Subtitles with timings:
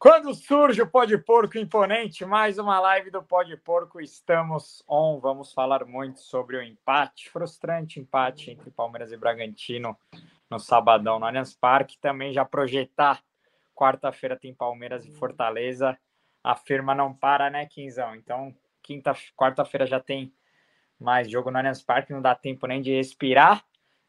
[0.00, 4.82] Quando surge o Pó de Porco Imponente, mais uma live do Pó de Porco, estamos
[4.88, 5.20] on.
[5.20, 9.94] Vamos falar muito sobre o empate, frustrante empate entre Palmeiras e Bragantino
[10.48, 11.98] no sabadão no Allianz Parque.
[11.98, 13.22] Também já projetar,
[13.74, 15.98] quarta-feira tem Palmeiras e Fortaleza.
[16.42, 18.14] A firma não para, né, Quinzão?
[18.14, 20.32] Então, quinta, quarta-feira já tem
[20.98, 23.62] mais jogo no Allianz Parque, não dá tempo nem de respirar.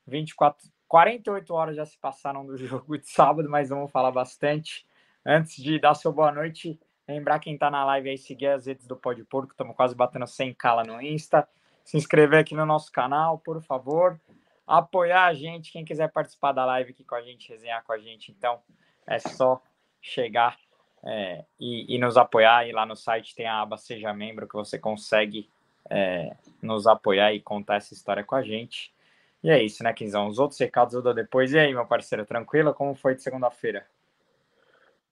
[0.07, 4.89] 24, 48 horas já se passaram do jogo de sábado, mas vamos falar bastante.
[5.25, 8.87] Antes de dar seu boa noite, lembrar quem está na live aí, seguir as redes
[8.87, 11.47] do Pode Porco, estamos quase batendo 100 cala no Insta.
[11.83, 14.19] Se inscrever aqui no nosso canal, por favor.
[14.65, 17.99] Apoiar a gente, quem quiser participar da live aqui com a gente, resenhar com a
[17.99, 18.59] gente, então
[19.05, 19.61] é só
[20.01, 20.57] chegar
[21.03, 22.67] é, e, e, nos apoiar.
[22.67, 25.47] E lá no site tem a aba Seja Membro, que você consegue
[25.87, 28.91] é, nos apoiar e contar essa história com a gente.
[29.43, 30.27] E é isso, né, Quinzão?
[30.27, 31.53] Os outros recados eu dou depois.
[31.53, 32.73] E aí, meu parceiro, tranquilo?
[32.73, 33.85] Como foi de segunda-feira?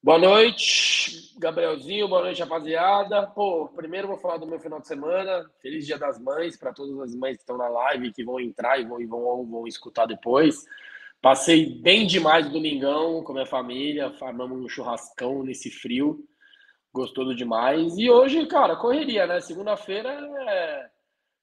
[0.01, 2.07] Boa noite, Gabrielzinho.
[2.07, 3.27] Boa noite, rapaziada.
[3.27, 5.45] Pô, primeiro vou falar do meu final de semana.
[5.61, 8.79] Feliz Dia das Mães para todas as mães que estão na live, que vão entrar
[8.79, 10.65] e vão, vão, vão escutar depois.
[11.21, 16.25] Passei bem demais o domingão com minha família, farmamos um churrascão nesse frio.
[16.93, 17.97] Gostoso demais.
[17.97, 19.41] E hoje, cara, correria, né?
[19.41, 20.09] Segunda-feira
[20.47, 20.89] é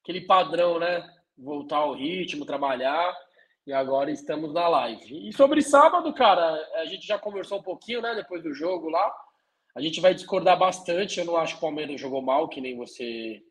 [0.01, 1.07] aquele padrão, né?
[1.37, 3.15] Voltar ao ritmo, trabalhar.
[3.67, 5.27] E agora estamos na live.
[5.27, 8.15] E sobre sábado, cara, a gente já conversou um pouquinho, né?
[8.15, 9.13] Depois do jogo lá.
[9.75, 11.19] A gente vai discordar bastante.
[11.19, 13.43] Eu não acho que o Palmeiras jogou mal, que nem você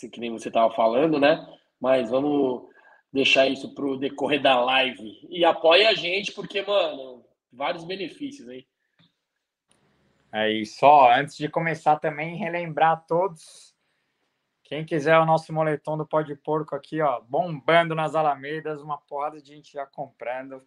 [0.00, 1.44] que nem você estava falando, né?
[1.80, 2.68] Mas vamos
[3.12, 5.26] deixar isso para o decorrer da live.
[5.28, 8.64] E apoia a gente, porque, mano, vários benefícios aí.
[10.32, 10.78] É isso.
[10.86, 13.75] Ó, antes de começar também, relembrar a todos
[14.66, 18.98] quem quiser o nosso moletom do Pó de Porco aqui, ó, bombando nas alamedas, uma
[18.98, 20.60] porrada de gente já comprando.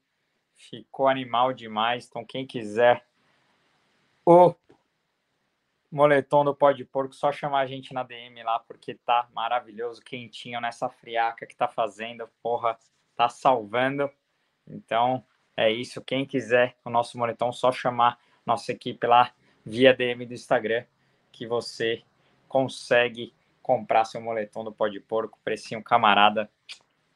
[0.56, 2.08] Ficou animal demais.
[2.08, 3.06] Então, quem quiser
[4.26, 4.56] o
[5.92, 10.02] moletom do Pó de Porco, só chamar a gente na DM lá, porque tá maravilhoso,
[10.02, 12.26] quentinho nessa friaca que tá fazendo.
[12.42, 12.80] Porra,
[13.18, 14.10] tá salvando.
[14.66, 15.26] Então,
[15.58, 16.02] é isso.
[16.02, 19.34] Quem quiser o nosso moletom, só chamar nossa equipe lá
[19.66, 20.86] via DM do Instagram,
[21.34, 22.02] que você
[22.48, 23.34] consegue
[23.70, 26.50] comprar seu moletom do Pó de Porco, precinho camarada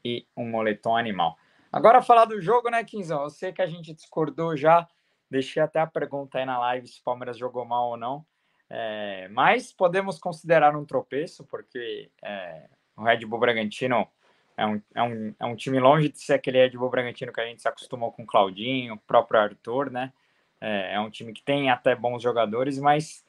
[0.06, 1.36] e um moletom animal.
[1.72, 3.24] Agora falar do jogo, né, Quinzão?
[3.24, 4.88] Eu sei que a gente discordou já,
[5.32, 8.24] deixei até a pergunta aí na live se o Palmeiras jogou mal ou não,
[8.70, 14.08] é, mas podemos considerar um tropeço, porque é, o Red Bull Bragantino
[14.56, 17.42] é um, é, um, é um time longe de ser aquele Red Bull Bragantino que
[17.42, 20.14] a gente se acostumou com o Claudinho, o próprio Arthur, né?
[20.62, 23.23] É, é um time que tem até bons jogadores, mas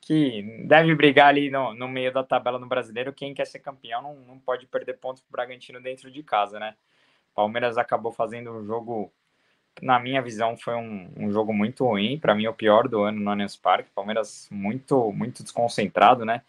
[0.00, 3.12] que deve brigar ali no, no meio da tabela no brasileiro.
[3.12, 6.58] Quem quer ser campeão não, não pode perder pontos para o Bragantino dentro de casa,
[6.58, 6.74] né?
[7.34, 9.12] Palmeiras acabou fazendo um jogo,
[9.80, 12.18] na minha visão, foi um, um jogo muito ruim.
[12.18, 13.90] Para mim, o pior do ano no Allianz Parque.
[13.94, 16.42] Palmeiras muito, muito desconcentrado, né?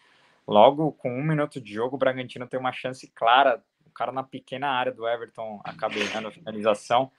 [0.48, 3.62] Logo com um minuto de jogo, o Bragantino tem uma chance clara.
[3.86, 7.12] O cara na pequena área do Everton acaba errando a finalização.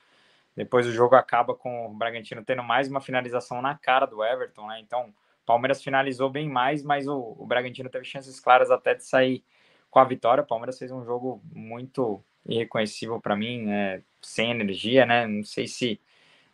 [0.56, 4.66] Depois o jogo acaba com o Bragantino tendo mais uma finalização na cara do Everton,
[4.66, 4.80] né?
[4.80, 5.14] Então
[5.46, 9.44] Palmeiras finalizou bem mais, mas o, o Bragantino teve chances claras até de sair
[9.90, 10.42] com a vitória.
[10.42, 14.02] O Palmeiras fez um jogo muito irreconhecível para mim, né?
[14.22, 15.26] sem energia, né?
[15.26, 16.00] Não sei se.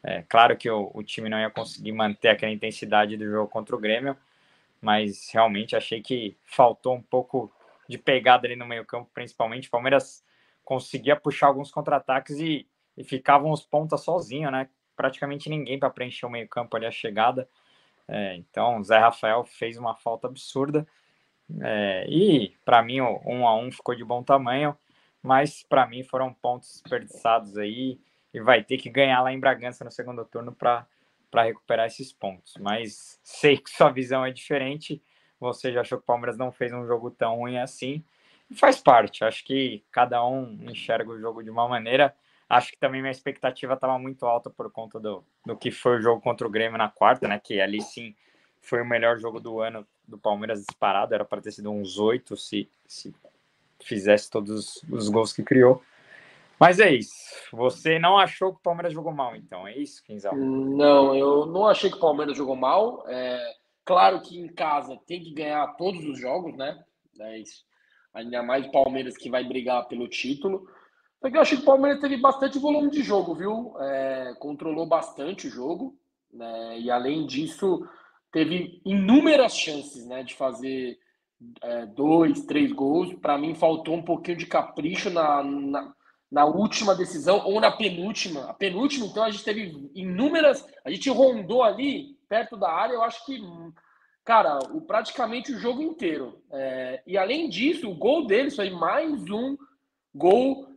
[0.02, 3.74] É, claro que o, o, time não ia conseguir manter aquela intensidade do jogo contra
[3.74, 4.16] o Grêmio,
[4.80, 7.52] mas realmente achei que faltou um pouco
[7.88, 9.68] de pegada ali no meio-campo, principalmente.
[9.68, 10.24] O Palmeiras
[10.64, 14.68] conseguia puxar alguns contra-ataques e, e ficavam os pontas sozinho, né?
[14.96, 17.48] Praticamente ninguém para preencher o meio-campo ali a chegada.
[18.08, 20.86] É, então, Zé Rafael fez uma falta absurda.
[21.60, 24.76] É, e para mim, o 1 um a 1 um ficou de bom tamanho,
[25.22, 27.98] mas para mim foram pontos desperdiçados aí.
[28.34, 30.86] E vai ter que ganhar lá em Bragança no segundo turno para
[31.42, 32.54] recuperar esses pontos.
[32.60, 35.02] Mas sei que sua visão é diferente.
[35.40, 38.04] Você já achou que o Palmeiras não fez um jogo tão ruim assim.
[38.50, 39.24] E faz parte.
[39.24, 42.14] Acho que cada um enxerga o jogo de uma maneira.
[42.48, 46.00] Acho que também minha expectativa estava muito alta por conta do, do que foi o
[46.00, 47.40] jogo contra o Grêmio na quarta, né?
[47.42, 48.14] Que ali sim
[48.60, 51.14] foi o melhor jogo do ano do Palmeiras disparado.
[51.14, 53.14] Era para ter sido uns oito se, se
[53.82, 55.82] fizesse todos os gols que criou.
[56.58, 57.14] Mas é isso.
[57.52, 59.66] Você não achou que o Palmeiras jogou mal, então?
[59.66, 60.34] É isso, Quinzal?
[60.34, 63.04] Não, eu não achei que o Palmeiras jogou mal.
[63.08, 63.54] É,
[63.84, 66.82] claro que em casa tem que ganhar todos os jogos, né?
[67.20, 67.64] É isso.
[68.14, 70.66] Ainda mais o Palmeiras que vai brigar pelo título.
[71.20, 73.74] Porque eu acho que o Palmeiras teve bastante volume de jogo, viu?
[73.80, 75.98] É, controlou bastante o jogo,
[76.32, 76.78] né?
[76.78, 77.88] E além disso,
[78.30, 80.98] teve inúmeras chances, né, de fazer
[81.62, 83.14] é, dois, três gols.
[83.14, 85.94] Para mim, faltou um pouquinho de capricho na, na,
[86.30, 88.44] na, última decisão ou na penúltima.
[88.44, 90.66] A penúltima, então, a gente teve inúmeras.
[90.84, 93.40] A gente rondou ali perto da área, eu acho que,
[94.24, 96.42] cara, o, praticamente o jogo inteiro.
[96.52, 99.56] É, e além disso, o gol dele foi mais um
[100.14, 100.75] gol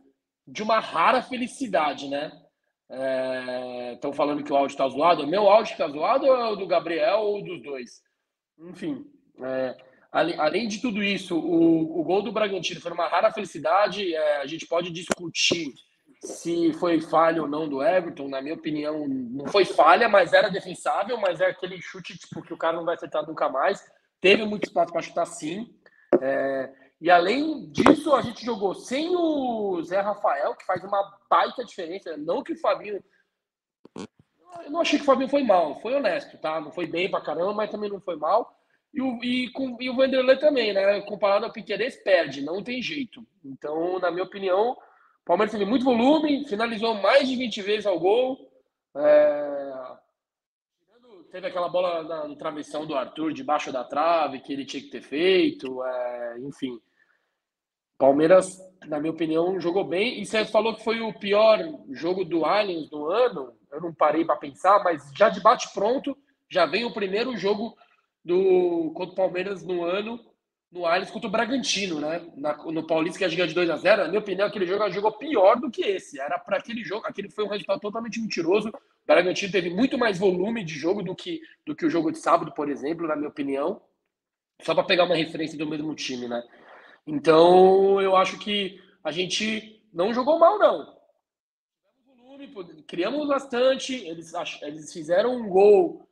[0.50, 2.32] de uma rara felicidade, né?
[3.94, 5.26] Estão é, falando que o áudio está zoado.
[5.26, 8.02] Meu áudio está zoado ou é o do Gabriel ou dos dois?
[8.58, 9.04] Enfim,
[9.42, 9.76] é,
[10.10, 14.14] além de tudo isso, o, o gol do Bragantino foi uma rara felicidade.
[14.14, 15.72] É, a gente pode discutir
[16.22, 18.28] se foi falha ou não do Everton.
[18.28, 21.16] Na minha opinião, não foi falha, mas era defensável.
[21.18, 23.80] Mas é aquele chute tipo, que o cara não vai acertar nunca mais.
[24.20, 25.72] Teve muito espaço para chutar sim.
[26.20, 31.64] É, e além disso, a gente jogou sem o Zé Rafael, que faz uma baita
[31.64, 32.14] diferença.
[32.18, 33.02] Não que o Fabinho.
[33.96, 36.60] Eu não achei que o Fabinho foi mal, foi honesto, tá?
[36.60, 38.54] Não foi bem pra caramba, mas também não foi mal.
[38.92, 41.00] E o, e, com, e o Vanderlei também, né?
[41.02, 43.26] Comparado ao Piqueires, perde, não tem jeito.
[43.42, 47.98] Então, na minha opinião, o Palmeiras teve muito volume, finalizou mais de 20 vezes ao
[47.98, 48.50] gol.
[48.94, 49.96] É...
[51.30, 55.02] Teve aquela bola no travessão do Arthur, debaixo da trave, que ele tinha que ter
[55.02, 55.82] feito.
[55.84, 56.38] É...
[56.40, 56.78] Enfim,
[58.00, 60.20] Palmeiras, na minha opinião, jogou bem.
[60.20, 61.58] E você falou que foi o pior
[61.90, 63.52] jogo do Allianz do ano.
[63.70, 66.16] Eu não parei para pensar, mas já de bate pronto,
[66.48, 67.76] já vem o primeiro jogo
[68.24, 70.18] do contra o Palmeiras no ano
[70.72, 72.22] no Allianz contra o Bragantino, né?
[72.36, 75.12] Na, no Paulista que jogar de 2 a 0 Na minha opinião, aquele jogo jogou
[75.12, 76.20] pior do que esse.
[76.20, 78.68] Era para aquele jogo, aquele foi um resultado totalmente mentiroso.
[78.68, 78.72] O
[79.06, 82.52] Bragantino teve muito mais volume de jogo do que, do que o jogo de sábado,
[82.52, 83.82] por exemplo, na minha opinião.
[84.62, 86.40] Só para pegar uma referência do mesmo time, né?
[87.10, 90.96] Então, eu acho que a gente não jogou mal, não.
[92.86, 96.08] Criamos bastante, eles, eles fizeram um gol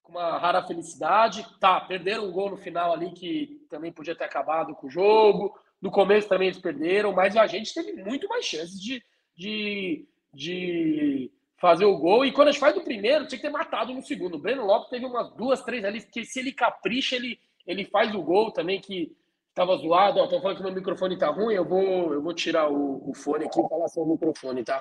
[0.00, 1.44] com uma rara felicidade.
[1.58, 5.58] Tá, perderam um gol no final ali que também podia ter acabado com o jogo.
[5.82, 9.02] No começo também eles perderam, mas a gente teve muito mais chances de,
[9.36, 12.24] de, de fazer o gol.
[12.24, 14.36] E quando a gente faz o primeiro, tinha que ter matado no segundo.
[14.36, 18.14] O Breno Lopes teve umas duas, três ali, que se ele capricha, ele, ele faz
[18.14, 19.17] o gol também, que
[19.58, 22.70] Tava zoado, ó, tô falando que meu microfone tá ruim, eu vou, eu vou tirar
[22.70, 24.80] o, o fone aqui e falar sobre o microfone, tá?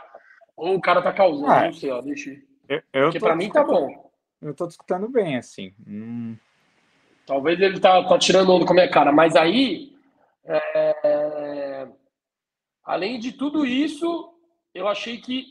[0.56, 2.30] Ou o cara tá causando, ah, não sei, ó, deixa
[2.70, 2.84] eu...
[2.94, 4.12] eu Porque pra mim tá bom.
[4.40, 5.74] Eu tô escutando bem, assim.
[5.88, 6.38] Hum.
[7.26, 9.98] Talvez ele tá, tá tirando onda com a minha cara, mas aí,
[10.46, 11.88] é...
[12.84, 14.32] além de tudo isso,
[14.76, 15.48] eu achei que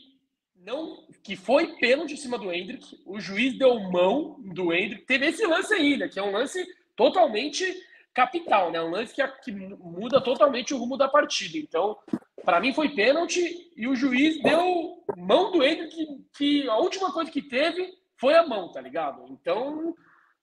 [0.55, 5.25] não que foi pênalti em cima do Hendrick, o juiz deu mão do Hendrick, teve
[5.25, 6.65] esse lance né, que é um lance
[6.95, 7.65] totalmente
[8.17, 8.81] capital, né?
[8.81, 11.55] Um lance que, que muda totalmente o rumo da partida.
[11.55, 11.95] Então,
[12.43, 17.29] para mim foi pênalti e o juiz deu mão do que, que a última coisa
[17.29, 19.23] que teve foi a mão, tá ligado?
[19.29, 19.93] Então,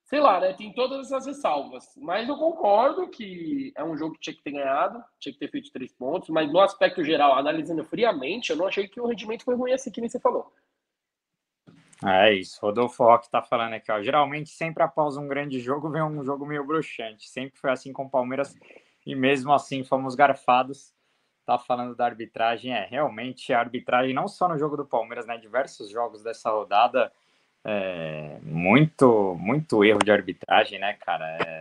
[0.05, 0.53] sei lá, né?
[0.53, 1.85] Tem todas essas ressalvas.
[1.97, 5.50] Mas eu concordo que é um jogo que tinha que ter ganhado, tinha que ter
[5.50, 9.43] feito três pontos, mas no aspecto geral, analisando friamente, eu não achei que o rendimento
[9.43, 10.53] foi ruim assim que nem você falou.
[12.06, 14.03] É isso, Rodolfo Roque tá falando aqui, ó.
[14.03, 17.31] Geralmente, sempre após um grande jogo, vem um jogo meio bruxante.
[17.31, 18.55] Sempre foi assim com o Palmeiras
[19.06, 20.93] e mesmo assim fomos garfados.
[21.47, 25.39] Tá falando da arbitragem, é realmente a arbitragem, não só no jogo do Palmeiras, né?
[25.39, 27.11] Diversos jogos dessa rodada,
[27.65, 31.39] é, muito, muito erro de arbitragem, né, cara?
[31.39, 31.61] É,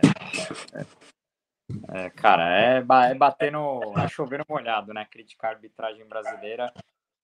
[1.92, 3.94] é, é cara, é, é bater no.
[3.98, 5.06] É chover no molhado, né?
[5.10, 6.72] Criticar a arbitragem brasileira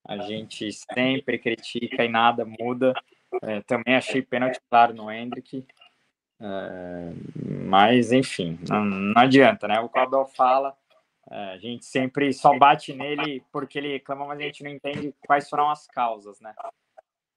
[0.05, 2.94] a gente sempre critica e nada muda.
[3.43, 5.64] É, também achei pênalti claro no Hendrick.
[6.41, 7.13] É,
[7.67, 9.79] mas, enfim, não, não, adianta, né?
[9.81, 10.74] O Caldwell fala,
[11.31, 15.15] é, a gente sempre só bate nele porque ele reclama, mas a gente não entende
[15.27, 16.55] quais foram as causas, né?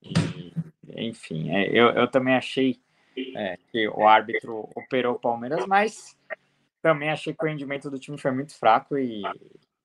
[0.01, 0.53] E,
[0.95, 2.79] enfim, é, eu, eu também achei
[3.35, 6.17] é, que o árbitro operou o Palmeiras, mas
[6.81, 9.21] também achei que o rendimento do time foi muito fraco e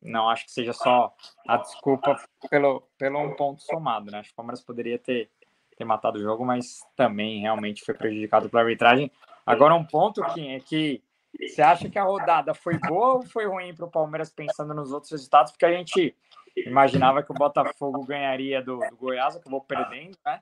[0.02, 1.14] não acho que seja só
[1.46, 2.16] a desculpa
[2.50, 4.18] pelo, pelo um ponto somado, né?
[4.18, 5.30] Acho que o Palmeiras poderia ter,
[5.76, 9.10] ter matado o jogo, mas também realmente foi prejudicado pela arbitragem.
[9.44, 11.02] Agora, um ponto que é que
[11.38, 14.92] você acha que a rodada foi boa ou foi ruim para o Palmeiras pensando nos
[14.92, 15.52] outros resultados?
[15.52, 16.16] Porque a gente
[16.56, 20.40] imaginava que o Botafogo ganharia do, do Goiás, acabou perdendo, né?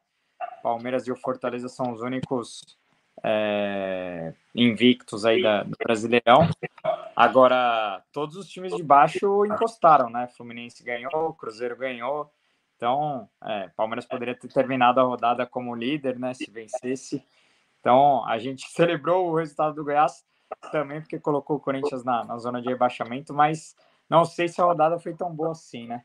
[0.62, 2.78] Palmeiras e o Fortaleza são os únicos
[3.22, 6.48] é, invictos aí da, do Brasileirão.
[7.16, 10.28] Agora, todos os times de baixo encostaram, né?
[10.36, 12.30] Fluminense ganhou, Cruzeiro ganhou.
[12.76, 16.34] Então, é, Palmeiras poderia ter terminado a rodada como líder, né?
[16.34, 17.24] Se vencesse.
[17.80, 20.26] Então, a gente celebrou o resultado do Goiás
[20.70, 23.74] também, porque colocou o Corinthians na, na zona de rebaixamento, mas
[24.10, 26.04] não sei se a rodada foi tão boa assim, né?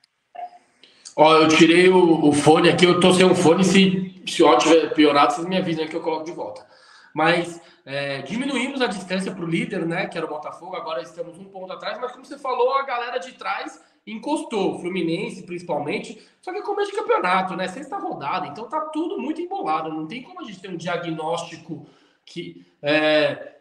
[1.18, 4.48] Ó, eu tirei o, o fone aqui, eu tô sem o fone, se, se o
[4.48, 6.66] áudio tiver piorado, vocês me avisam que eu coloco de volta
[7.14, 11.38] mas é, diminuímos a distância para o líder, né, que era o Botafogo, agora estamos
[11.38, 16.22] um ponto atrás, mas como você falou, a galera de trás encostou, Fluminense principalmente.
[16.42, 17.68] Só que é começo de campeonato, né?
[17.68, 19.90] Sexta rodada, então tá tudo muito embolado.
[19.90, 21.88] Não tem como a gente ter um diagnóstico
[22.26, 23.58] que, é,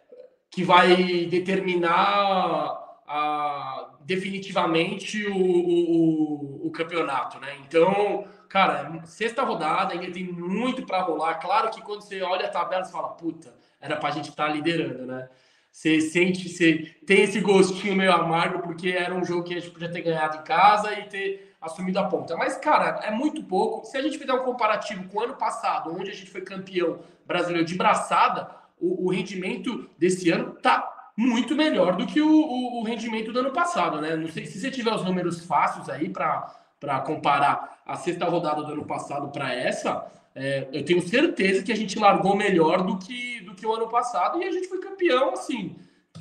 [0.51, 7.57] que vai determinar a, definitivamente o, o, o, campeonato, né?
[7.67, 11.35] Então, cara, sexta rodada, ainda tem muito para rolar.
[11.35, 14.53] Claro que quando você olha a tabela, você fala, puta, era pra gente estar tá
[14.53, 15.29] liderando, né?
[15.73, 19.71] Você sente, você tem esse gostinho meio amargo, porque era um jogo que a gente
[19.71, 22.37] podia ter ganhado em casa e ter assumido a ponta.
[22.37, 23.87] Mas, cara, é muito pouco.
[23.87, 26.99] Se a gente fizer um comparativo com o ano passado, onde a gente foi campeão
[27.25, 32.81] brasileiro de braçada, o, o rendimento desse ano tá muito melhor do que o, o,
[32.81, 34.17] o, rendimento do ano passado, né?
[34.17, 38.73] Não sei se você tiver os números fáceis aí para comparar a sexta rodada do
[38.73, 43.41] ano passado para essa, é, eu tenho certeza que a gente largou melhor do que,
[43.41, 45.77] do que o ano passado e a gente foi campeão, assim,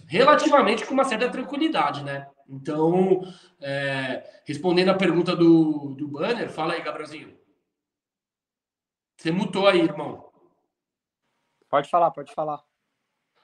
[0.07, 2.27] relativamente com uma certa tranquilidade, né?
[2.47, 3.21] Então,
[3.61, 7.37] é, respondendo a pergunta do, do banner, fala aí, Gabrielzinho.
[9.15, 10.31] Você mutou aí, irmão.
[11.69, 12.63] Pode falar, pode falar.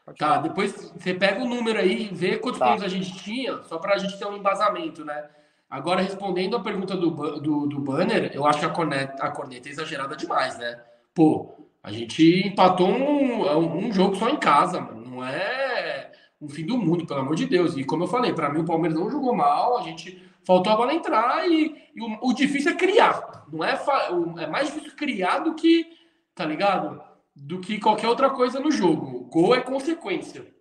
[0.03, 0.41] Pode tá, falar.
[0.41, 2.67] depois você pega o número aí e vê quantos tá.
[2.67, 5.29] pontos a gente tinha, só para a gente ter um embasamento, né?
[5.69, 9.67] Agora, respondendo a pergunta do, do, do banner, eu acho que a corneta, a corneta
[9.67, 10.79] é exagerada demais, né?
[11.13, 15.01] Pô, a gente empatou um, um jogo só em casa, mano.
[15.05, 17.75] Não é um fim do mundo, pelo amor de Deus.
[17.75, 20.75] E como eu falei, para mim o Palmeiras não jogou mal, a gente faltou a
[20.75, 23.45] bola entrar e, e o, o, difícil é criar.
[23.51, 23.77] Não é,
[24.39, 25.86] é mais difícil criar do que,
[26.34, 27.01] tá ligado?
[27.36, 29.25] Do que qualquer outra coisa no jogo.
[29.25, 30.54] Gol é consequência.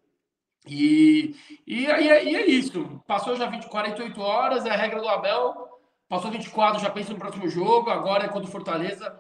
[0.66, 3.02] E, e, e, é, é isso.
[3.06, 5.68] Passou já 20, 48 horas, é a regra do Abel.
[6.08, 7.90] Passou 24, já pensa no próximo jogo.
[7.90, 9.14] Agora é contra o Fortaleza.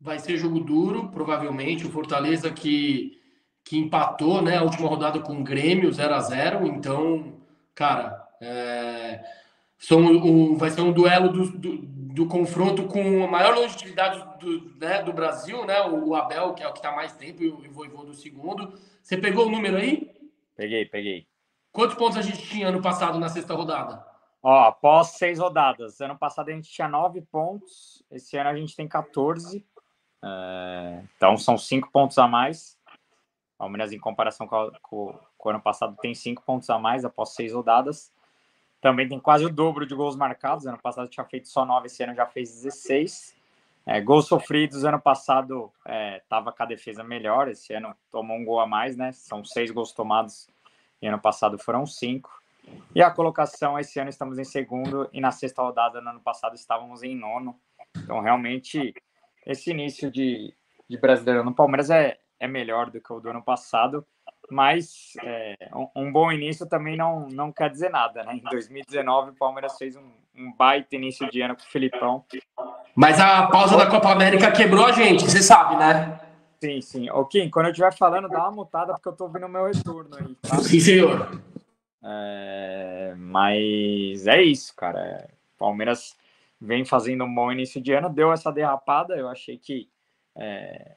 [0.00, 1.86] Vai ser jogo duro, provavelmente.
[1.86, 3.20] O Fortaleza que,
[3.64, 7.34] que empatou né, a última rodada com o Grêmio 0 a 0 Então,
[7.74, 9.22] cara, é,
[9.78, 14.76] são um, vai ser um duelo do, do, do, confronto com a maior longevidade do,
[14.78, 15.80] né, do Brasil, né?
[15.86, 18.78] O, Abel, que é o que está mais tempo, e o Voivô do segundo.
[19.02, 20.10] Você pegou o número aí?
[20.62, 21.26] Peguei, peguei.
[21.72, 24.06] Quantos pontos a gente tinha ano passado na sexta rodada?
[24.40, 26.00] Ó, após seis rodadas.
[26.00, 29.66] Ano passado a gente tinha nove pontos, esse ano a gente tem 14.
[30.22, 31.02] É...
[31.16, 32.78] Então são cinco pontos a mais.
[33.58, 37.04] Palmeiras, em comparação com, a, com, com, o ano passado, tem cinco pontos a mais
[37.04, 38.12] após seis rodadas.
[38.80, 40.64] Também tem quase o dobro de gols marcados.
[40.64, 43.34] Ano passado tinha feito só nove, esse ano já fez 16.
[43.84, 45.72] É, gols sofridos, ano passado
[46.22, 49.10] estava é, com a defesa melhor, esse ano tomou um gol a mais, né?
[49.10, 50.51] São seis gols tomados
[51.02, 52.30] e ano passado foram cinco.
[52.94, 56.54] E a colocação, esse ano estamos em segundo e na sexta rodada no ano passado
[56.54, 57.58] estávamos em nono.
[57.96, 58.94] Então, realmente,
[59.44, 60.54] esse início de,
[60.88, 64.06] de brasileiro no Palmeiras é, é melhor do que o do ano passado
[64.50, 68.34] mas é, um, um, bom início também não, não quer dizer nada, né?
[68.34, 72.24] Em 2019, o Palmeiras fez um, um baita início de ano com o Filipão.
[72.94, 76.20] Mas a pausa da Copa América quebrou a gente, você sabe, né?
[76.62, 77.10] Sim, sim.
[77.10, 79.66] Ô, Kim, quando eu estiver falando, dá uma mutada, porque eu tô ouvindo o meu
[79.66, 80.58] retorno aí, tá?
[80.60, 81.42] Sim, senhor.
[82.00, 85.28] É, mas é isso, cara.
[85.58, 86.16] Palmeiras
[86.60, 89.90] vem fazendo um bom início de ano, deu essa derrapada, eu achei que
[90.36, 90.94] é,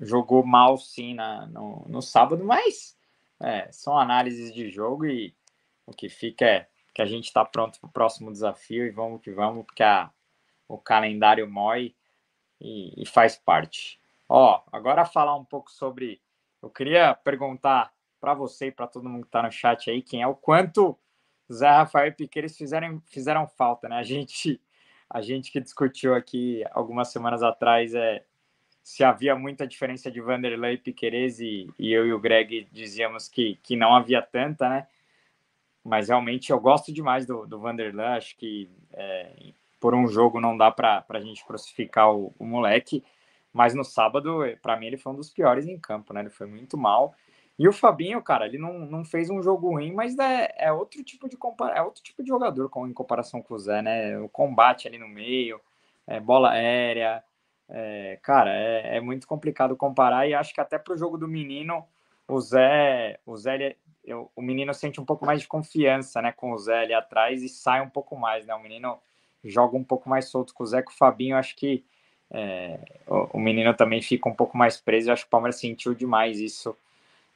[0.00, 2.98] jogou mal sim na, no, no sábado, mas
[3.38, 5.32] é, são análises de jogo e
[5.86, 9.22] o que fica é que a gente está pronto para o próximo desafio e vamos
[9.22, 10.10] que vamos, porque a,
[10.66, 11.94] o calendário mói
[12.60, 14.00] e, e faz parte.
[14.28, 16.20] Ó, agora falar um pouco sobre.
[16.62, 20.22] Eu queria perguntar para você e para todo mundo que está no chat aí quem
[20.22, 20.98] é o quanto
[21.52, 23.96] Zé Rafael e Piqueires fizeram, fizeram falta, né?
[23.96, 24.60] A gente,
[25.08, 28.24] a gente que discutiu aqui algumas semanas atrás é,
[28.82, 33.28] se havia muita diferença de Vanderlei e Piquerez e, e, eu e o Greg dizíamos
[33.28, 34.86] que, que não havia tanta, né?
[35.84, 40.56] Mas realmente eu gosto demais do, do Vanderlei, acho que é, por um jogo não
[40.56, 43.04] dá para a gente crucificar o, o, moleque,
[43.56, 46.20] mas no sábado, para mim, ele foi um dos piores em campo, né?
[46.20, 47.14] Ele foi muito mal.
[47.58, 51.02] E o Fabinho, cara, ele não, não fez um jogo ruim, mas é, é outro
[51.02, 51.38] tipo de
[51.74, 54.18] é outro tipo de jogador com, em comparação com o Zé, né?
[54.18, 55.58] O combate ali no meio,
[56.06, 57.24] é, bola aérea,
[57.66, 61.26] é, cara, é, é, muito complicado comparar e acho que até para o jogo do
[61.26, 61.82] menino,
[62.28, 66.30] o Zé, o Zé, ele, eu, o menino sente um pouco mais de confiança, né,
[66.30, 68.54] com o Zé ali atrás e sai um pouco mais, né?
[68.54, 68.98] O menino
[69.42, 71.86] joga um pouco mais solto com o Zé, com o Fabinho, acho que
[72.32, 75.08] é, o, o, menino também fica um pouco mais preso.
[75.08, 76.76] Eu acho que o Palmeiras sentiu demais isso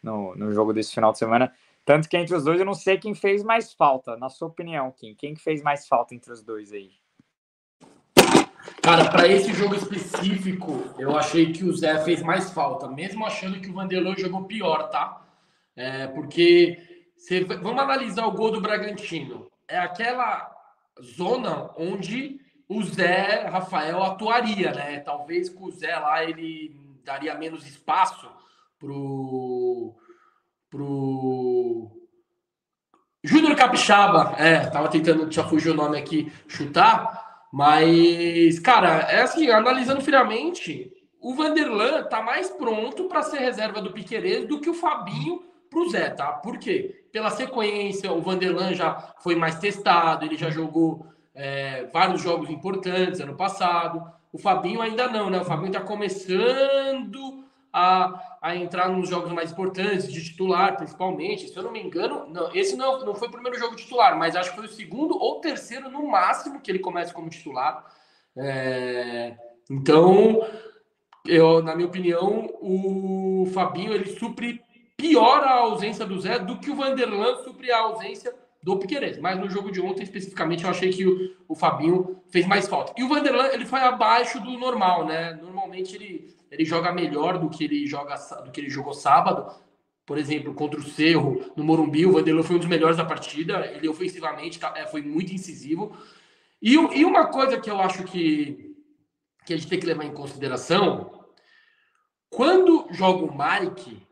[0.03, 1.53] no, no jogo desse final de semana.
[1.85, 4.93] Tanto que entre os dois eu não sei quem fez mais falta, na sua opinião,
[4.93, 5.15] Kim.
[5.15, 6.91] Quem fez mais falta entre os dois aí?
[8.83, 13.61] Cara, para esse jogo específico, eu achei que o Zé fez mais falta, mesmo achando
[13.61, 15.23] que o Vanderlei jogou pior, tá?
[15.75, 19.51] É, porque você, vamos analisar o gol do Bragantino.
[19.67, 20.51] É aquela
[21.17, 22.40] zona onde
[22.71, 25.01] o Zé Rafael atuaria, né?
[25.01, 26.73] Talvez com o Zé lá ele
[27.05, 28.31] daria menos espaço
[28.79, 29.93] pro
[30.71, 31.91] pro
[33.25, 39.51] Júnior Capixaba, é, tava tentando, já fugiu o nome aqui, chutar, mas, cara, é assim,
[39.51, 44.75] analisando friamente, o Vanderlan tá mais pronto para ser reserva do Piquerez do que o
[44.75, 46.35] Fabinho pro Zé, tá?
[46.35, 47.05] Por quê?
[47.13, 53.21] Pela sequência, o Vanderlan já foi mais testado, ele já jogou é, vários jogos importantes
[53.21, 54.03] ano passado.
[54.33, 55.41] O Fabinho ainda não, né?
[55.41, 61.49] O Fabinho tá começando a, a entrar nos jogos mais importantes, de titular, principalmente.
[61.49, 64.37] Se eu não me engano, não, esse não, não foi o primeiro jogo titular, mas
[64.37, 67.85] acho que foi o segundo ou terceiro, no máximo, que ele começa como titular.
[68.37, 69.37] É,
[69.71, 70.47] então,
[71.27, 74.63] eu, na minha opinião, o Fabinho ele supre
[74.97, 79.19] pior a ausência do Zé do que o Vanderlan supre a ausência do Piqueires.
[79.19, 82.93] Mas no jogo de ontem, especificamente, eu achei que o, o Fabinho fez mais falta.
[82.97, 85.33] E o Vanderlan, ele foi abaixo do normal, né?
[85.35, 89.55] Normalmente ele ele joga melhor do que ele joga do que ele jogou sábado.
[90.05, 93.65] Por exemplo, contra o Cerro, no Morumbi, o Vanderlei foi um dos melhores da partida.
[93.67, 95.97] Ele ofensivamente tá, é, foi muito incisivo.
[96.61, 98.75] E, e uma coisa que eu acho que,
[99.47, 101.25] que a gente tem que levar em consideração,
[102.29, 104.05] quando joga o Mike,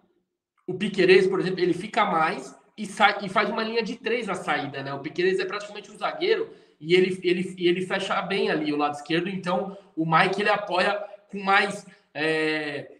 [0.67, 4.27] o Piquerez, por exemplo, ele fica mais e, sai, e faz uma linha de três
[4.27, 4.95] na saída, né?
[4.95, 8.95] O Piquerez é praticamente um zagueiro e ele, ele, ele fecha bem ali o lado
[8.95, 10.93] esquerdo, então o Mike ele apoia
[11.29, 12.99] com mais é,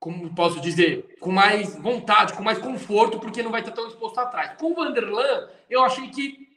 [0.00, 4.18] como posso dizer, com mais vontade, com mais conforto, porque não vai estar tão exposto
[4.18, 4.56] atrás.
[4.58, 6.48] Com o Vanderlan, eu achei que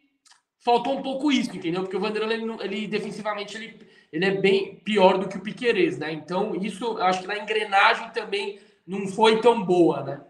[0.60, 1.82] faltou um pouco isso, entendeu?
[1.82, 3.78] Porque o Vanderlan, ele, ele defensivamente, ele,
[4.14, 6.14] ele é bem pior do que o Piquerez, né?
[6.14, 10.22] Então, isso, eu acho que na engrenagem também não foi tão boa, né?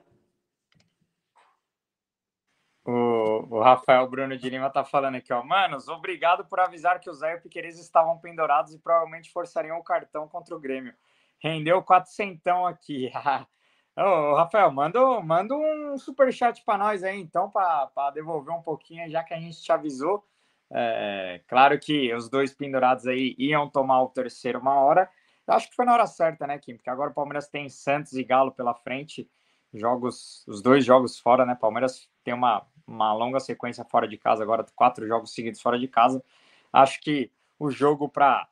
[2.86, 5.42] O, o, Rafael Bruno de Lima tá falando aqui, ó.
[5.42, 9.78] Manos, obrigado por avisar que o Zé e o Piquerez estavam pendurados e provavelmente forçariam
[9.78, 10.94] o cartão contra o Grêmio.
[11.40, 13.10] Rendeu quatrocentão aqui.
[13.96, 19.24] Ô, Rafael, manda, manda um superchat para nós aí, então, para devolver um pouquinho, já
[19.24, 20.26] que a gente te avisou.
[20.72, 25.10] É, claro que os dois pendurados aí iam tomar o terceiro uma hora.
[25.48, 26.76] Acho que foi na hora certa, né, Kim?
[26.76, 29.30] Porque agora o Palmeiras tem Santos e Galo pela frente,
[29.74, 31.54] jogos, os dois jogos fora, né?
[31.54, 35.88] Palmeiras tem uma, uma longa sequência fora de casa, agora quatro jogos seguidos fora de
[35.88, 36.24] casa.
[36.72, 38.48] Acho que o jogo para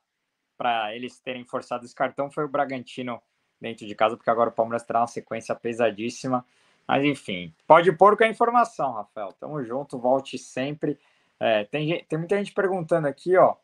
[0.95, 3.21] eles terem forçado esse cartão foi o Bragantino
[3.59, 6.45] dentro de casa, porque agora o Palmeiras terá uma sequência pesadíssima.
[6.87, 9.31] Mas enfim, pode pôr com a informação, Rafael.
[9.33, 10.99] Tamo junto, volte sempre.
[11.39, 13.55] É, tem, tem muita gente perguntando aqui, ó.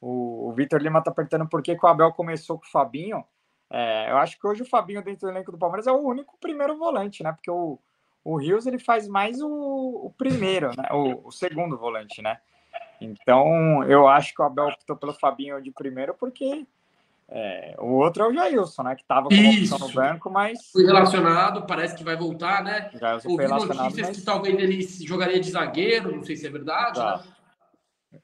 [0.00, 3.24] O, o Vitor Lima tá perguntando por que, que, o Abel começou com o Fabinho.
[3.68, 6.38] É, eu acho que hoje o Fabinho dentro do elenco do Palmeiras é o único
[6.38, 7.32] primeiro volante, né?
[7.32, 7.78] Porque o,
[8.24, 10.88] o Rios ele faz mais o, o primeiro, né?
[10.92, 12.38] O, o segundo volante, né?
[13.00, 16.66] Então, eu acho que o Abel optou pelo Fabinho de primeiro porque
[17.32, 18.96] é, o outro é o Jailson, né?
[18.96, 19.78] Que estava com Isso.
[19.78, 20.70] no banco, mas.
[20.72, 22.90] Foi relacionado, parece que vai voltar, né?
[22.92, 24.18] Jailson Ouvi notícias mas...
[24.18, 27.22] que talvez ele jogaria de zagueiro, não sei se é verdade, né?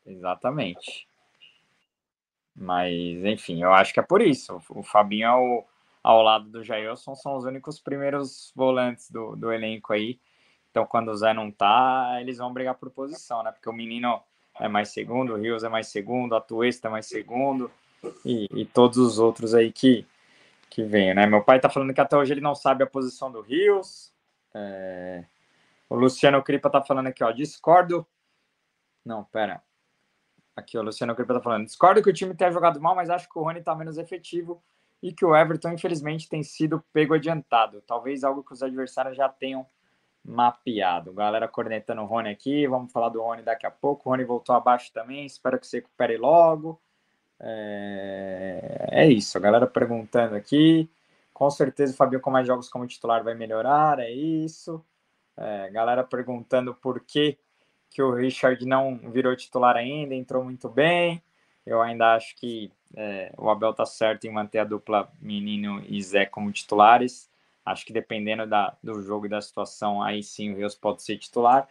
[0.05, 1.07] Exatamente.
[2.53, 2.93] Mas,
[3.25, 4.61] enfim, eu acho que é por isso.
[4.71, 5.69] O Fabinho ao,
[6.07, 10.21] ao lado do Jailson são os únicos primeiros volantes do, do elenco aí.
[10.71, 13.51] Então, quando o Zé não tá, eles vão brigar por posição, né?
[13.51, 14.23] Porque o menino
[14.61, 17.69] é mais segundo, o Rios é mais segundo, a Tuesta é mais segundo
[18.25, 20.07] e, e, todos os outros aí que,
[20.71, 21.27] que vêm, né?
[21.27, 24.13] Meu pai tá falando que até hoje ele não sabe a posição do Rios.
[24.55, 25.25] É...
[25.91, 28.07] O Luciano Cripa tá falando aqui, ó, discordo.
[29.05, 29.61] Não, pera.
[30.55, 33.29] Aqui, o Luciano Cripa tá falando, discordo que o time tenha jogado mal, mas acho
[33.29, 34.63] que o Rony tá menos efetivo
[35.03, 37.83] e que o Everton, infelizmente, tem sido pego adiantado.
[37.87, 39.67] Talvez algo que os adversários já tenham
[40.25, 41.13] mapeado.
[41.13, 44.09] Galera cornetando o Rony aqui, vamos falar do Rony daqui a pouco.
[44.09, 46.81] O Rony voltou abaixo também, espero que se recupere logo.
[47.39, 50.89] É, é isso, a galera perguntando aqui.
[51.33, 54.85] Com certeza o Fabio com mais jogos como titular vai melhorar, é isso.
[55.37, 57.39] É, galera perguntando por que,
[57.91, 61.23] que o Richard não virou titular ainda, entrou muito bem.
[61.65, 66.01] Eu ainda acho que é, o Abel tá certo em manter a dupla Menino e
[66.03, 67.31] Zé como titulares.
[67.65, 71.17] Acho que dependendo da, do jogo e da situação, aí sim o Rios pode ser
[71.17, 71.69] titular.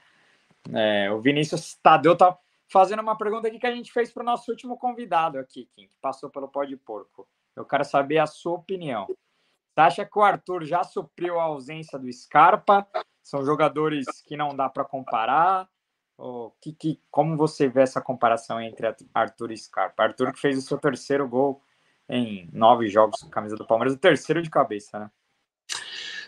[0.74, 4.26] É, o Vinícius Tadeu tá fazendo uma pergunta aqui que a gente fez para o
[4.26, 7.28] nosso último convidado aqui, Kim, que passou pelo pó de porco.
[7.56, 9.08] Eu quero saber a sua opinião.
[9.08, 12.88] Você acha que o Arthur já supriu a ausência do Scarpa?
[13.22, 15.70] São jogadores que não dá para comparar?
[16.18, 20.04] Ou que, que, como você vê essa comparação entre Arthur e Scarpa?
[20.04, 21.62] Arthur que fez o seu terceiro gol
[22.08, 25.12] em nove jogos com a camisa do Palmeiras, o terceiro de cabeça, né?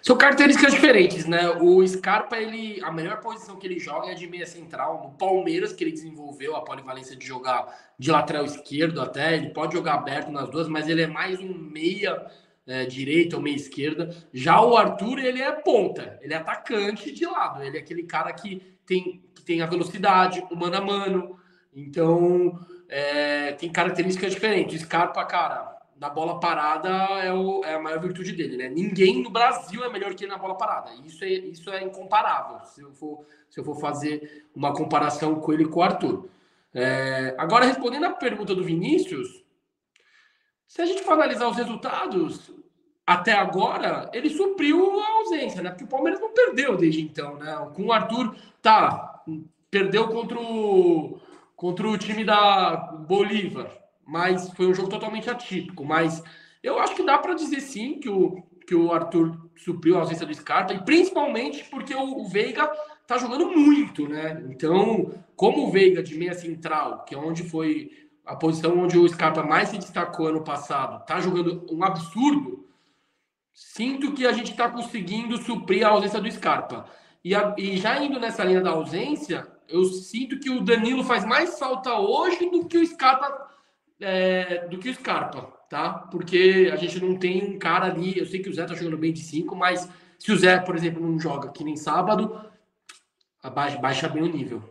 [0.01, 1.49] São características diferentes, né?
[1.49, 5.03] O Scarpa, ele, a melhor posição que ele joga é de meia central.
[5.03, 7.67] No Palmeiras, que ele desenvolveu a polivalência de jogar
[7.99, 11.53] de lateral esquerdo até, ele pode jogar aberto nas duas, mas ele é mais um
[11.53, 12.25] meia
[12.65, 14.15] é, direita ou meia esquerda.
[14.31, 18.31] Já o Arthur, ele é ponta, ele é atacante de lado, ele é aquele cara
[18.31, 21.39] que tem, que tem a velocidade, o mano a mano.
[21.75, 24.81] Então, é, tem características diferentes.
[24.81, 26.89] Scarpa, cara, na bola parada
[27.21, 28.69] é, o, é, a maior virtude dele, né?
[28.69, 30.91] Ninguém no Brasil é melhor que ele na bola parada.
[31.05, 35.53] Isso é, isso é incomparável, se eu, for, se eu for fazer uma comparação com
[35.53, 36.29] ele e com o Arthur.
[36.73, 39.43] É, agora, respondendo a pergunta do Vinícius,
[40.67, 42.51] se a gente for analisar os resultados,
[43.07, 45.69] até agora, ele supriu a ausência, né?
[45.69, 47.55] Porque o Palmeiras não perdeu desde então, né?
[47.73, 49.23] Com o Arthur, tá,
[49.71, 51.17] perdeu contra o,
[51.55, 52.75] contra o time da
[53.07, 53.71] Bolívar,
[54.05, 55.85] mas foi um jogo totalmente atípico.
[55.85, 56.21] Mas
[56.61, 60.25] eu acho que dá para dizer sim que o, que o Arthur supriu a ausência
[60.25, 62.69] do Scarpa, e principalmente porque o, o Veiga
[63.07, 64.45] tá jogando muito, né?
[64.49, 67.89] Então, como o Veiga de meia central, que é onde foi
[68.25, 72.66] a posição onde o Scarpa mais se destacou ano passado, tá jogando um absurdo
[73.57, 76.85] sinto que a gente está conseguindo suprir a ausência do Scarpa.
[77.23, 81.25] E, a, e, já indo nessa linha da ausência, eu sinto que o Danilo faz
[81.25, 83.49] mais falta hoje do que o Scarpa,
[83.99, 85.91] é, do que o Scarpa, tá?
[86.11, 88.19] Porque a gente não tem um cara ali.
[88.19, 89.89] Eu sei que o Zé tá jogando bem de 5, mas
[90.19, 92.39] se o Zé, por exemplo, não joga que nem sábado,
[93.41, 94.61] abaixa, baixa bem o nível.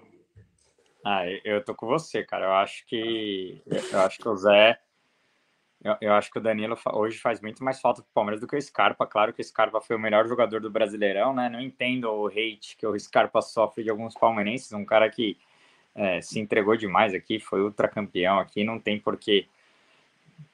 [1.05, 2.47] Ah, eu tô com você, cara.
[2.47, 4.79] Eu acho que eu acho que o Zé
[5.87, 8.47] eu, eu, acho que o Danilo hoje faz muito mais falta para o Palmeiras do
[8.47, 9.07] que o Scarpa.
[9.07, 11.49] Claro que o Scarpa foi o melhor jogador do Brasileirão, né?
[11.49, 14.73] Não entendo o hate que o Scarpa sofre de alguns palmeirenses.
[14.73, 15.39] Um cara que
[15.95, 18.65] é, se entregou demais aqui, foi ultracampeão aqui.
[18.65, 19.49] Não tem por que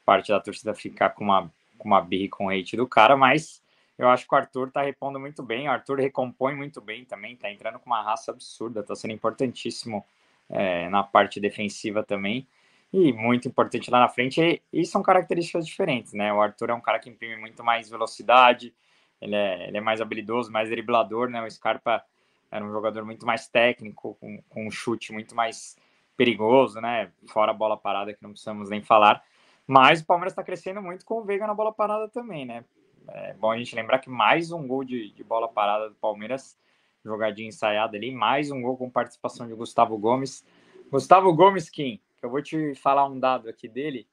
[0.04, 3.62] parte da torcida ficar com uma, com uma birra com o hate do cara, mas
[3.98, 5.68] eu acho que o Arthur tá repondo muito bem.
[5.68, 10.04] O Arthur recompõe muito bem também, tá entrando com uma raça absurda, tá sendo importantíssimo
[10.50, 12.46] é, na parte defensiva também.
[12.92, 16.32] E muito importante lá na frente, e, são características diferentes, né?
[16.32, 18.74] O Arthur é um cara que imprime muito mais velocidade,
[19.20, 21.42] ele é, ele é mais habilidoso, mais driblador, né?
[21.42, 22.04] O Scarpa
[22.50, 25.76] era um jogador muito mais técnico, com, com um chute muito mais
[26.16, 27.10] perigoso, né?
[27.28, 29.22] Fora a bola parada, que não precisamos nem falar.
[29.66, 32.62] Mas o Palmeiras está crescendo muito com o Veiga na bola parada também, né?
[33.08, 36.58] É bom a gente lembrar que mais um gol de, de bola parada do Palmeiras,
[37.04, 40.44] jogadinha ensaiada ali, mais um gol com participação de Gustavo Gomes.
[40.90, 44.08] Gustavo Gomes, Kim, eu vou te falar um dado aqui dele.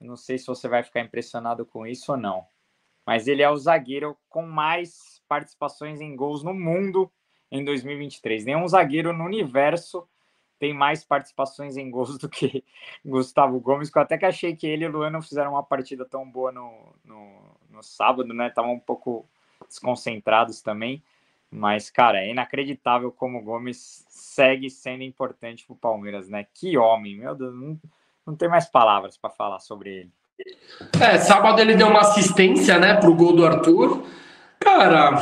[0.00, 2.46] Não sei se você vai ficar impressionado com isso ou não.
[3.06, 7.10] Mas ele é o zagueiro com mais participações em gols no mundo
[7.50, 8.44] em 2023.
[8.44, 10.08] Nenhum zagueiro no universo
[10.58, 12.64] tem mais participações em gols do que
[13.04, 15.62] Gustavo Gomes, que eu até que achei que ele e o Luan não fizeram uma
[15.62, 18.48] partida tão boa no, no, no sábado, né?
[18.48, 19.28] Estavam um pouco
[19.68, 21.02] desconcentrados também.
[21.50, 26.46] Mas, cara, é inacreditável como o Gomes segue sendo importante para o Palmeiras, né?
[26.52, 27.80] Que homem, meu Deus, não,
[28.26, 30.12] não tem mais palavras para falar sobre ele.
[31.00, 34.04] É, sábado ele deu uma assistência, né, pro gol do Arthur.
[34.58, 35.12] Cara,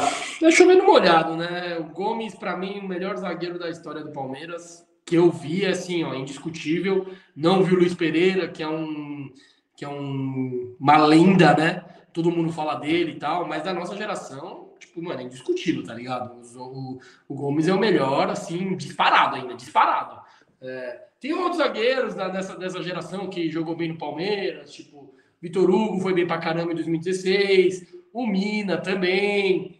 [0.42, 1.78] é chovendo molhado, né?
[1.78, 6.02] O Gomes, para mim, o melhor zagueiro da história do Palmeiras, que eu vi, assim,
[6.02, 7.06] ó, indiscutível.
[7.36, 9.30] Não vi o Luiz Pereira, que é um
[9.76, 11.84] que é um, uma lenda, né?
[12.12, 15.94] Todo mundo fala dele e tal, mas da nossa geração, tipo, mano, é indiscutível, tá
[15.94, 16.40] ligado?
[16.56, 20.20] O, o, Gomes é o melhor, assim, disparado ainda, disparado.
[20.60, 26.00] É, tem outros zagueiros dessa, dessa geração que jogou bem no Palmeiras, tipo, Vitor Hugo
[26.00, 29.78] foi bem pra caramba em 2016, o Mina também.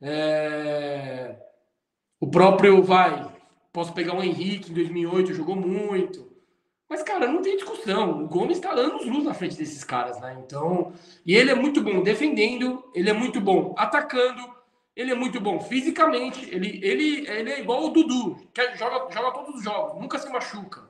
[0.00, 1.36] É,
[2.18, 3.30] o próprio, vai,
[3.72, 6.35] posso pegar o Henrique em 2008, jogou muito.
[6.88, 8.24] Mas, cara, não tem discussão.
[8.24, 10.36] O Gomes está anos luz na frente desses caras, né?
[10.44, 10.92] Então,
[11.24, 14.42] e ele é muito bom defendendo, ele é muito bom atacando,
[14.94, 16.48] ele é muito bom fisicamente.
[16.48, 20.30] Ele, ele, ele é igual o Dudu, que joga, joga todos os jogos, nunca se
[20.30, 20.88] machuca.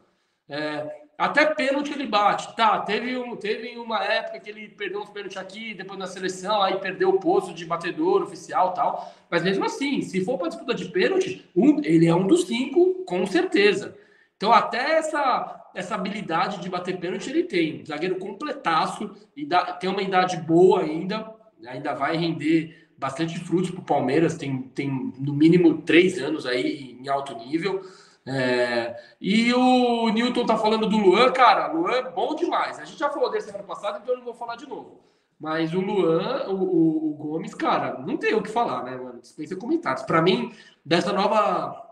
[0.48, 2.54] É, até pênalti ele bate.
[2.54, 6.62] Tá, teve, um, teve uma época que ele perdeu uns pênaltis aqui, depois na seleção,
[6.62, 9.14] aí perdeu o posto de batedor oficial tal.
[9.30, 13.02] Mas mesmo assim, se for para disputa de pênalti, um, ele é um dos cinco,
[13.06, 13.96] com certeza.
[14.36, 17.84] Então, até essa essa habilidade de bater pênalti ele tem.
[17.84, 21.32] Zagueiro completaço, e dá, tem uma idade boa ainda,
[21.66, 26.96] ainda vai render bastante frutos para o Palmeiras, tem, tem no mínimo três anos aí
[26.98, 27.82] em alto nível.
[28.26, 32.78] É, e o Newton tá falando do Luan, cara, Luan é bom demais.
[32.78, 35.00] A gente já falou desse ano passado, então eu não vou falar de novo.
[35.38, 39.20] Mas o Luan, o, o, o Gomes, cara, não tem o que falar, né, mano?
[39.20, 40.02] Dispensa comentários.
[40.04, 40.52] Para mim,
[40.84, 41.85] dessa nova.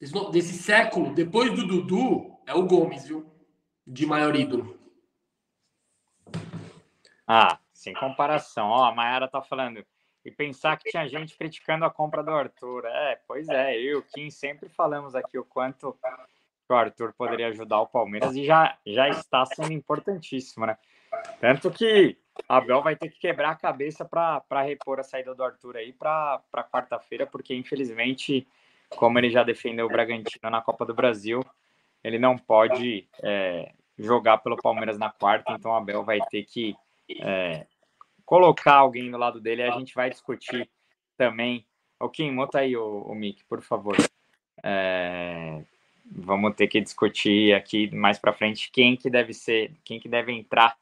[0.00, 3.30] Desse, desse século, depois do Dudu, é o Gomes, viu?
[3.86, 4.78] De maior ídolo.
[7.26, 8.68] Ah, sem comparação.
[8.68, 9.84] Ó, a Mayara tá falando.
[10.24, 12.84] E pensar que tinha gente criticando a compra do Arthur.
[12.86, 15.96] É, pois é, eu e o Kim sempre falamos aqui o quanto
[16.68, 20.78] o Arthur poderia ajudar o Palmeiras e já, já está sendo importantíssimo, né?
[21.40, 22.16] Tanto que
[22.48, 26.42] Abel vai ter que quebrar a cabeça para repor a saída do Arthur aí para
[26.70, 28.46] quarta-feira, porque infelizmente,
[28.90, 31.44] como ele já defendeu o Bragantino na Copa do Brasil,
[32.02, 36.74] ele não pode é, jogar pelo Palmeiras na quarta, então o Abel vai ter que
[37.20, 37.66] é,
[38.24, 39.62] colocar alguém do lado dele.
[39.62, 40.68] A gente vai discutir
[41.16, 41.66] também.
[41.98, 43.96] O Kim, monta aí o, o por favor.
[44.62, 45.62] É,
[46.10, 50.32] vamos ter que discutir aqui mais para frente quem que deve ser, quem que deve
[50.32, 50.76] entrar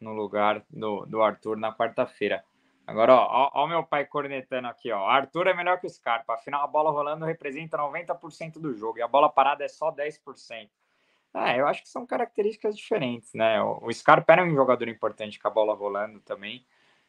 [0.00, 2.44] no lugar do, do Arthur na quarta-feira.
[2.86, 5.06] Agora, ó, ó, ó, meu pai cornetando aqui, ó.
[5.06, 6.34] Arthur é melhor que o Scarpa.
[6.34, 10.70] Afinal, a bola rolando representa 90% do jogo e a bola parada é só 10%.
[11.34, 13.62] É, eu acho que são características diferentes, né?
[13.62, 16.64] O, o Scarpa era um jogador importante com a bola rolando também.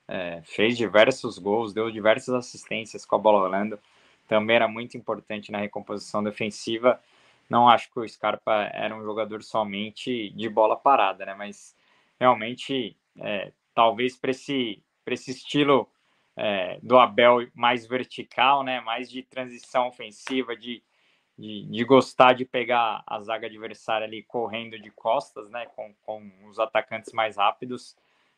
[0.07, 3.79] É, fez diversos gols, deu diversas assistências com a bola rolando.
[4.27, 7.01] Também era muito importante na recomposição defensiva.
[7.49, 11.33] Não acho que o Scarpa era um jogador somente de bola parada, né?
[11.35, 11.75] Mas
[12.19, 15.89] realmente, é, talvez para esse, esse estilo
[16.35, 18.81] é, do Abel mais vertical, né?
[18.81, 20.83] Mais de transição ofensiva, de,
[21.37, 25.65] de, de, gostar de pegar a zaga adversária ali correndo de costas, né?
[25.75, 27.95] Com, com os atacantes mais rápidos.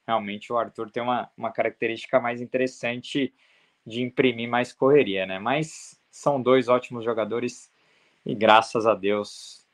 [0.08, 3.34] Realmente o Arthur tem uma, uma característica mais interessante
[3.86, 5.40] de imprimir mais correria, né?
[5.40, 7.72] Mas são dois ótimos jogadores
[8.26, 9.66] e graças a Deus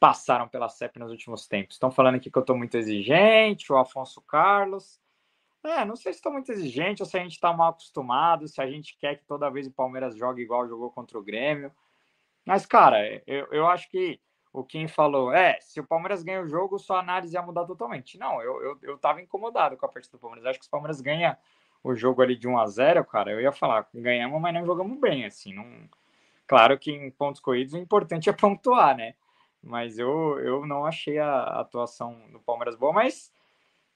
[0.00, 1.76] passaram pela CEP nos últimos tempos.
[1.76, 5.01] Estão falando aqui que eu estou muito exigente, o Afonso Carlos.
[5.64, 8.60] É, não sei se estou muito exigente ou se a gente está mal acostumado, se
[8.60, 11.72] a gente quer que toda vez o Palmeiras jogue igual jogou contra o Grêmio.
[12.44, 14.20] Mas, cara, eu, eu acho que
[14.52, 18.18] o Kim falou, é, se o Palmeiras ganha o jogo, sua análise ia mudar totalmente.
[18.18, 20.44] Não, eu, eu, eu tava incomodado com a partida do Palmeiras.
[20.44, 21.38] Eu acho que se o Palmeiras ganha
[21.82, 24.98] o jogo ali de 1 a 0 cara, eu ia falar, ganhamos, mas não jogamos
[25.00, 25.88] bem, assim, não...
[26.46, 29.14] Claro que em pontos corridos o importante é pontuar, né?
[29.62, 33.32] Mas eu, eu não achei a atuação do Palmeiras boa, mas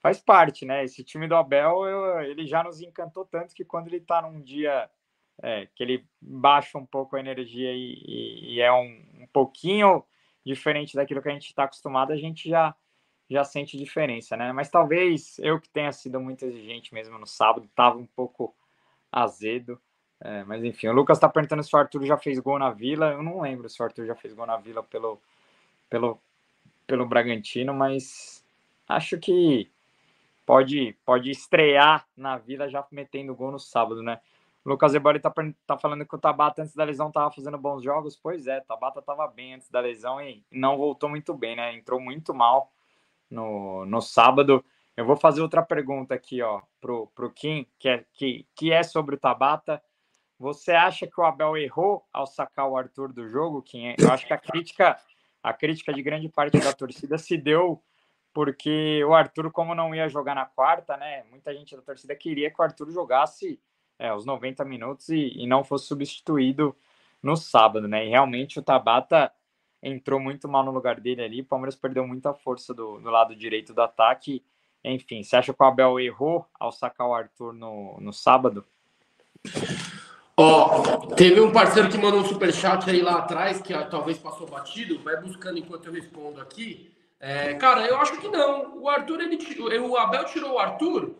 [0.06, 0.84] faz parte, né?
[0.84, 4.40] Esse time do Abel, eu, ele já nos encantou tanto que quando ele tá num
[4.40, 4.88] dia
[5.42, 10.04] é, que ele baixa um pouco a energia e, e, e é um, um, pouquinho
[10.44, 12.72] diferente daquilo que a gente está acostumado, a gente já,
[13.28, 14.52] já sente diferença, né?
[14.52, 18.54] Mas talvez eu que tenha sido muito exigente mesmo no sábado, tava um pouco
[19.10, 19.76] azedo.
[20.20, 23.10] É, mas enfim, o Lucas está perguntando se o Arthur já fez gol na Vila.
[23.10, 25.20] Eu não lembro se o Arthur já fez gol na Vila pelo,
[25.90, 26.16] pelo,
[26.86, 28.46] pelo Bragantino, mas
[28.88, 29.68] acho que
[30.46, 34.20] pode, pode estrear na Vila já metendo gol no sábado, né?
[34.64, 35.32] Lucas Ebori tá,
[35.66, 38.16] tá falando que o Tabata antes da lesão tava fazendo bons jogos.
[38.16, 41.74] Pois é, Tabata tava bem antes da lesão e não voltou muito bem, né?
[41.74, 42.72] Entrou muito mal
[43.30, 44.64] no, no sábado.
[44.96, 48.82] Eu vou fazer outra pergunta aqui, ó, pro, pro Kim, que é, que, que é
[48.82, 49.82] sobre o Tabata.
[50.38, 53.94] Você acha que o Abel errou ao sacar o Arthur do jogo, Kim?
[53.98, 54.98] Eu acho que a crítica
[55.46, 57.80] a crítica de grande parte da torcida se deu
[58.36, 61.24] porque o Arthur, como não ia jogar na quarta, né?
[61.30, 63.58] Muita gente da torcida queria que o Arthur jogasse
[63.98, 66.76] é, os 90 minutos e, e, não fosse substituído
[67.22, 68.04] no sábado, né?
[68.04, 69.32] E realmente o Tabata
[69.82, 71.40] entrou muito mal no lugar dele ali.
[71.40, 74.44] O Palmeiras perdeu muita força do, do lado direito do ataque.
[74.84, 78.66] Enfim, você acha que o Abel errou ao sacar o Arthur no, no sábado?
[80.36, 84.98] Ó, teve um parceiro que mandou um superchat aí lá atrás, que talvez passou batido,
[84.98, 86.94] vai buscando enquanto eu respondo aqui.
[87.18, 88.78] É, cara, eu acho que não.
[88.78, 89.38] O Arthur, ele,
[89.80, 91.14] o Abel tirou o Arthur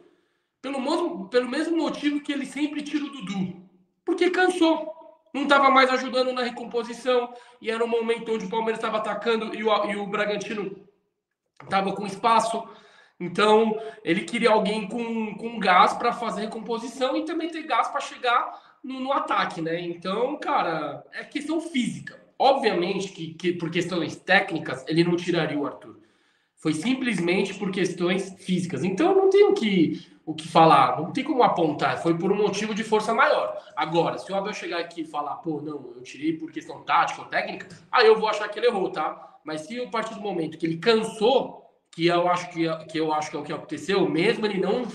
[0.61, 3.69] pelo mesmo, pelo mesmo motivo que ele sempre tira o Dudu.
[4.05, 4.95] Porque cansou.
[5.33, 7.33] Não estava mais ajudando na recomposição.
[7.61, 10.87] E era um momento onde o Palmeiras estava atacando e o, e o Bragantino
[11.63, 12.67] estava com espaço.
[13.19, 18.01] Então, ele queria alguém com, com gás para fazer recomposição e também ter gás para
[18.01, 19.81] chegar no, no, ataque, né?
[19.81, 22.26] Então, cara, é questão física.
[22.39, 25.99] Obviamente que, que por questões técnicas ele não tiraria o Arthur.
[26.57, 28.83] Foi simplesmente por questões físicas.
[28.83, 32.03] Então, não tem o que, o que falar, não tem como apontar.
[32.03, 33.57] Foi por um motivo de força maior.
[33.77, 37.23] Agora, se o Abel chegar aqui e falar, pô, não, eu tirei por questão tática
[37.23, 39.39] ou técnica, aí eu vou achar que ele errou, tá?
[39.45, 43.13] Mas se a partir do momento que ele cansou, que eu acho que, que eu
[43.13, 44.87] acho que é o que aconteceu, mesmo ele não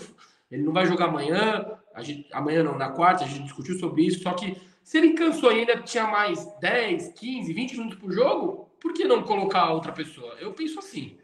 [0.51, 1.65] ele não vai jogar amanhã,
[1.99, 4.57] gente, amanhã não, na quarta, a gente discutiu sobre isso, só que
[4.91, 9.05] se ele cansou e ainda tinha mais 10, 15, 20 minutos por jogo, por que
[9.05, 10.33] não colocar outra pessoa?
[10.33, 11.17] Eu penso assim.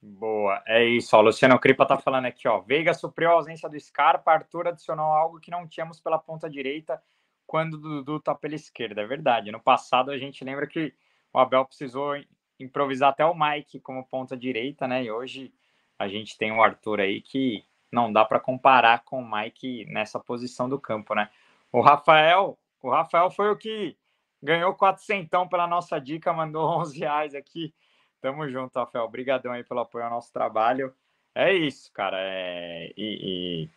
[0.00, 1.16] Boa, é isso.
[1.16, 2.60] Ó, Luciano Cripa tá falando aqui, ó.
[2.60, 7.02] Veiga supriu a ausência do Scarpa, Arthur adicionou algo que não tínhamos pela ponta direita
[7.44, 9.02] quando o Dudu tá pela esquerda.
[9.02, 9.50] É verdade.
[9.50, 10.94] No passado a gente lembra que
[11.32, 12.14] o Abel precisou
[12.60, 15.02] improvisar até o Mike como ponta direita, né?
[15.02, 15.52] E hoje
[15.98, 20.18] a gente tem o Arthur aí que não dá para comparar com o Mike nessa
[20.20, 21.30] posição do campo, né?
[21.72, 23.96] O Rafael, o Rafael foi o que
[24.42, 27.74] ganhou 400 pela nossa dica, mandou 11 reais aqui.
[28.20, 29.04] Tamo junto, Rafael.
[29.04, 30.92] Obrigadão aí pelo apoio ao nosso trabalho.
[31.34, 32.16] É isso, cara.
[32.20, 32.92] É...
[32.96, 33.70] E, e...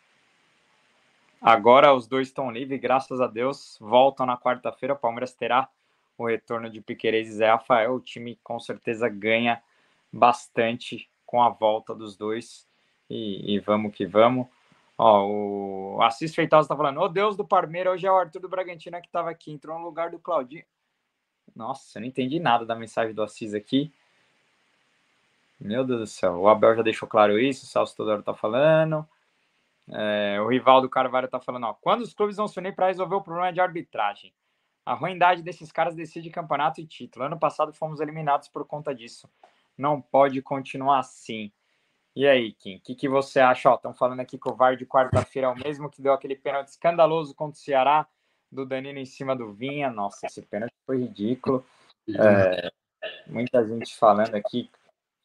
[1.40, 3.76] Agora os dois estão livres, graças a Deus.
[3.80, 4.94] Voltam na quarta-feira.
[4.94, 5.68] O Palmeiras terá
[6.18, 7.94] o retorno de Piqueires e Zé Rafael.
[7.94, 9.62] O time com certeza ganha
[10.12, 12.68] bastante com a volta dos dois.
[13.12, 14.46] E, e vamos que vamos.
[14.96, 18.40] Ó, o Assis Feitosa está falando: Ô oh, Deus do Parmeira, hoje é o Arthur
[18.40, 20.64] do Bragantino que estava aqui, entrou no lugar do Claudinho.
[21.54, 23.92] Nossa, eu não entendi nada da mensagem do Assis aqui.
[25.60, 26.38] Meu Deus do céu.
[26.38, 29.06] O Abel já deixou claro isso, o Celso Todoro está falando.
[29.90, 33.16] É, o Rivaldo Carvalho está falando: ó, quando os clubes vão se unir para resolver
[33.16, 34.32] o problema de arbitragem?
[34.86, 37.26] A ruindade desses caras decide campeonato e título.
[37.26, 39.28] Ano passado fomos eliminados por conta disso.
[39.76, 41.52] Não pode continuar assim.
[42.14, 43.72] E aí, Kim, o que, que você acha?
[43.72, 46.68] Estão falando aqui que o VAR de quarta-feira é o mesmo que deu aquele pênalti
[46.68, 48.06] escandaloso contra o Ceará,
[48.50, 49.90] do Danilo em cima do Vinha.
[49.90, 51.64] Nossa, esse pênalti foi ridículo.
[52.08, 52.70] É,
[53.26, 54.70] muita gente falando aqui.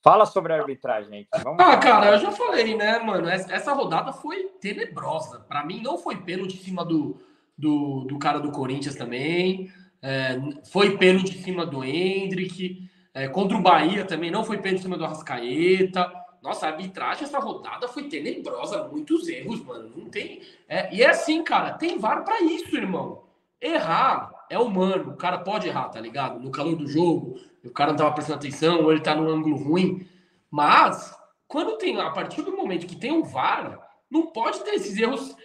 [0.01, 1.27] Fala sobre a arbitragem aí.
[1.43, 3.27] Vamos ah, cara, eu já falei, né, mano?
[3.27, 5.39] Essa rodada foi tenebrosa.
[5.41, 7.19] Para mim, não foi pênalti em cima do,
[7.57, 9.69] do, do cara do Corinthians também.
[10.01, 10.37] É,
[10.71, 12.89] foi pênalti em cima do Hendrick.
[13.13, 16.09] É, contra o Bahia também não foi pênalti em cima do Arrascaeta.
[16.41, 19.91] Nossa, a arbitragem essa rodada foi tenebrosa, muitos erros, mano.
[19.95, 20.41] Não tem.
[20.67, 23.23] É, e é assim, cara, tem VAR para isso, irmão.
[23.59, 26.39] Errar é humano, o cara pode errar, tá ligado?
[26.39, 29.57] No calor do jogo, o cara não tava prestando atenção, ou ele tá num ângulo
[29.57, 30.07] ruim.
[30.49, 31.15] Mas,
[31.47, 35.35] quando tem, a partir do momento que tem um VAR, não pode ter esses erros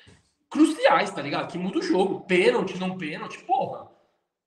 [0.49, 1.51] cruciais, tá ligado?
[1.51, 2.21] Que muda o jogo.
[2.21, 3.91] Pênalti, não pênalti, porra.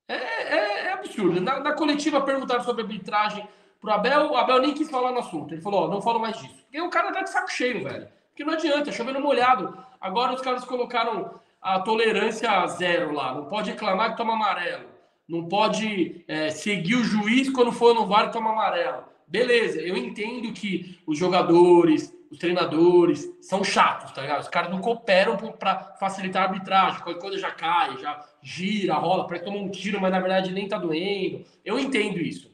[0.07, 1.41] É, é, é absurdo.
[1.41, 3.45] Na, na coletiva perguntaram sobre arbitragem
[3.85, 5.53] pro Abel, o Abel nem quis falar no assunto.
[5.53, 6.55] Ele falou, ó, não falo mais disso.
[6.63, 8.07] Porque o cara tá de saco cheio, velho.
[8.29, 9.77] Porque não adianta, chovendo molhado.
[10.01, 13.33] Agora os caras colocaram a tolerância zero lá.
[13.33, 14.85] Não pode reclamar que toma amarelo.
[15.27, 19.03] Não pode é, seguir o juiz quando for no VAR e toma amarelo.
[19.27, 24.41] Beleza, eu entendo que os jogadores, os treinadores são chatos, tá ligado?
[24.41, 27.01] Os caras não cooperam para facilitar a arbitragem.
[27.01, 30.67] Qualquer coisa já cai, já gira, rola, parece que um tiro, mas na verdade nem
[30.67, 31.43] tá doendo.
[31.63, 32.53] Eu entendo isso.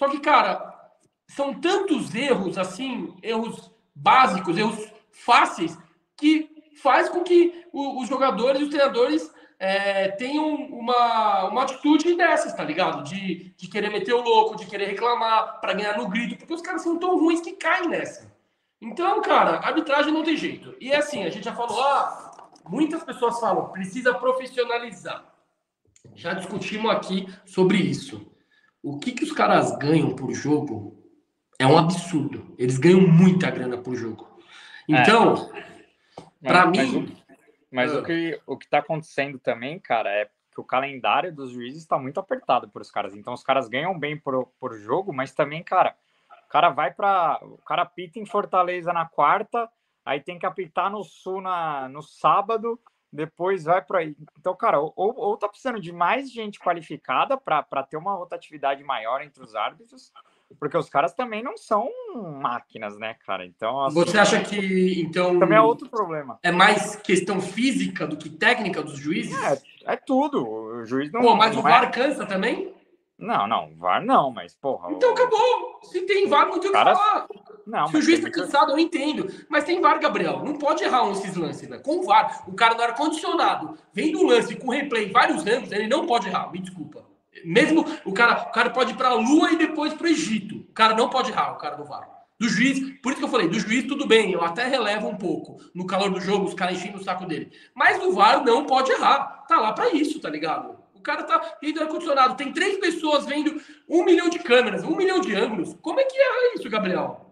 [0.00, 0.69] Só que, cara,
[1.30, 5.78] são tantos erros, assim, erros básicos, erros fáceis,
[6.16, 6.50] que
[6.82, 12.64] faz com que os jogadores e os treinadores é, tenham uma, uma atitude dessas, tá
[12.64, 13.04] ligado?
[13.04, 16.62] De, de querer meter o louco, de querer reclamar para ganhar no grito, porque os
[16.62, 18.34] caras são tão ruins que caem nessa.
[18.80, 20.74] Então, cara, arbitragem não tem jeito.
[20.80, 25.24] E é assim, a gente já falou, ah, muitas pessoas falam, precisa profissionalizar.
[26.14, 28.26] Já discutimos aqui sobre isso
[28.82, 30.99] o que, que os caras ganham por jogo
[31.60, 32.54] é um absurdo.
[32.58, 34.26] Eles ganham muita grana por jogo.
[34.88, 35.50] Então,
[36.42, 37.14] é, para mim.
[37.70, 41.34] Mas, o, mas o, que o que está acontecendo também, cara, é que o calendário
[41.34, 43.14] dos juízes está muito apertado para os caras.
[43.14, 45.94] Então, os caras ganham bem por, por jogo, mas também, cara,
[46.46, 47.38] o cara vai para.
[47.42, 49.68] O cara pita em Fortaleza na quarta,
[50.02, 52.80] aí tem que apitar no Sul na, no sábado
[53.12, 54.16] depois vai para aí.
[54.38, 59.20] Então, cara, ou, ou tá precisando de mais gente qualificada para ter uma rotatividade maior
[59.20, 60.12] entre os árbitros,
[60.58, 61.88] porque os caras também não são
[62.40, 63.44] máquinas, né, cara?
[63.44, 66.38] Então, assim, você acha que então também é outro problema.
[66.42, 69.40] É mais questão física do que técnica dos juízes?
[69.42, 70.46] É, é tudo.
[70.46, 71.20] O juiz não.
[71.20, 71.90] Pô, mas não o VAR é...
[71.90, 72.74] cansa também?
[73.18, 74.90] Não, não, VAR não, mas porra.
[74.92, 75.12] Então o...
[75.12, 75.80] acabou.
[75.84, 77.26] Se tem VAR, não tem o que falar.
[77.66, 79.30] Não, Se o juiz está cansado, eu entendo.
[79.48, 80.42] Mas tem VAR, Gabriel.
[80.42, 81.78] Não pode errar um esses lances, né?
[81.78, 86.06] Com VAR, o cara no ar-condicionado, vem do lance com replay vários anos, ele não
[86.06, 86.50] pode errar.
[86.50, 87.09] Me desculpa.
[87.44, 90.56] Mesmo o cara, o cara pode ir para a Lua e depois para o Egito.
[90.56, 92.08] O cara não pode errar, o cara do VAR.
[92.38, 95.16] Do juiz, por isso que eu falei, do juiz tudo bem, eu até relevo um
[95.16, 95.58] pouco.
[95.74, 97.52] No calor do jogo, os caras enchendo o saco dele.
[97.74, 99.44] Mas o VAR não pode errar.
[99.46, 100.78] Tá lá para isso, tá ligado?
[100.94, 104.96] O cara tá dentro do ar-condicionado, tem três pessoas vendo um milhão de câmeras, um
[104.96, 105.76] milhão de ângulos.
[105.82, 107.30] Como é que é isso, Gabriel?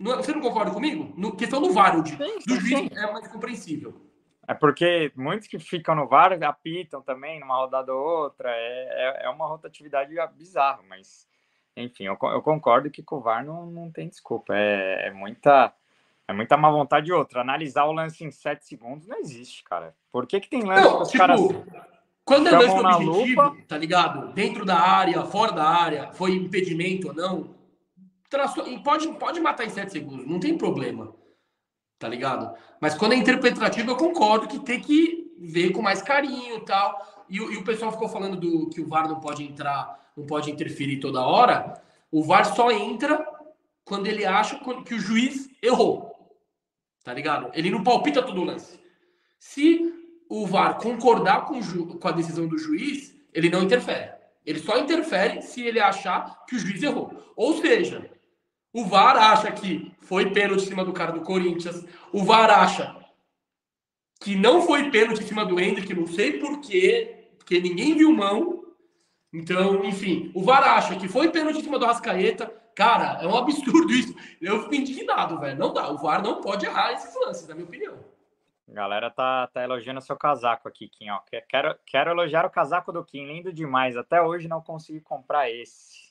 [0.00, 1.12] É, você não concorda comigo?
[1.16, 4.03] No, questão do VAR, de, do juiz é mais compreensível.
[4.46, 8.50] É porque muitos que ficam no VAR apitam também numa rodada ou outra.
[8.50, 11.26] É, é, é uma rotatividade bizarra, mas
[11.76, 14.54] enfim, eu, eu, concordo que com o VAR não, não tem desculpa.
[14.54, 15.72] É, é, muita.
[16.26, 17.42] É muita má vontade de outra.
[17.42, 19.94] Analisar o lance em 7 segundos não existe, cara.
[20.10, 21.40] Por que, que tem lance não, que os tipo, caras.
[22.24, 23.62] Quando é lance objetivo, lupa...
[23.68, 24.32] tá ligado?
[24.32, 27.54] Dentro da área, fora da área, foi impedimento ou não,
[28.30, 31.14] traçou, pode, pode matar em 7 segundos, não tem problema.
[31.98, 32.54] Tá ligado?
[32.80, 37.24] Mas quando é interpretativo, eu concordo que tem que ver com mais carinho tal.
[37.28, 40.50] E, e o pessoal ficou falando do que o VAR não pode entrar, não pode
[40.50, 41.80] interferir toda hora.
[42.10, 43.26] O VAR só entra
[43.84, 46.12] quando ele acha que o juiz errou.
[47.02, 47.50] Tá ligado?
[47.54, 48.80] Ele não palpita todo o lance.
[49.38, 49.92] Se
[50.28, 51.60] o VAR concordar com,
[51.98, 54.12] com a decisão do juiz, ele não interfere.
[54.44, 57.32] Ele só interfere se ele achar que o juiz errou.
[57.36, 58.10] Ou seja,
[58.74, 61.86] o VAR acha que foi pênalti em cima do cara do Corinthians.
[62.12, 62.96] O VAR acha
[64.20, 68.64] que não foi pênalti em cima do Hendrick, não sei porquê, porque ninguém viu mão.
[69.32, 72.52] Então, enfim, o VAR acha que foi pênalti em cima do Rascaeta.
[72.74, 74.12] Cara, é um absurdo isso.
[74.40, 75.56] Eu fico indignado, velho.
[75.56, 75.88] Não dá.
[75.92, 77.96] O VAR não pode errar esses lances, na minha opinião.
[78.66, 81.10] Galera tá, tá elogiando seu casaco aqui, Kim.
[81.10, 81.20] Ó.
[81.48, 83.24] Quero, quero elogiar o casaco do Kim.
[83.24, 83.96] Lindo demais.
[83.96, 86.03] Até hoje não consegui comprar esse.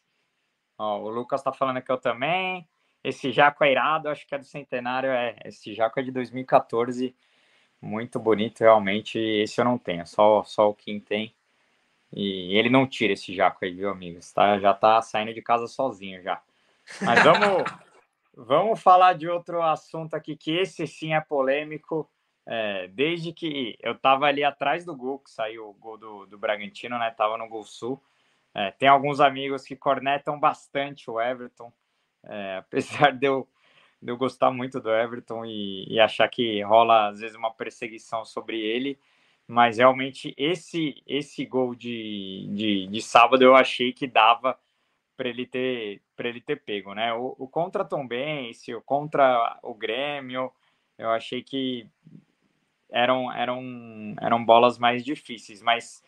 [0.78, 2.68] Ó, o Lucas tá falando que eu também.
[3.04, 5.10] Esse jaco é irado, acho que é do centenário.
[5.10, 7.16] É, esse jaco é de 2014.
[7.82, 9.20] Muito bonito, realmente.
[9.20, 11.34] Esse eu não tenho, só, só o Kim tem.
[12.16, 14.32] E ele não tira esse jaco aí, viu, amigos?
[14.32, 16.42] Tá, já tá saindo de casa sozinho já.
[17.02, 17.64] Mas vamos,
[18.36, 22.10] vamos falar de outro assunto aqui, que esse sim é polêmico.
[22.46, 26.38] É, desde que eu tava ali atrás do gol, que saiu o gol do, do
[26.38, 27.10] Bragantino, né?
[27.12, 28.02] Tava no Gol Sul.
[28.56, 31.72] É, tem alguns amigos que cornetam bastante o Everton,
[32.24, 33.48] é, apesar de eu,
[34.02, 38.24] de eu gostar muito do Everton e, e, achar que rola às vezes uma perseguição
[38.24, 39.00] sobre ele,
[39.48, 44.58] mas realmente esse esse gol de, de, de sábado eu achei que dava
[45.18, 47.14] para ele ter para ele ter pego, né?
[47.14, 50.52] O, o contra Tom Benz, o contra o Grêmio,
[50.98, 51.88] eu achei que
[52.92, 56.04] eram eram eram bolas mais difíceis, mas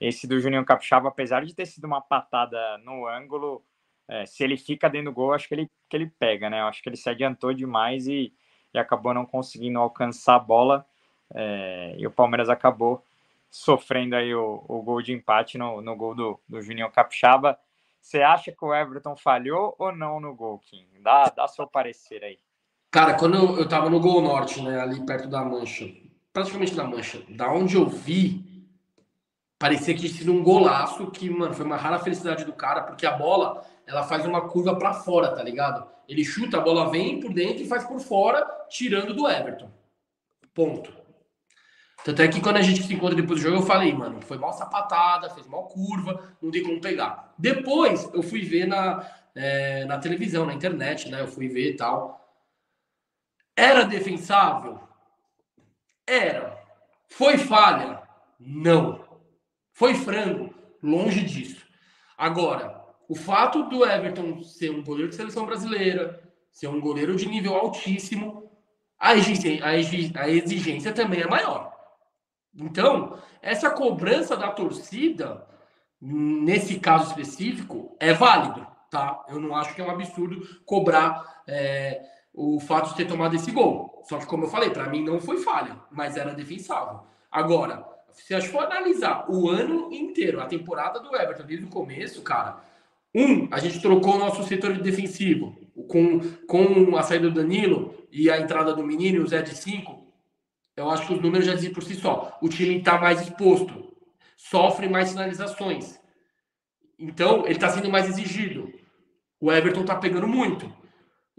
[0.00, 3.62] esse do Juninho Capixaba, apesar de ter sido uma patada no ângulo,
[4.06, 6.62] é, se ele fica dentro do gol, acho que ele, que ele pega, né?
[6.62, 8.32] Acho que ele se adiantou demais e,
[8.72, 10.86] e acabou não conseguindo alcançar a bola.
[11.34, 13.04] É, e o Palmeiras acabou
[13.50, 17.58] sofrendo aí o, o gol de empate no, no gol do, do Juninho Capixaba.
[18.00, 20.86] Você acha que o Everton falhou ou não no gol, Kim?
[21.02, 22.38] Dá, dá seu parecer aí.
[22.90, 25.86] Cara, quando eu, eu tava no Gol Norte, né, ali perto da Mancha,
[26.32, 28.47] praticamente na Mancha, da onde eu vi,
[29.58, 33.12] parecia que tinha um golaço que, mano, foi uma rara felicidade do cara, porque a
[33.12, 35.86] bola, ela faz uma curva para fora, tá ligado?
[36.08, 39.70] Ele chuta, a bola vem por dentro e faz por fora, tirando do Everton.
[40.54, 40.96] Ponto.
[42.04, 44.38] Tanto é que quando a gente se encontra depois do jogo, eu falei, mano, foi
[44.38, 47.34] mal sapatada, fez mal curva, não tem como pegar.
[47.36, 49.04] Depois eu fui ver na,
[49.34, 51.20] é, na televisão, na internet, né?
[51.20, 52.18] Eu fui ver e tal.
[53.56, 54.80] Era defensável?
[56.06, 56.56] Era.
[57.08, 58.00] Foi falha?
[58.38, 59.07] Não.
[59.78, 60.52] Foi frango?
[60.82, 61.64] Longe disso.
[62.16, 66.20] Agora, o fato do Everton ser um goleiro de seleção brasileira,
[66.50, 68.50] ser um goleiro de nível altíssimo,
[68.98, 69.64] a exigência,
[70.20, 71.72] a exigência também é maior.
[72.52, 75.46] Então, essa cobrança da torcida,
[76.00, 79.24] nesse caso específico, é válido, tá?
[79.28, 82.02] Eu não acho que é um absurdo cobrar é,
[82.34, 84.02] o fato de ter tomado esse gol.
[84.08, 87.06] Só que, como eu falei, para mim não foi falha, mas era defensável.
[87.30, 91.70] Agora, se a gente for analisar o ano inteiro, a temporada do Everton desde o
[91.70, 92.62] começo, cara,
[93.14, 95.56] um, a gente trocou o nosso setor defensivo
[95.88, 100.06] com, com a saída do Danilo e a entrada do menino, o Zé de 5.
[100.76, 102.38] Eu acho que os números já dizem por si só.
[102.42, 103.92] O time está mais exposto,
[104.36, 105.98] sofre mais sinalizações.
[106.98, 108.72] Então, ele está sendo mais exigido.
[109.40, 110.70] O Everton está pegando muito.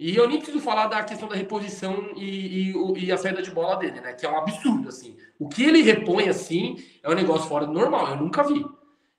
[0.01, 3.51] E eu nem preciso falar da questão da reposição e, e, e, a saída de
[3.51, 4.13] bola dele, né?
[4.13, 5.17] Que é um absurdo, assim.
[5.37, 8.07] O que ele repõe, assim, é um negócio fora do normal.
[8.07, 8.65] Eu nunca vi.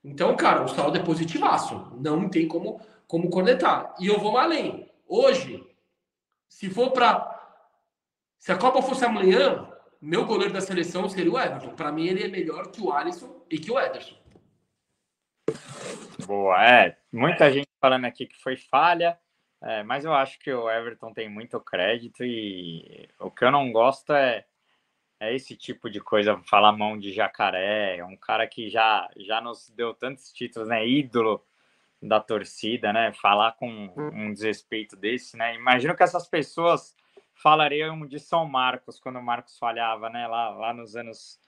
[0.03, 1.95] Então, cara, o saldo é positivaço.
[2.01, 3.93] Não tem como, como cornetar.
[3.99, 4.91] E eu vou além.
[5.07, 5.63] Hoje,
[6.49, 7.29] se for para...
[8.39, 9.71] Se a Copa fosse amanhã,
[10.01, 11.75] meu goleiro da seleção seria o Everton.
[11.75, 14.15] Para mim, ele é melhor que o Alisson e que o Ederson.
[16.25, 16.97] Boa, é.
[17.13, 19.20] Muita gente falando aqui que foi falha.
[19.63, 23.71] É, mas eu acho que o Everton tem muito crédito e o que eu não
[23.71, 24.43] gosto é,
[25.19, 29.69] é esse tipo de coisa, falar mão de jacaré, um cara que já, já nos
[29.69, 30.87] deu tantos títulos, né?
[30.87, 31.45] Ídolo
[32.01, 33.13] da torcida, né?
[33.13, 35.53] Falar com um desrespeito desse, né?
[35.55, 36.95] Imagino que essas pessoas
[37.35, 40.25] falariam de São Marcos quando o Marcos falhava, né?
[40.27, 41.39] Lá, lá nos anos,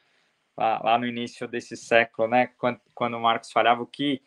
[0.56, 2.48] lá, lá no início desse século, né?
[2.60, 4.22] Quando, quando o Marcos falhava, o que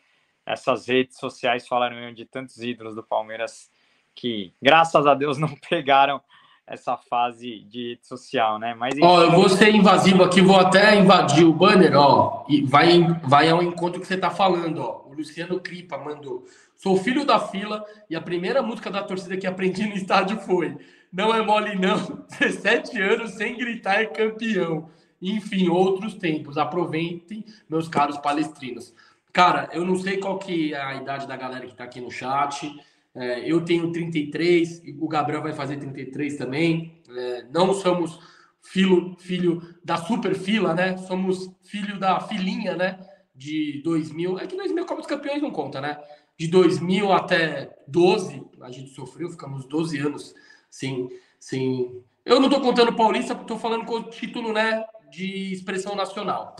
[0.45, 3.70] essas redes sociais falariam de tantos ídolos do Palmeiras
[4.17, 6.21] que, graças a Deus, não pegaram
[6.67, 8.75] essa fase de rede social, né?
[8.75, 13.07] Mas ó, eu vou ser invasivo aqui, vou até invadir o banner, ó, e vai
[13.23, 15.05] vai ao encontro que você tá falando, ó.
[15.07, 16.45] O Luciano Cripa mandou:
[16.77, 20.77] "Sou filho da fila e a primeira música da torcida que aprendi no estádio foi:
[21.12, 24.91] Não é mole não, 17 anos sem gritar é campeão".
[25.23, 26.59] Enfim, outros tempos.
[26.59, 28.93] Aproveitem, meus caros palestrinos.
[29.33, 32.11] Cara, eu não sei qual que é a idade da galera que tá aqui no
[32.11, 32.75] chat.
[33.17, 37.03] É, eu tenho 33, o Gabriel vai fazer 33 também.
[37.09, 38.21] É, não somos
[38.61, 40.99] filho, filho da super fila, né?
[40.99, 42.99] Somos filho da filinha, né?
[43.35, 44.39] De 2000.
[44.39, 45.99] É que 2000 Copa dos Campeões não conta, né?
[46.39, 50.35] De 2000 até 12, a gente sofreu, ficamos 12 anos
[50.69, 51.09] sem.
[51.41, 52.05] sem...
[52.23, 54.85] Eu não tô contando paulista, tô falando com o título, né?
[55.11, 56.55] De expressão nacional.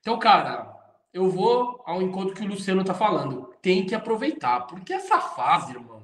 [0.00, 0.74] Então, cara,
[1.14, 3.54] eu vou ao encontro que o Luciano tá falando.
[3.62, 6.02] Tem que aproveitar, porque essa fase, irmão.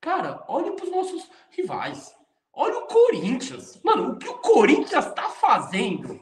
[0.00, 2.12] Cara, olha para os nossos rivais.
[2.52, 3.80] Olha o Corinthians.
[3.84, 6.20] Mano, o que o Corinthians tá fazendo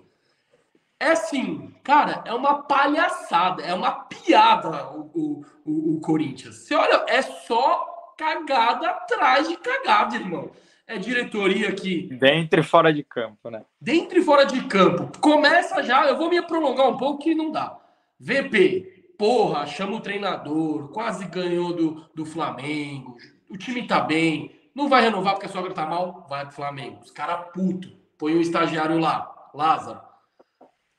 [1.01, 6.57] é assim, cara, é uma palhaçada, é uma piada o, o, o, o Corinthians.
[6.57, 7.87] Você olha, é só
[8.19, 10.51] cagada atrás de cagada, irmão.
[10.87, 12.03] É diretoria que.
[12.15, 13.65] Dentro e fora de campo, né?
[13.81, 15.11] Dentro e fora de campo.
[15.21, 17.79] Começa já, eu vou me prolongar um pouco que não dá.
[18.19, 23.17] VP, porra, chama o treinador, quase ganhou do, do Flamengo,
[23.49, 27.01] o time tá bem, não vai renovar porque a sogra tá mal, vai pro Flamengo.
[27.03, 30.01] Os caras puto, põe o um estagiário lá, Lázaro.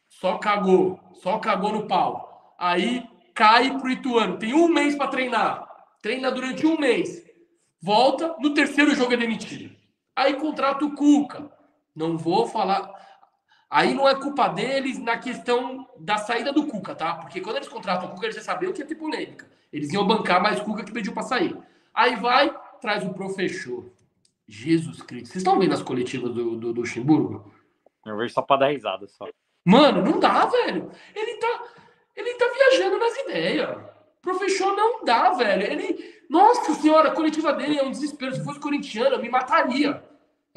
[0.10, 2.56] Só cagou, só cagou no pau.
[2.58, 5.68] Aí cai pro Ituano, tem um mês para treinar,
[6.02, 7.24] treina durante um mês,
[7.80, 9.76] volta, no terceiro jogo é demitido.
[10.16, 11.52] Aí contrata o Cuca.
[11.96, 12.92] Não vou falar,
[13.70, 17.16] Aí não é culpa deles na questão da saída do Cuca, tá?
[17.16, 19.50] Porque quando eles contratam o Cuca, eles já sabiam que ia ter polêmica.
[19.72, 21.56] Eles iam bancar mais Cuca que pediu para sair.
[21.94, 23.92] Aí vai, traz o professor.
[24.48, 25.28] Jesus Cristo.
[25.28, 27.52] Vocês estão vendo as coletivas do, do, do Luxemburgo?
[28.06, 29.28] Eu vejo só para dar risada só.
[29.66, 30.90] Mano, não dá, velho.
[31.14, 31.64] Ele tá,
[32.16, 33.78] ele tá viajando nas ideias.
[34.22, 35.64] Professor não dá, velho.
[35.64, 36.18] Ele.
[36.30, 38.34] Nossa senhora, a coletiva dele é um desespero.
[38.34, 40.02] Se fosse corintiano, eu me mataria.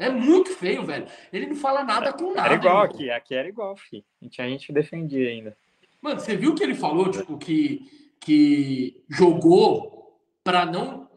[0.01, 1.05] É muito feio, velho.
[1.31, 2.47] Ele não fala nada com nada.
[2.47, 2.85] Era igual irmão.
[2.85, 4.03] aqui, aqui era igual, filho.
[4.19, 5.55] A gente, a gente defendia ainda.
[6.01, 11.07] Mano, você viu que ele falou, tipo, que, que jogou para não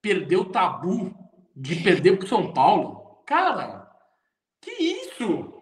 [0.00, 1.14] perder o tabu
[1.54, 3.22] de perder pro São Paulo?
[3.26, 3.86] Cara,
[4.60, 5.52] que isso?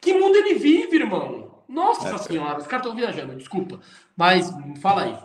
[0.00, 1.62] Que mundo ele vive, irmão?
[1.68, 3.78] Nossa é, senhora, os caras estão viajando, desculpa.
[4.16, 5.18] Mas fala aí.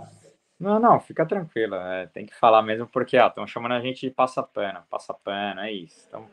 [0.64, 1.76] Não, não, fica tranquilo.
[1.76, 4.80] É, tem que falar mesmo porque estão chamando a gente de passapano.
[4.90, 6.06] Passapano, é isso.
[6.06, 6.30] Estamos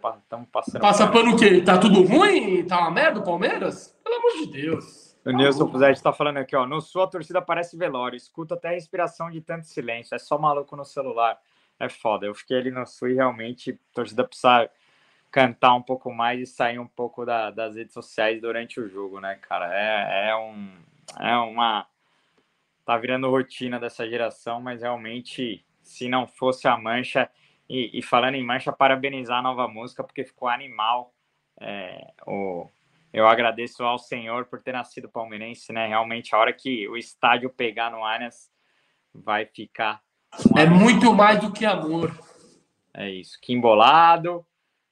[0.53, 0.81] passando.
[0.81, 1.61] Passapano o quê?
[1.61, 2.65] Tá tudo ruim?
[2.65, 3.99] Tá uma merda o Palmeiras?
[4.05, 5.19] Pelo amor de Deus.
[5.27, 6.65] O Nilson Fuzete está falando aqui, ó.
[6.65, 8.17] No sul a torcida parece velório.
[8.17, 10.15] Escuta até a respiração de tanto silêncio.
[10.15, 11.37] É só maluco no celular.
[11.81, 12.25] É foda.
[12.25, 14.71] Eu fiquei ali no sul e realmente a torcida precisa
[15.29, 19.21] cantar um pouco mais e sair um pouco da, das redes sociais durante o jogo,
[19.21, 19.75] né, cara?
[19.75, 20.71] É, é, um,
[21.19, 21.85] é uma
[22.91, 27.31] tá virando rotina dessa geração, mas realmente, se não fosse a Mancha,
[27.69, 31.15] e, e falando em Mancha, parabenizar a nova música, porque ficou animal.
[31.61, 32.69] É, o,
[33.13, 35.87] eu agradeço ao Senhor por ter nascido palmeirense, né?
[35.87, 38.51] Realmente, a hora que o estádio pegar no Allianz,
[39.15, 40.03] vai ficar.
[40.59, 42.13] É muito mais do que amor.
[42.93, 43.39] É isso.
[43.41, 44.45] Que embolado.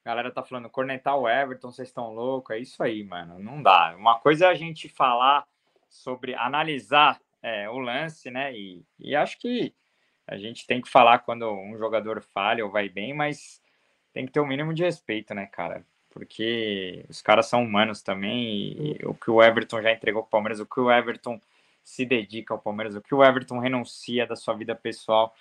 [0.05, 2.55] A galera tá falando cornetar o Everton, vocês estão loucos.
[2.55, 3.40] É isso aí, mano.
[3.40, 3.92] Não dá.
[3.96, 5.44] Uma coisa é a gente falar
[5.88, 8.57] sobre analisar é, o lance, né?
[8.57, 9.74] E, e acho que
[10.26, 13.62] a gente tem que falar quando um jogador falha ou vai bem, mas
[14.12, 15.84] tem que ter o um mínimo de respeito, né, cara?
[16.11, 20.61] Porque os caras são humanos também e, o que o Everton já entregou ao Palmeiras,
[20.61, 21.41] o que o Everton
[21.82, 25.34] se dedica ao Palmeiras, o que o Everton renuncia da sua vida pessoal.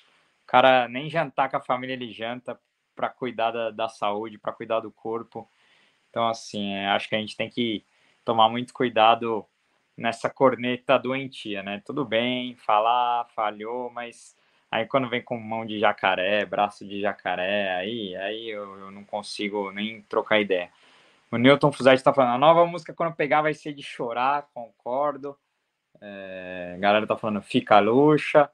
[0.44, 2.60] O cara nem jantar com a família ele janta
[2.96, 5.50] para cuidar da, da saúde, para cuidar do corpo.
[6.10, 7.84] Então, assim, é, acho que a gente tem que
[8.24, 9.46] tomar muito cuidado
[9.98, 11.82] nessa corneta doentia, né?
[11.84, 14.36] Tudo bem, falar, falhou, mas
[14.72, 19.04] aí quando vem com mão de jacaré, braço de jacaré, aí, aí eu, eu não
[19.04, 20.70] consigo nem trocar ideia.
[21.32, 25.38] O Newton Fuzete está falando, a nova música quando pegar vai ser de chorar, concordo.
[26.00, 28.50] É, a galera tá falando, fica luxa.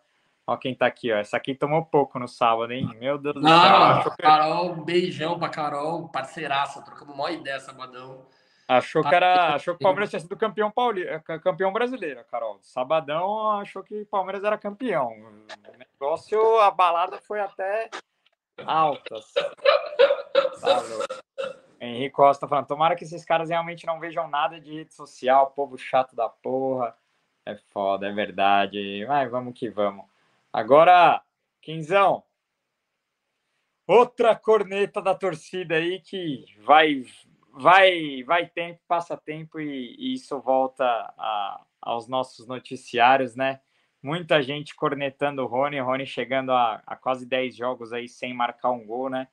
[0.46, 1.18] Ó quem tá aqui, ó.
[1.18, 2.90] Essa aqui tomou pouco no sábado, hein?
[3.00, 3.50] Meu Deus do céu.
[3.50, 8.26] Não, Carol, um beijão pra Carol, parceiraça, trocamos uma ideia sabadão.
[8.68, 11.06] Achou que era, achou que o Palmeiras tinha sido campeão pauli,
[11.44, 12.60] campeão brasileiro, Carol.
[12.62, 15.10] Sabadão achou que o Palmeiras era campeão.
[15.10, 17.90] O negócio, a balada foi até
[18.66, 19.34] altas.
[19.34, 20.82] Tá
[21.82, 25.78] Henrique Costa falando, tomara que esses caras realmente não vejam nada de rede social, povo
[25.78, 26.96] chato da porra.
[27.46, 29.06] É foda, é verdade.
[29.06, 30.06] Mas vamos que vamos.
[30.52, 31.22] Agora,
[31.62, 32.24] Quinzão,
[33.86, 37.04] outra corneta da torcida aí que vai
[37.54, 43.60] vai, vai tempo, passa tempo e, e isso volta a, aos nossos noticiários, né?
[44.02, 48.34] Muita gente cornetando o Rony, o Rony chegando a, a quase 10 jogos aí sem
[48.34, 49.28] marcar um gol, né?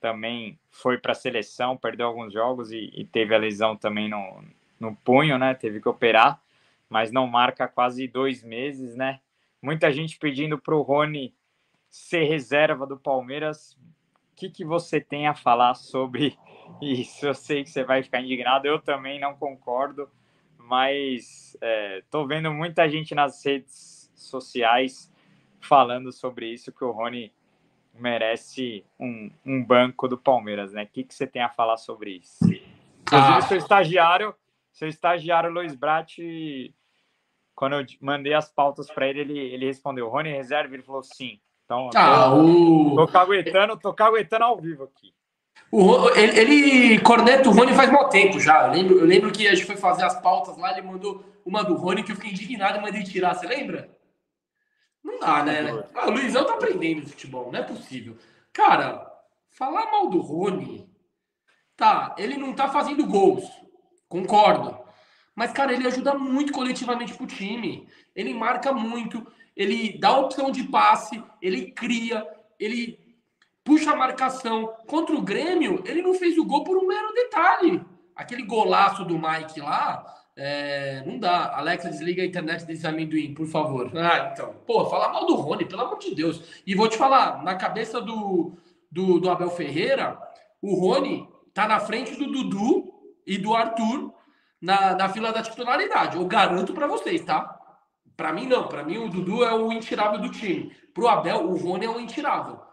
[0.00, 4.42] Também foi para a seleção, perdeu alguns jogos e, e, teve a lesão também no,
[4.78, 5.52] no punho, né?
[5.52, 6.40] Teve que operar,
[6.88, 9.20] mas não marca quase dois meses, né?
[9.60, 11.34] Muita gente pedindo para o Rony
[11.90, 13.72] ser reserva do Palmeiras.
[14.32, 16.38] O que, que você tem a falar sobre
[16.82, 17.26] isso?
[17.26, 20.08] Eu sei que você vai ficar indignado, eu também não concordo,
[20.58, 21.56] mas
[22.00, 25.12] estou é, vendo muita gente nas redes sociais
[25.60, 27.32] falando sobre isso, que o Rony
[27.94, 30.84] merece um, um banco do Palmeiras, né?
[30.84, 32.44] O que, que você tem a falar sobre isso?
[32.44, 33.40] Inclusive, ah.
[33.42, 34.34] seu estagiário,
[34.72, 36.18] seu estagiário Luiz Brat,
[37.54, 41.40] quando eu mandei as pautas para ele, ele, ele respondeu, Rony reserva, ele falou sim.
[41.64, 42.96] Então, ah, tô, o...
[42.96, 45.12] tô caguetando, tô caguetando ao vivo aqui.
[45.70, 48.66] O, ele, ele corneta o Rony faz mal tempo já.
[48.66, 51.62] Eu lembro, eu lembro que a gente foi fazer as pautas lá, ele mandou uma
[51.62, 53.34] do Rony que eu fiquei indignado e mandei tirar.
[53.34, 53.90] Você lembra?
[55.02, 55.84] Não dá, né?
[55.94, 58.16] Ah, o Luizão tá aprendendo futebol, não é possível.
[58.52, 59.06] Cara,
[59.50, 60.88] falar mal do Rony,
[61.76, 63.44] tá, ele não tá fazendo gols,
[64.08, 64.78] concordo.
[65.34, 67.86] Mas, cara, ele ajuda muito coletivamente pro time.
[68.14, 69.24] Ele marca muito,
[69.56, 72.26] ele dá opção de passe, ele cria,
[72.58, 73.07] ele
[73.68, 74.74] puxa a marcação.
[74.86, 77.82] Contra o Grêmio, ele não fez o gol por um mero detalhe.
[78.16, 81.54] Aquele golaço do Mike lá, é, não dá.
[81.54, 83.92] Alexa, desliga a internet desse amendoim, por favor.
[83.94, 84.54] Ah, então.
[84.66, 86.62] Pô, fala mal do Rony, pelo amor de Deus.
[86.66, 88.54] E vou te falar, na cabeça do,
[88.90, 90.18] do, do Abel Ferreira,
[90.62, 92.90] o Rony tá na frente do Dudu
[93.26, 94.14] e do Arthur
[94.62, 96.16] na, na fila da titularidade.
[96.16, 97.54] Eu garanto para vocês, tá?
[98.16, 98.66] Para mim, não.
[98.66, 100.72] Para mim, o Dudu é o intirável do time.
[100.94, 102.66] Pro Abel, o Rony é o intirável.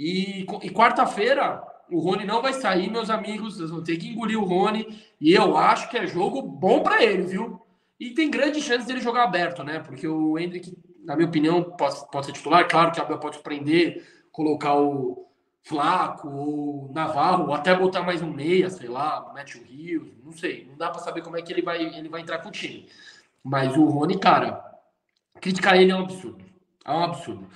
[0.00, 3.58] E, e quarta-feira, o Rony não vai sair, meus amigos.
[3.58, 4.98] Vocês vão ter que engolir o Rony.
[5.20, 7.60] E eu acho que é jogo bom para ele, viu?
[7.98, 9.78] E tem grande chance dele jogar aberto, né?
[9.80, 10.74] Porque o Hendrick,
[11.04, 12.66] na minha opinião, pode, pode ser titular.
[12.66, 15.28] Claro que o Abel pode prender, colocar o
[15.64, 20.64] Flaco ou Navarro, ou até botar mais um meia, sei lá, Matthew Rios, não sei.
[20.66, 22.88] Não dá para saber como é que ele vai, ele vai entrar com o time.
[23.44, 24.64] Mas o Rony, cara,
[25.42, 26.42] criticar ele é um absurdo.
[26.86, 27.46] É um absurdo.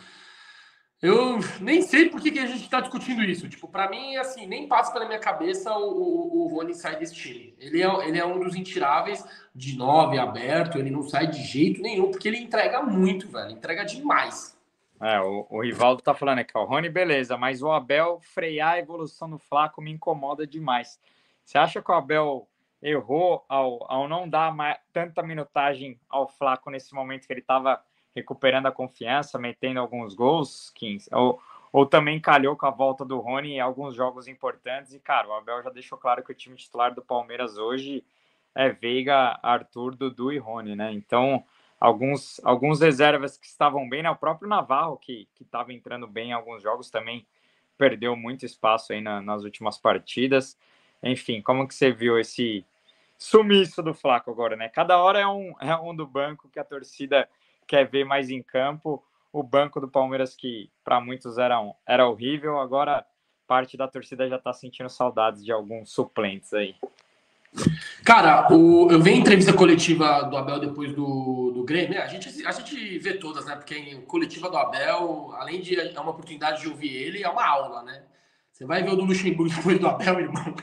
[1.05, 3.47] Eu nem sei por que, que a gente está discutindo isso.
[3.47, 7.15] Tipo, para mim, assim, nem passa pela minha cabeça o, o, o Rony sair desse
[7.15, 7.55] time.
[7.59, 9.23] Ele é, ele é um dos intiráveis
[9.55, 13.51] de nove aberto, ele não sai de jeito nenhum, porque ele entrega muito, velho.
[13.51, 14.59] Entrega demais.
[14.99, 16.65] É, o, o Rivaldo tá falando aqui, ó.
[16.65, 20.99] Rony, beleza, mas o Abel frear a evolução do Flaco me incomoda demais.
[21.45, 22.49] Você acha que o Abel
[22.81, 27.85] errou ao, ao não dar mais, tanta minutagem ao Flaco nesse momento que ele estava
[28.15, 31.09] recuperando a confiança, metendo alguns gols, 15.
[31.13, 31.41] Ou,
[31.73, 34.93] ou também calhou com a volta do Rony em alguns jogos importantes.
[34.95, 38.05] E, cara, o Abel já deixou claro que o time titular do Palmeiras hoje
[38.55, 40.93] é Veiga, Arthur, Dudu e Rony, né?
[40.93, 41.45] Então,
[41.81, 44.11] alguns, alguns reservas que estavam bem, né?
[44.11, 47.27] O próprio Navarro, que estava entrando bem em alguns jogos, também
[47.77, 50.57] perdeu muito espaço aí na, nas últimas partidas.
[51.03, 52.65] Enfim, como que você viu esse
[53.19, 54.69] sumiço do Flaco agora, né?
[54.69, 57.29] Cada hora é um, é um do banco que a torcida
[57.67, 59.03] quer ver mais em campo.
[59.33, 63.05] O banco do Palmeiras, que para muitos era, um, era horrível, agora
[63.47, 66.75] parte da torcida já está sentindo saudades de alguns suplentes aí.
[68.05, 72.01] Cara, o, eu vi a entrevista coletiva do Abel depois do, do Grêmio.
[72.03, 73.55] A gente, a gente vê todas, né?
[73.55, 77.47] Porque a coletiva do Abel, além de é uma oportunidade de ouvir ele, é uma
[77.47, 78.03] aula, né?
[78.51, 80.55] Você vai ver o do Luxemburgo depois do Abel, irmão.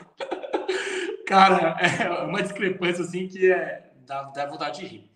[1.26, 5.10] Cara, é uma discrepância assim que é, dá, dá vontade de rir.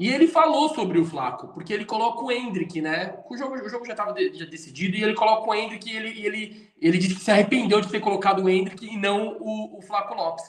[0.00, 3.18] E ele falou sobre o Flaco, porque ele coloca o Hendrick, né?
[3.28, 5.94] O jogo, o jogo já estava de, já decidido e ele coloca o Hendrick e
[5.94, 9.76] ele, ele, ele disse que se arrependeu de ter colocado o Hendrick e não o,
[9.76, 10.44] o Flaco Lopes.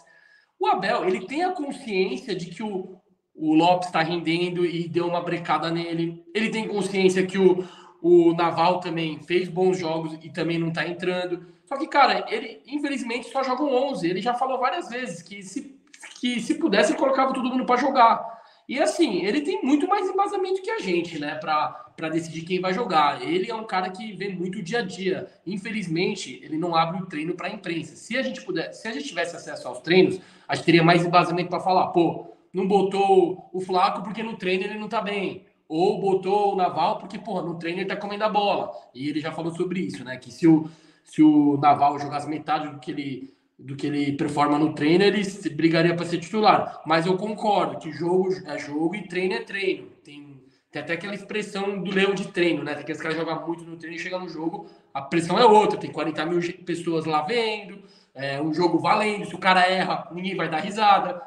[0.58, 2.95] O Abel, ele tem a consciência de que o,
[3.36, 6.24] o Lopes está rendendo e deu uma brecada nele.
[6.34, 7.68] Ele tem consciência que o,
[8.02, 11.45] o Naval também fez bons jogos e também não está entrando.
[11.66, 14.10] Só que, cara, ele infelizmente só joga 11.
[14.10, 15.78] Ele já falou várias vezes que se,
[16.22, 18.39] que se pudesse, colocava todo mundo para jogar.
[18.72, 22.74] E assim, ele tem muito mais embasamento que a gente, né, para decidir quem vai
[22.74, 23.22] jogar.
[23.22, 25.28] Ele é um cara que vê muito o dia a dia.
[25.45, 27.97] Infelizmente, ele não abre o treino para a imprensa.
[27.97, 31.05] Se a gente puder, se a gente tivesse acesso aos treinos, a gente teria mais
[31.05, 35.45] embasamento para falar, pô, não botou o Flaco porque no treino ele não tá bem.
[35.67, 38.72] Ou botou o Naval porque, porra, no treino ele tá comendo a bola.
[38.95, 40.15] E ele já falou sobre isso, né?
[40.15, 40.72] Que se o,
[41.03, 45.24] se o Naval jogasse metade do que ele do que ele performa no treino, ele
[45.51, 46.82] brigaria para ser titular.
[46.86, 49.88] Mas eu concordo que jogo é jogo e treino é treino.
[50.03, 50.41] Tem,
[50.72, 52.74] tem até aquela expressão do leão de treino, né?
[52.74, 55.80] Tem aqueles caras jogam muito no treino e chega no jogo, a pressão é outra.
[55.80, 57.84] Tem 40 mil pessoas lá vendo,
[58.16, 59.26] é um jogo valendo.
[59.26, 61.22] Se o cara erra, ninguém vai dar risada,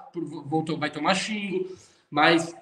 [0.79, 1.69] vai tomar xingo.
[2.11, 2.55] Mas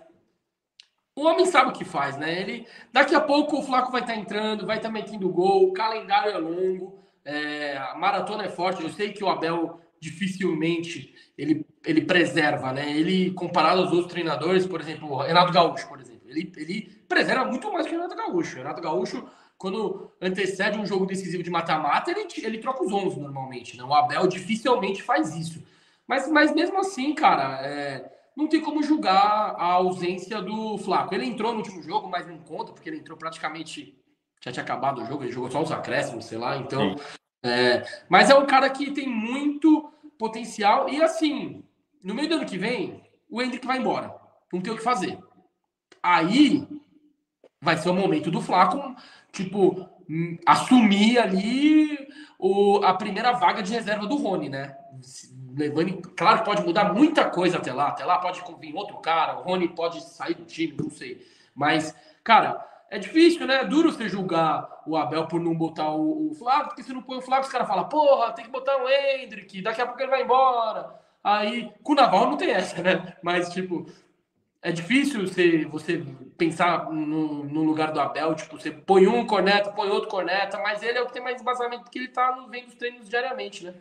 [1.17, 2.41] o homem sabe o que faz, né?
[2.41, 5.69] Ele, daqui a pouco o Flaco vai estar tá entrando, vai estar tá metendo gol,
[5.69, 7.02] o calendário é longo.
[7.25, 8.83] É, a maratona é forte.
[8.83, 12.97] Eu sei que o Abel dificilmente ele, ele preserva, né?
[12.97, 17.45] Ele, comparado aos outros treinadores, por exemplo, o Renato Gaúcho, por exemplo, ele, ele preserva
[17.45, 18.55] muito mais que o Renato Gaúcho.
[18.55, 19.29] O Renato Gaúcho
[19.63, 23.77] quando antecede um jogo decisivo de mata-mata, ele, ele troca os 11 normalmente.
[23.77, 23.85] Né?
[23.85, 25.63] O Abel dificilmente faz isso.
[26.05, 31.15] Mas, mas mesmo assim, cara, é, não tem como julgar a ausência do Flaco.
[31.15, 33.97] Ele entrou no último jogo, mas não conta, porque ele entrou praticamente.
[34.45, 36.57] Já tinha acabado o jogo, ele jogou só os acréscimos, sei lá.
[36.57, 36.97] Então.
[37.45, 40.89] É, mas é um cara que tem muito potencial.
[40.89, 41.65] E assim,
[42.03, 44.15] no meio do ano que vem, o Hendrick vai embora.
[44.53, 45.19] Não tem o que fazer.
[46.03, 46.67] Aí
[47.61, 48.97] vai ser o momento do Flaco,
[49.31, 51.97] tipo, hum, assumir ali
[52.39, 54.77] o, a primeira vaga de reserva do Rony, né?
[55.57, 57.89] Levando, claro que pode mudar muita coisa até lá.
[57.89, 61.25] Até lá pode vir outro cara, o Rony pode sair do time, não sei.
[61.55, 63.61] Mas, cara, é difícil, né?
[63.61, 67.01] É duro você julgar o Abel por não botar o, o Flávio, porque se não
[67.01, 70.03] põe o Flávio, os caras falam, porra, tem que botar o Hendrick, daqui a pouco
[70.03, 71.01] ele vai embora.
[71.25, 73.17] Aí, com o Naval não tem essa, né?
[73.23, 73.87] Mas, tipo,
[74.61, 76.05] é difícil você, você
[76.37, 80.83] pensar no, no, lugar do Abel, tipo, você põe um corneta, põe outro corneta, mas
[80.83, 83.75] ele é o que tem mais embasamento porque ele tá os treinos diariamente, né?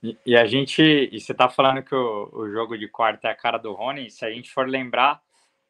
[0.00, 3.32] E, e a gente, e você tá falando que o, o jogo de quarta é
[3.32, 5.20] a cara do Rony, se a gente for lembrar,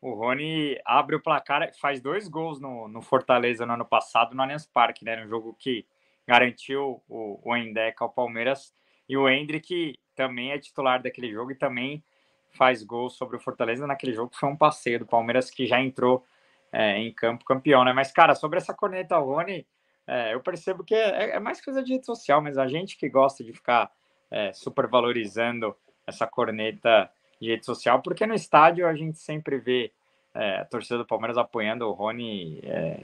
[0.02, 4.42] o Rony abre o placar, faz dois gols no, no Fortaleza no ano passado, no
[4.42, 5.14] Allianz Parque, né?
[5.14, 5.86] No jogo que
[6.26, 8.74] garantiu o, o Endeca ao Palmeiras.
[9.08, 12.02] E o Hendrick também é titular daquele jogo e também
[12.50, 15.80] faz gol sobre o Fortaleza naquele jogo, que foi um passeio do Palmeiras que já
[15.80, 16.26] entrou
[16.72, 17.92] é, em campo campeão, né?
[17.92, 19.64] Mas, cara, sobre essa corneta Rony,
[20.04, 23.08] é, eu percebo que é, é, mais coisa de rede social, mas a gente que
[23.08, 23.88] gosta de ficar
[24.32, 27.08] é, supervalorizando essa corneta
[27.42, 29.90] de rede social, porque no estádio a gente sempre vê
[30.32, 33.02] é, a torcida do Palmeiras apoiando o Rony, é,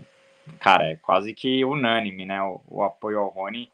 [0.60, 2.40] cara, é quase que unânime, né?
[2.40, 3.68] O, o, apoio ao Rony.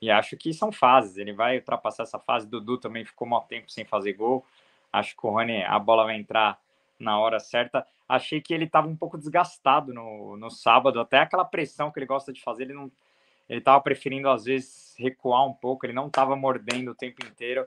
[0.00, 2.46] E acho que são fases, ele vai ultrapassar essa fase.
[2.46, 4.44] Dudu também ficou mal tempo sem fazer gol.
[4.92, 6.60] Acho que o Rony, a bola vai entrar
[6.98, 7.86] na hora certa.
[8.06, 12.06] Achei que ele estava um pouco desgastado no, no sábado, até aquela pressão que ele
[12.06, 12.90] gosta de fazer, ele não
[13.48, 17.66] ele estava preferindo às vezes recuar um pouco, ele não estava mordendo o tempo inteiro.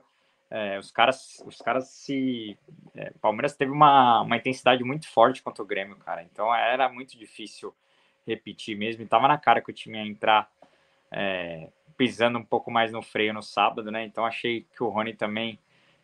[0.56, 2.56] É, os caras, os caras se.
[2.94, 6.22] É, Palmeiras teve uma, uma intensidade muito forte contra o Grêmio, cara.
[6.22, 7.74] Então era muito difícil
[8.24, 9.02] repetir mesmo.
[9.02, 10.48] E tava na cara que o time ia entrar
[11.10, 14.04] é, pisando um pouco mais no freio no sábado, né?
[14.04, 15.58] Então achei que o Rony também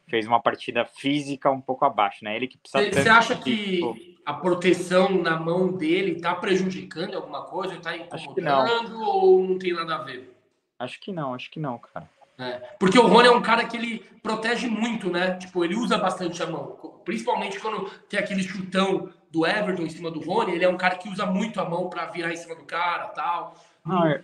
[0.09, 2.34] fez uma partida física um pouco abaixo, né?
[2.34, 3.03] Ele que precisa.
[3.03, 7.76] Você acha que a proteção na mão dele está prejudicando alguma coisa?
[7.76, 10.36] Está incomodando ou não tem nada a ver?
[10.76, 12.11] Acho que não, acho que não, cara.
[12.41, 15.34] É, porque o Rony é um cara que ele protege muito, né?
[15.34, 17.01] Tipo, ele usa bastante a mão.
[17.05, 20.97] Principalmente quando tem aquele chutão do Everton em cima do Rony, ele é um cara
[20.97, 23.55] que usa muito a mão para virar em cima do cara tal.
[23.84, 24.22] Não, é...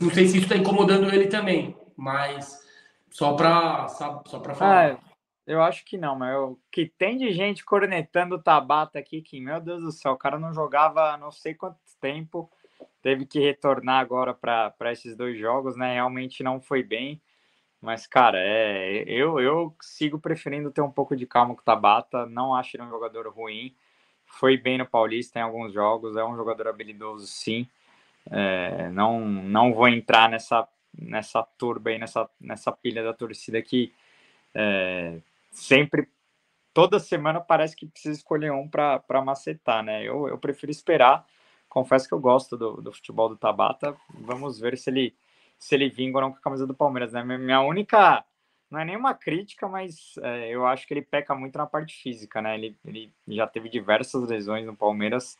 [0.00, 2.64] não sei se isso está incomodando ele também, mas
[3.10, 4.92] só para só para falar.
[4.92, 4.98] Ah,
[5.46, 9.40] eu acho que não, mas o que tem de gente cornetando o Tabata aqui, que,
[9.40, 12.50] meu Deus do céu, o cara não jogava não sei quanto tempo,
[13.06, 15.94] teve que retornar agora para esses dois jogos, né?
[15.94, 17.22] Realmente não foi bem.
[17.80, 22.26] Mas, cara, é, eu, eu sigo preferindo ter um pouco de calma com o Tabata.
[22.26, 23.72] Não acho ele um jogador ruim.
[24.26, 26.16] Foi bem no Paulista em alguns jogos.
[26.16, 27.68] É um jogador habilidoso, sim.
[28.28, 30.66] É, não, não vou entrar nessa
[30.98, 33.92] nessa turba aí, nessa, nessa pilha da torcida que
[34.52, 35.18] é,
[35.52, 36.08] sempre,
[36.74, 40.02] toda semana parece que precisa escolher um para macetar, né?
[40.02, 41.24] Eu, eu prefiro esperar.
[41.76, 43.94] Confesso que eu gosto do, do futebol do Tabata.
[44.08, 45.14] Vamos ver se ele
[45.58, 47.22] se ele vinga ou não com a camisa do Palmeiras, né?
[47.22, 48.24] Minha única
[48.70, 52.40] não é nenhuma crítica, mas é, eu acho que ele peca muito na parte física,
[52.40, 52.54] né?
[52.54, 55.38] Ele, ele já teve diversas lesões no Palmeiras.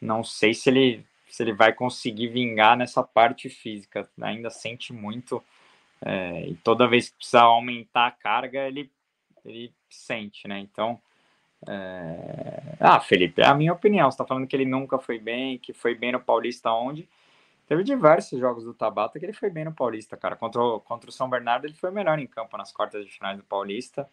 [0.00, 4.10] Não sei se ele se ele vai conseguir vingar nessa parte física.
[4.20, 5.40] Ainda sente muito.
[6.04, 8.90] É, e toda vez que precisar aumentar a carga, ele,
[9.44, 10.58] ele sente, né?
[10.58, 11.00] Então.
[11.66, 12.76] É...
[12.78, 14.10] Ah, Felipe, é a minha opinião.
[14.10, 17.08] Você está falando que ele nunca foi bem, que foi bem no Paulista onde?
[17.66, 20.34] Teve diversos jogos do Tabata que ele foi bem no Paulista, cara.
[20.36, 23.36] Contra o, contra o São Bernardo, ele foi melhor em campo nas quartas de finais
[23.36, 24.08] do Paulista.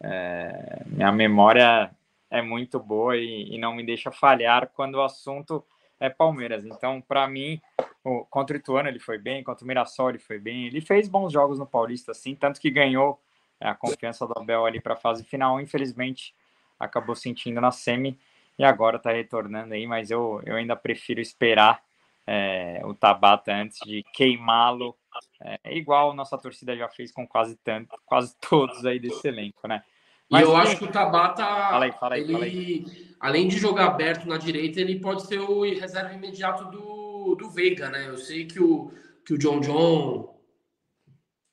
[0.00, 0.82] É...
[0.86, 1.90] Minha memória
[2.30, 5.64] é muito boa e, e não me deixa falhar quando o assunto
[6.00, 6.64] é Palmeiras.
[6.64, 7.60] Então, para mim,
[8.04, 10.66] o, contra o Ituano ele foi bem, contra o Mirassol ele foi bem.
[10.66, 13.20] Ele fez bons jogos no Paulista, assim, tanto que ganhou
[13.60, 15.60] a confiança do Abel ali para a fase final.
[15.60, 16.34] Infelizmente,
[16.78, 18.18] acabou sentindo na semi
[18.58, 21.80] e agora está retornando aí, mas eu, eu ainda prefiro esperar
[22.26, 24.96] é, o Tabata antes de queimá-lo.
[25.42, 29.82] É, igual nossa torcida já fez com quase tanto, quase todos aí desse elenco, né?
[30.30, 32.84] Mas, e eu acho que o Tabata, fala aí, fala aí, ele, fala aí.
[33.18, 37.88] além de jogar aberto na direita, ele pode ser o reserva imediato do, do Veiga,
[37.88, 38.08] né?
[38.08, 38.92] Eu sei que o,
[39.24, 40.37] que o John John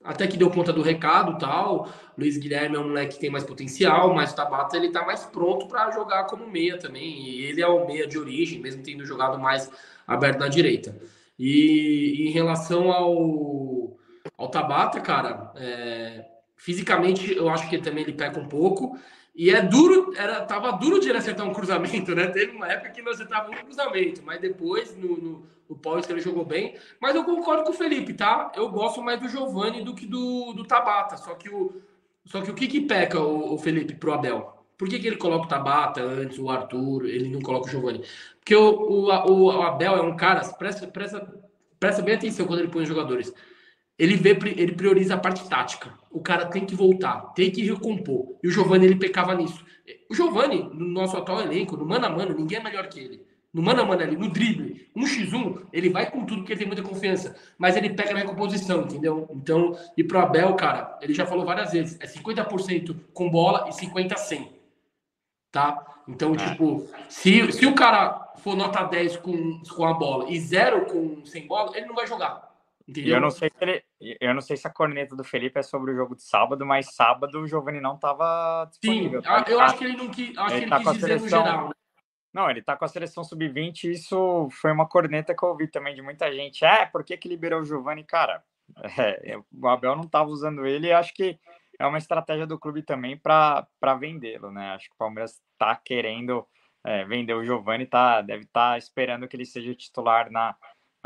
[0.06, 1.90] até que deu conta do recado tal.
[2.16, 5.24] Luiz Guilherme é um moleque que tem mais potencial, mas o Tabata ele tá mais
[5.24, 7.20] pronto para jogar como meia também.
[7.20, 9.70] E ele é o meia de origem, mesmo tendo jogado mais
[10.06, 10.96] aberto na direita.
[11.38, 13.96] E, em relação ao,
[14.38, 16.24] ao Tabata, cara, é,
[16.56, 18.98] fisicamente eu acho que também ele peca um pouco.
[19.36, 22.28] E é duro, era, tava duro de ele acertar um cruzamento, né?
[22.28, 26.22] Teve uma época que não acertava um cruzamento, mas depois no, no, no Paulista ele
[26.22, 26.74] jogou bem.
[26.98, 28.50] Mas eu concordo com o Felipe, tá?
[28.56, 31.18] Eu gosto mais do Giovani do que do, do Tabata.
[31.18, 31.82] Só que o,
[32.24, 34.56] só que o que, que peca o, o Felipe pro Abel?
[34.78, 38.02] Por que, que ele coloca o Tabata antes, o Arthur, ele não coloca o Giovani?
[38.38, 41.40] Porque o, o, o, Abel é um cara, presta, presta,
[41.78, 43.34] presta bem atenção quando ele põe os jogadores
[43.98, 45.92] ele vê, ele prioriza a parte tática.
[46.10, 48.36] O cara tem que voltar, tem que recompor.
[48.42, 49.64] E o Giovani ele pecava nisso.
[50.10, 53.26] O Giovani, no nosso atual elenco, no mano a mano, ninguém é melhor que ele.
[53.52, 56.58] No mano a mano ali, no drible, um x1, ele vai com tudo porque ele
[56.58, 57.34] tem muita confiança.
[57.56, 59.26] Mas ele pega na recomposição, entendeu?
[59.32, 63.72] Então, e pro Abel, cara, ele já falou várias vezes, é 50% com bola e
[63.72, 64.56] 50% sem.
[65.50, 66.02] Tá?
[66.06, 66.36] Então, é.
[66.36, 71.24] tipo, se, se o cara for nota 10 com, com a bola e zero com
[71.24, 72.46] sem bola, ele não vai jogar.
[72.88, 73.16] Entendeu?
[73.16, 73.84] Eu não sei se ele,
[74.20, 76.94] eu não sei se a corneta do Felipe é sobre o jogo de sábado, mas
[76.94, 79.20] sábado o Giovani não estava disponível.
[79.22, 81.40] Sim, eu acho que ele não quis, acho ele, que ele tá quis dizer seleção,
[81.40, 81.68] no geral.
[81.68, 81.74] Né?
[82.32, 85.66] Não, ele tá com a seleção sub-20 e isso foi uma corneta que eu ouvi
[85.66, 86.64] também de muita gente.
[86.64, 88.04] É, por que, que liberou o Giovani?
[88.04, 88.44] Cara,
[89.24, 91.38] é o Abel não estava usando ele e acho que
[91.78, 93.66] é uma estratégia do clube também para
[93.98, 94.70] vendê-lo, né?
[94.70, 96.46] Acho que o Palmeiras está querendo
[96.84, 100.54] é, vender o Giovani, tá, deve estar tá esperando que ele seja titular na,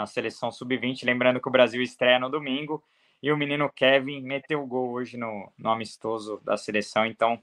[0.01, 1.05] na seleção sub-20.
[1.05, 2.83] Lembrando que o Brasil estreia no domingo
[3.23, 7.39] e o menino Kevin meteu o gol hoje no, no amistoso da seleção, então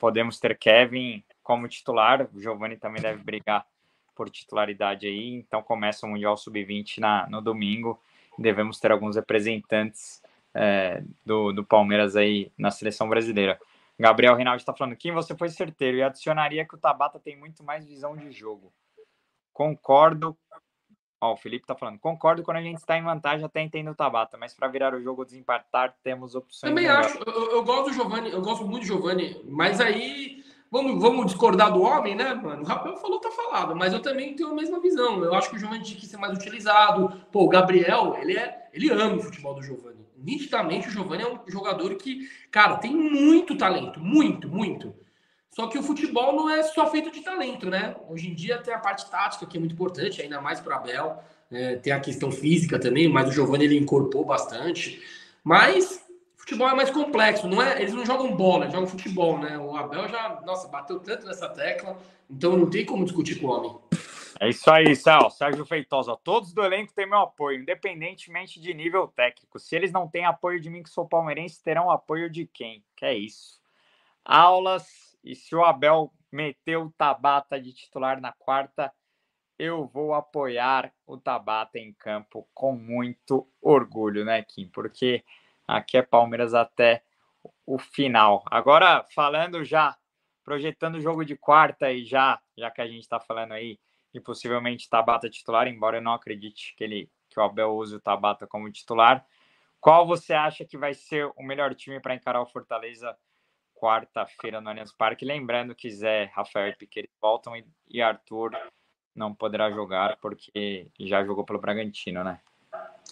[0.00, 2.26] podemos ter Kevin como titular.
[2.32, 3.66] O Giovani também deve brigar
[4.14, 8.00] por titularidade aí, então começa o Mundial Sub-20 no domingo.
[8.38, 10.22] Devemos ter alguns representantes
[10.54, 13.60] é, do, do Palmeiras aí na seleção brasileira.
[13.98, 17.62] Gabriel Rinaldi está falando, quem você foi certeiro e adicionaria que o Tabata tem muito
[17.62, 18.72] mais visão de jogo.
[19.52, 20.38] Concordo
[21.20, 23.94] Ó, o Felipe tá falando, concordo quando a gente está em vantagem até entendo o
[23.94, 26.70] Tabata, mas para virar o jogo ou desempatar temos opções.
[26.70, 27.08] Também melhores.
[27.08, 31.26] acho, eu, eu, gosto do Giovanni, eu gosto muito do Giovanni, mas aí vamos, vamos
[31.26, 32.62] discordar do homem, né, mano?
[32.62, 35.24] O Rafael falou, tá falado, mas eu também tenho a mesma visão.
[35.24, 37.10] Eu acho que o Giovanni tinha que ser mais utilizado.
[37.32, 40.06] Pô, o Gabriel, ele é, ele ama o futebol do Giovanni.
[40.16, 44.94] Nitidamente o Giovanni é um jogador que, cara, tem muito talento, muito, muito.
[45.50, 47.96] Só que o futebol não é só feito de talento, né?
[48.08, 51.22] Hoje em dia tem a parte tática que é muito importante, ainda mais para Abel.
[51.50, 55.02] É, tem a questão física também, mas o Giovanni ele incorporou bastante.
[55.42, 56.04] Mas
[56.36, 57.80] futebol é mais complexo, não é?
[57.80, 59.58] Eles não jogam bola, eles jogam futebol, né?
[59.58, 61.98] O Abel já, nossa, bateu tanto nessa tecla,
[62.30, 63.76] então não tem como discutir com o homem.
[64.40, 65.30] É isso aí, Sal.
[65.30, 66.16] Sérgio Feitosa.
[66.22, 69.58] Todos do elenco têm meu apoio, independentemente de nível técnico.
[69.58, 72.84] Se eles não têm apoio de mim, que sou palmeirense, terão apoio de quem?
[72.94, 73.60] Que é isso.
[74.24, 78.90] Aulas e se o Abel meteu o Tabata de titular na quarta,
[79.58, 84.70] eu vou apoiar o Tabata em campo com muito orgulho, né, Kim?
[84.70, 85.22] Porque
[85.66, 87.04] aqui é Palmeiras até
[87.66, 88.42] o final.
[88.50, 89.98] Agora, falando já,
[90.42, 93.78] projetando o jogo de quarta e já, já que a gente está falando aí
[94.14, 98.00] de possivelmente Tabata titular, embora eu não acredite que ele que o Abel use o
[98.00, 99.22] Tabata como titular,
[99.78, 103.14] qual você acha que vai ser o melhor time para encarar o Fortaleza
[103.78, 105.24] quarta-feira no Allianz Parque.
[105.24, 107.54] Lembrando que Zé, Rafael e Piquet voltam
[107.88, 108.50] e, Arthur
[109.14, 112.40] não poderá jogar porque já jogou pelo Bragantino, né?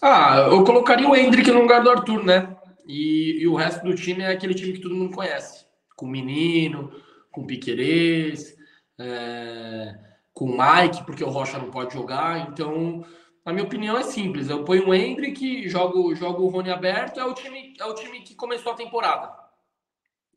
[0.03, 2.57] Ah, eu colocaria o Hendrick no lugar do Arthur, né?
[2.87, 5.67] E, e, o resto do time é aquele time que todo mundo conhece.
[5.97, 6.93] Com o Menino,
[7.33, 8.57] com o Piquerez,
[8.99, 9.99] é,
[10.33, 12.49] com o Mike, porque o Rocha não pode jogar.
[12.49, 13.05] Então,
[13.45, 14.49] a minha opinião é simples.
[14.49, 18.21] Eu ponho o Hendrick, jogo, jogo o Rony aberto, é o time, é o time
[18.21, 19.46] que começou a temporada.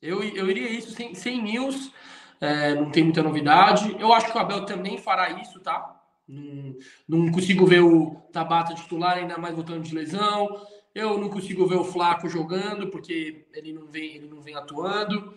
[0.01, 1.91] Eu, eu iria isso sem, sem news,
[2.39, 3.95] é, não tem muita novidade.
[3.99, 5.99] Eu acho que o Abel também fará isso, tá?
[6.27, 6.75] Não,
[7.07, 10.47] não consigo ver o Tabata titular, ainda mais voltando de lesão.
[10.93, 15.33] Eu não consigo ver o Flaco jogando, porque ele não vem, ele não vem atuando.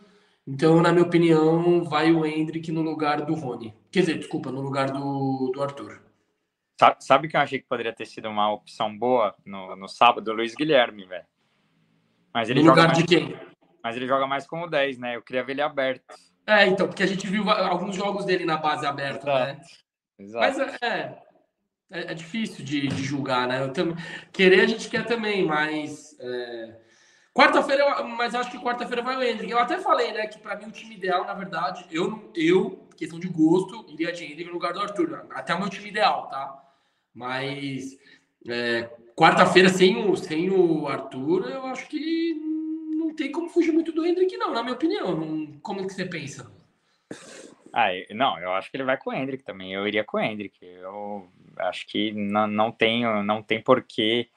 [0.47, 3.75] Então, na minha opinião, vai o Hendrick no lugar do Rony.
[3.91, 6.03] Quer dizer, desculpa, no lugar do, do Arthur.
[6.79, 10.29] Sabe, sabe que eu achei que poderia ter sido uma opção boa no, no sábado?
[10.29, 11.25] O Luiz Guilherme, velho.
[12.35, 12.99] Mas ele no lugar mais...
[12.99, 13.37] de quem?
[13.83, 15.17] Mas ele joga mais como 10, né?
[15.17, 16.15] Eu queria ver ele aberto.
[16.47, 19.61] É, então, porque a gente viu alguns jogos dele na base aberta, né?
[20.19, 20.45] Exato.
[20.45, 21.23] Mas é,
[21.91, 23.61] é, é difícil de, de, julgar, né?
[23.61, 23.95] Eu tam...
[24.33, 26.17] Querer a gente quer também, mas.
[26.21, 26.81] É...
[27.35, 29.51] Quarta-feira, mas acho que quarta-feira vai o Hendrick.
[29.51, 33.19] Eu até falei, né, que para mim o time ideal, na verdade, eu, eu, questão
[33.19, 35.27] de gosto, iria de Hendrick no lugar do Arthur.
[35.31, 36.63] Até o meu time ideal, tá?
[37.15, 37.97] Mas
[38.47, 42.52] é, quarta-feira sem o, sem o Arthur, eu acho que
[43.13, 45.15] não tem como fugir muito do Hendrick, não, na minha opinião.
[45.15, 46.51] Não, como que você pensa?
[47.73, 49.73] Ah, não, eu acho que ele vai com o Hendrick também.
[49.73, 50.59] Eu iria com o Hendrick.
[50.65, 54.29] Eu acho que não, não tem, não tem porquê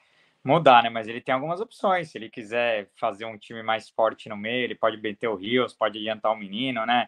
[0.43, 0.89] mudar, né?
[0.89, 2.11] Mas ele tem algumas opções.
[2.11, 5.73] Se ele quiser fazer um time mais forte no meio, ele pode meter o Rios,
[5.73, 7.07] pode adiantar o menino, né?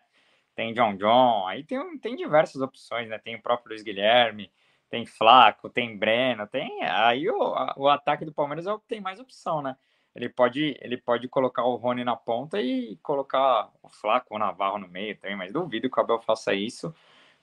[0.55, 3.19] Tem John John, aí tem, tem diversas opções, né?
[3.19, 4.51] Tem o próprio Luiz Guilherme,
[4.89, 6.83] tem Flaco, tem Breno, tem.
[6.83, 7.37] Aí o,
[7.75, 9.75] o ataque do Palmeiras é o que tem mais opção, né?
[10.17, 14.39] Ele pode, ele pode colocar o Rony na ponta e colocar o Flaco ou o
[14.39, 16.93] Navarro no meio também, mas duvido que o Abel faça isso.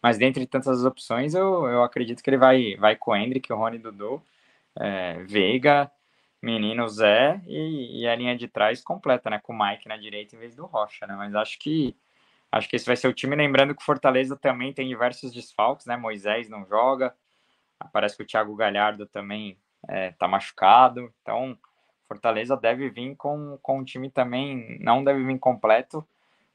[0.02, 3.56] Mas dentre tantas opções, eu, eu acredito que ele vai, vai com o Hendrick, o
[3.56, 4.20] Rony Dudu,
[4.76, 5.88] é, Veiga,
[6.42, 9.38] Menino Zé e, e, a linha de trás completa, né?
[9.38, 11.14] Com o Mike na direita em vez do Rocha, né?
[11.16, 11.96] Mas acho que
[12.50, 13.36] acho que esse vai ser o time.
[13.36, 15.96] Lembrando que o Fortaleza também tem diversos desfalques, né?
[15.96, 17.14] Moisés não joga,
[17.92, 19.56] parece que o Thiago Galhardo também
[19.88, 21.56] é, tá machucado, então
[22.14, 26.06] Fortaleza deve vir com, com um time também, não deve vir completo.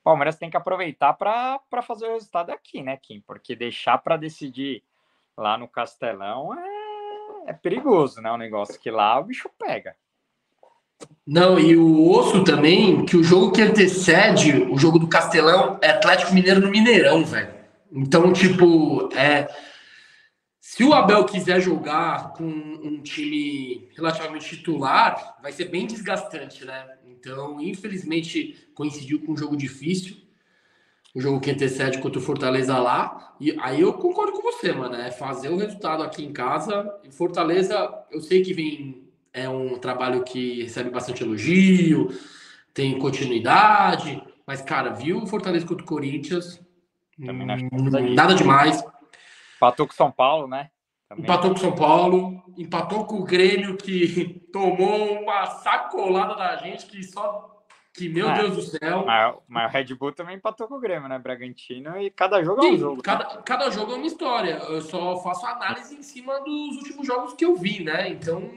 [0.03, 3.21] Palmeiras tem que aproveitar para fazer o resultado aqui, né, Kim?
[3.21, 4.81] Porque deixar para decidir
[5.37, 8.31] lá no Castelão é, é perigoso, né?
[8.31, 9.95] O negócio que lá o bicho pega.
[11.25, 15.89] Não, e o osso também, que o jogo que antecede o jogo do Castelão é
[15.89, 17.53] Atlético Mineiro no Mineirão, velho.
[17.91, 19.47] Então, tipo, é
[20.71, 26.85] se o Abel quiser jogar com um time relativamente titular, vai ser bem desgastante, né?
[27.07, 30.17] Então, infelizmente, coincidiu com um jogo difícil.
[31.15, 33.35] O jogo que antecede contra o Fortaleza lá.
[33.39, 34.93] E aí eu concordo com você, mano.
[34.93, 36.87] É fazer o resultado aqui em casa.
[37.03, 39.09] E Fortaleza, eu sei que vem.
[39.33, 42.13] É um trabalho que recebe bastante elogio,
[42.75, 44.21] tem continuidade.
[44.45, 46.61] Mas, cara, viu o Fortaleza contra o Corinthians?
[47.19, 48.83] Hum, nada demais.
[49.59, 50.69] Empatou com São Paulo, né?
[51.09, 51.25] Também.
[51.25, 57.03] Empatou com São Paulo, empatou com o Grêmio, que tomou uma sacolada da gente, que
[57.03, 57.57] só.
[57.93, 59.03] Que, meu é, Deus do céu.
[59.05, 61.19] Mas, mas, o Red Bull também empatou com o Grêmio, né?
[61.19, 63.01] Bragantino, e cada jogo Sim, é um jogo.
[63.01, 63.41] Cada, né?
[63.43, 64.59] cada jogo é uma história.
[64.69, 68.07] Eu só faço análise em cima dos últimos jogos que eu vi, né?
[68.07, 68.49] Então.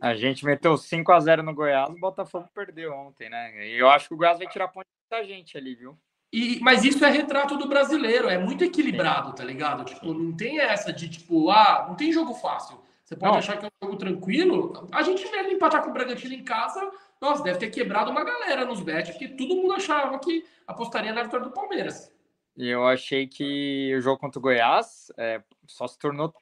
[0.00, 3.68] A gente meteu 5 a 0 no Goiás, o Botafogo perdeu ontem, né?
[3.68, 5.96] E eu acho que o Goiás vai tirar ponto da gente ali, viu?
[6.32, 9.84] E, mas isso é retrato do brasileiro, é muito equilibrado, tá ligado?
[9.84, 12.80] Tipo, não tem essa de tipo, ah, não tem jogo fácil.
[13.04, 13.38] Você pode não.
[13.38, 14.88] achar que é um jogo tranquilo.
[14.92, 16.88] A gente mesmo empatar com o Bragantino em casa,
[17.20, 21.24] nossa, deve ter quebrado uma galera nos bets, porque todo mundo achava que apostaria na
[21.24, 22.12] vitória do Palmeiras.
[22.56, 26.32] E eu achei que o jogo contra o Goiás é, só se tornou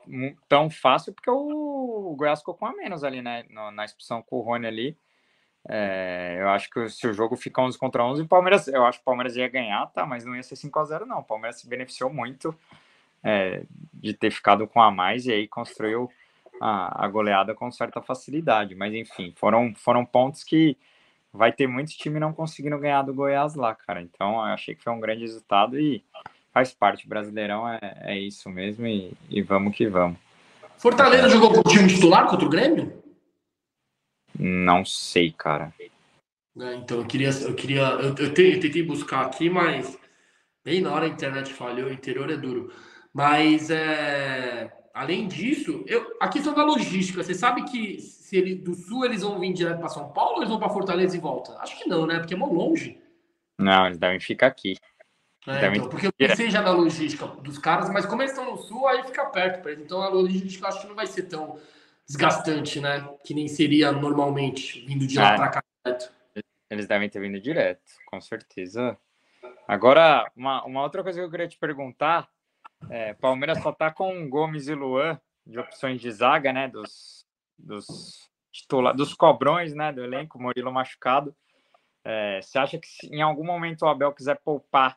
[0.48, 3.44] tão fácil porque o, Goiás ficou com a menos ali, né?
[3.72, 4.98] Na expulsão com o Rony ali.
[5.70, 8.98] É, eu acho que se o jogo ficar 11 contra 11, o Palmeiras, eu acho
[8.98, 10.06] que o Palmeiras ia ganhar, tá?
[10.06, 11.18] Mas não ia ser 5 a 0 não.
[11.18, 12.54] O Palmeiras se beneficiou muito
[13.22, 13.62] é,
[13.92, 16.10] de ter ficado com a mais e aí construiu
[16.58, 18.74] a, a, goleada com certa facilidade.
[18.74, 20.74] Mas enfim, foram, foram pontos que
[21.32, 24.00] vai ter muito time não conseguindo ganhar do Goiás lá, cara.
[24.00, 26.02] Então eu achei que foi um grande resultado e
[26.50, 27.06] faz parte.
[27.06, 30.16] Brasileirão é, é isso mesmo e, e vamos que vamos.
[30.78, 32.97] Fortaleza jogou com o time titular contra o Grêmio?
[34.38, 35.72] Não sei, cara.
[36.58, 37.30] É, então, eu queria.
[37.30, 39.98] Eu, queria eu, eu, te, eu, tentei buscar aqui, mas
[40.64, 42.72] bem na hora a internet falhou, o interior é duro.
[43.12, 48.74] Mas, é, além disso, eu, a questão da logística, você sabe que se ele, do
[48.74, 51.56] sul eles vão vir direto para São Paulo ou eles vão para Fortaleza e volta?
[51.58, 52.18] Acho que não, né?
[52.18, 53.00] Porque é muito longe.
[53.58, 54.76] Não, eles devem ficar aqui.
[55.46, 58.58] É, então, porque eu pensei já na logística dos caras, mas como eles estão no
[58.58, 59.84] sul, aí fica perto para eles.
[59.84, 61.58] Então a logística acho que não vai ser tão
[62.08, 63.06] desgastante, né?
[63.22, 65.36] Que nem seria normalmente, vindo de lá é.
[65.36, 66.12] para cá direto.
[66.70, 68.98] Eles devem ter vindo direto, com certeza.
[69.66, 72.28] Agora, uma, uma outra coisa que eu queria te perguntar:
[72.88, 76.68] é, Palmeiras só tá com Gomes e Luan de opções de zaga, né?
[76.68, 77.26] Dos,
[77.58, 79.92] dos, titula, dos cobrões, né?
[79.92, 81.34] Do elenco, Murilo machucado.
[82.04, 84.96] É, você acha que se em algum momento o Abel quiser poupar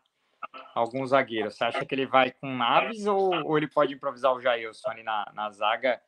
[0.74, 4.42] algum zagueiro, você acha que ele vai com Naves ou, ou ele pode improvisar o
[4.42, 6.02] Jailson ali na, na zaga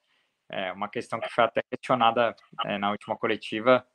[0.50, 2.36] é uma questão que foi até questionada
[2.66, 3.86] é, na última coletiva,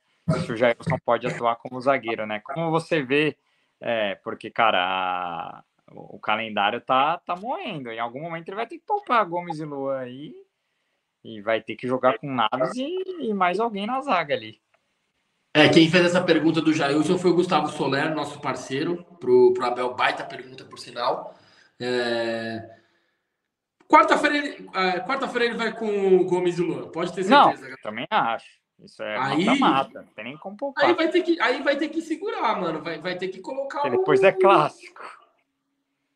[0.45, 2.39] se o Jailson pode atuar como zagueiro, né?
[2.39, 3.37] Como você vê,
[3.81, 7.91] é, porque, cara, a, o calendário tá, tá moendo.
[7.91, 10.33] Em algum momento ele vai ter que poupar Gomes e Luan aí
[11.23, 14.61] e vai ter que jogar com Naves e, e, mais alguém na zaga ali.
[15.53, 19.65] É, quem fez essa pergunta do Jailson foi o Gustavo Soler, nosso parceiro, pro, pro
[19.65, 21.35] Abel Baita pergunta, por sinal.
[21.79, 22.78] É,
[23.89, 27.69] Quarta-feira ele, uh, quarta ele vai com o Gomes e Luan, pode ter certeza.
[27.69, 28.59] Não, também acho.
[28.83, 30.85] Isso é aí, mata, não tem nem como poupar.
[30.85, 32.81] Aí vai ter que, aí vai ter que segurar, mano.
[32.81, 34.25] Vai, vai ter que colocar Porque depois o...
[34.27, 35.01] é clássico.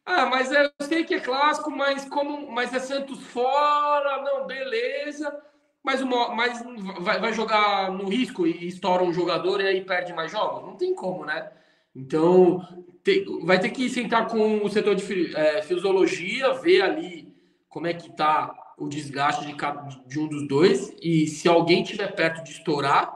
[0.06, 5.36] Ah, mas eu sei que é clássico, mas como mas é Santos fora, não, beleza.
[5.84, 6.64] mas, uma, mas
[7.00, 10.64] vai, vai jogar no risco e estoura um jogador e aí perde mais jogos?
[10.64, 11.52] Não tem como, né?
[11.96, 12.62] Então,
[13.04, 17.33] tem, vai ter que sentar com o setor de é, fisiologia, ver ali
[17.74, 19.56] como é que tá o desgaste de,
[20.06, 23.12] de um dos dois e se alguém tiver perto de estourar,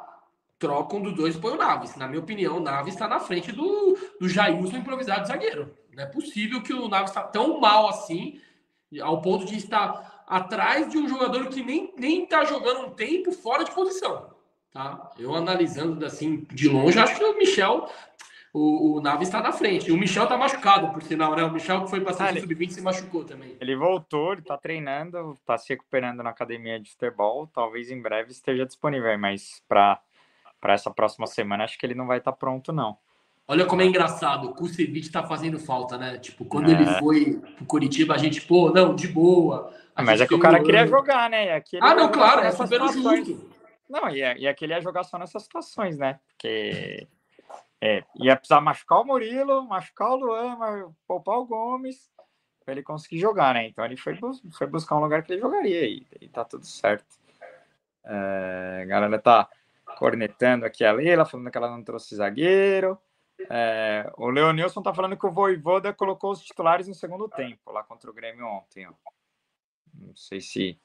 [0.58, 1.96] troca um dos dois e põe o Naves.
[1.96, 5.78] Na minha opinião, o Naves está na frente do, do Jailson improvisado zagueiro.
[5.94, 8.42] Não é possível que o Naves está tão mal assim,
[9.00, 13.32] ao ponto de estar atrás de um jogador que nem, nem tá jogando um tempo
[13.32, 14.32] fora de posição.
[14.74, 15.12] Tá?
[15.20, 17.88] Eu analisando assim de longe, acho que o Michel,
[18.58, 19.92] o, o está na frente.
[19.92, 21.44] O Michel tá machucado, por sinal, né?
[21.44, 23.56] O Michel que foi para ah, sub-20 se machucou também.
[23.62, 27.48] Ele voltou, ele tá treinando, tá se recuperando na academia de futebol.
[27.54, 30.00] Talvez em breve esteja disponível, mas para
[30.60, 32.98] para essa próxima semana acho que ele não vai estar tá pronto, não.
[33.48, 36.18] Olha como é engraçado, o Kusevich tá fazendo falta, né?
[36.18, 36.74] Tipo, quando é.
[36.74, 39.72] ele foi pro Curitiba, a gente, pô, não, de boa.
[39.96, 41.54] Mas é que o cara queria jogar, né?
[41.54, 43.50] Aqui ah, não, claro, é super justo.
[43.88, 46.20] Não, e, é, e aqui ele ia jogar só nessas situações, né?
[46.30, 47.08] Porque
[47.82, 52.12] é, ia precisar machucar o Murilo, machucar o Luan, poupar o Gomes,
[52.66, 53.68] para ele conseguir jogar, né?
[53.68, 54.18] Então ele foi,
[54.58, 57.06] foi buscar um lugar que ele jogaria e, e tá tudo certo.
[58.04, 59.50] É, a galera tá
[59.98, 62.98] cornetando aqui a Leila, falando que ela não trouxe zagueiro.
[63.50, 67.84] É, o Leonilson tá falando que o Voivoda colocou os titulares no segundo tempo, lá
[67.84, 68.88] contra o Grêmio ontem.
[68.88, 68.94] Ó.
[69.94, 70.80] Não sei se,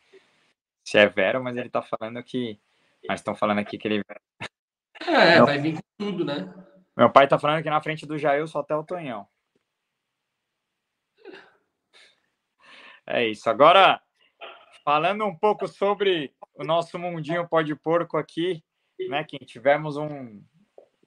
[0.85, 2.61] se é vero, mas ele tá falando que.
[3.09, 4.05] Mas estão falando aqui que ele.
[5.01, 5.47] É, Meu...
[5.47, 6.53] vai vir com tudo, né?
[7.03, 9.27] Meu pai tá falando que na frente do Jair só até o Tonhão.
[13.05, 13.51] É isso.
[13.51, 14.01] Agora,
[14.85, 18.63] falando um pouco sobre o nosso mundinho pó de porco aqui,
[19.09, 19.25] né?
[19.25, 20.45] Que tivemos um.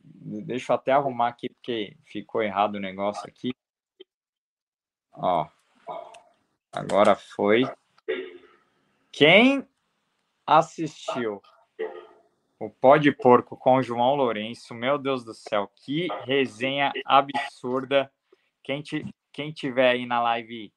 [0.04, 3.54] Deixa eu até arrumar aqui, porque ficou errado o negócio aqui.
[5.14, 5.48] Ó.
[6.74, 7.64] Agora foi.
[9.14, 9.66] Quem
[10.46, 11.42] assistiu
[12.60, 18.12] o Pó de Porco com João Lourenço, meu Deus do céu, que resenha absurda.
[18.64, 18.82] Quem,
[19.32, 20.72] quem tiver aí na live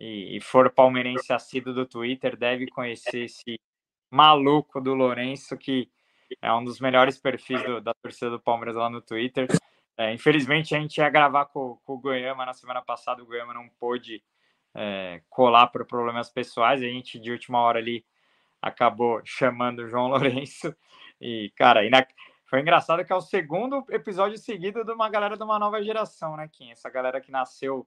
[0.00, 3.60] e, e for palmeirense assíduo do Twitter deve conhecer esse
[4.10, 5.90] maluco do Lourenço, que
[6.40, 9.46] é um dos melhores perfis do, da torcida do Palmeiras lá no Twitter.
[9.96, 13.52] É, infelizmente, a gente ia gravar com, com, o Goiama na semana passada, o Goiama
[13.52, 14.22] não pôde
[14.74, 16.82] é, colar por problemas pessoais.
[16.82, 18.04] A gente, de última hora ali,
[18.62, 20.74] acabou chamando o João Lourenço.
[21.20, 22.06] E, cara, e na...
[22.46, 26.36] foi engraçado que é o segundo episódio seguido de uma galera de uma nova geração,
[26.36, 26.70] né, Kim?
[26.70, 27.86] Essa galera que nasceu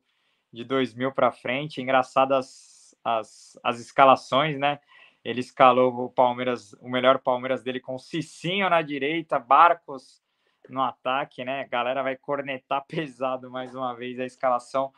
[0.51, 1.81] de 2000 para frente.
[1.81, 4.79] Engraçado as, as, as escalações, né?
[5.23, 10.21] Ele escalou o Palmeiras, o melhor Palmeiras dele com Cicinho na direita, Barcos
[10.69, 11.61] no ataque, né?
[11.61, 14.93] A galera vai cornetar pesado mais uma vez a escalação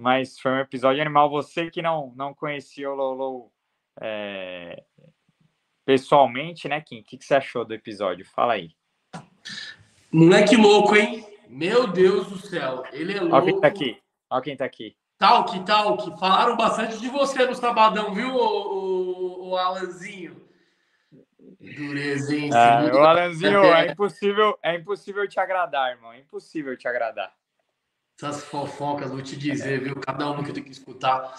[0.00, 1.28] mas foi um episódio animal.
[1.28, 3.52] Você que não, não conhecia o Lolo
[4.00, 4.82] é,
[5.90, 7.00] pessoalmente, né, Kim?
[7.00, 8.24] O que, que você achou do episódio?
[8.24, 8.70] Fala aí.
[10.12, 11.26] Moleque louco, hein?
[11.48, 13.34] Meu Deus do céu, ele é louco.
[13.34, 13.98] Olha quem tá aqui.
[14.30, 14.96] Olha quem tá aqui.
[15.18, 16.20] Talk, Talk.
[16.20, 20.40] Falaram bastante de você no sabadão, viu, o, o, o Alanzinho?
[21.60, 22.50] Dureza, hein?
[22.54, 26.12] É, o Alanzinho, é impossível, é impossível te agradar, irmão.
[26.12, 27.34] É impossível te agradar.
[28.16, 29.96] Essas fofocas, vou te dizer, viu?
[29.96, 31.34] Cada um que eu tenho que escutar.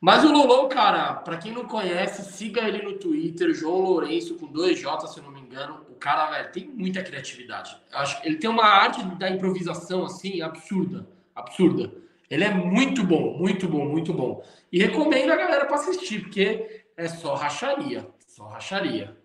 [0.00, 4.46] Mas o Lolo, cara, para quem não conhece, siga ele no Twitter, João Lourenço, com
[4.46, 5.86] dois J, se eu não me engano.
[5.88, 7.76] O cara, velho, tem muita criatividade.
[7.92, 11.08] Acho que ele tem uma arte da improvisação, assim, absurda.
[11.34, 11.90] Absurda.
[12.28, 14.44] Ele é muito bom, muito bom, muito bom.
[14.70, 18.06] E recomendo a galera para assistir, porque é só racharia.
[18.26, 19.16] Só racharia.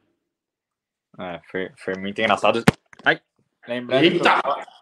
[1.19, 2.63] É, foi, foi muito engraçado.
[3.03, 3.19] Ai,
[3.67, 4.03] lembrando.
[4.03, 4.41] Eita!
[4.41, 4.81] Que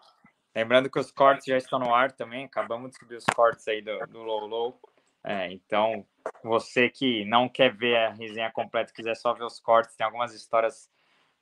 [0.54, 3.80] Lembrando que os cortes já estão no ar também, acabamos de subir os cortes aí
[3.80, 4.80] do, do Low Low.
[5.24, 6.06] É, então,
[6.42, 10.34] você que não quer ver a resenha completa, quiser só ver os cortes, tem algumas
[10.34, 10.90] histórias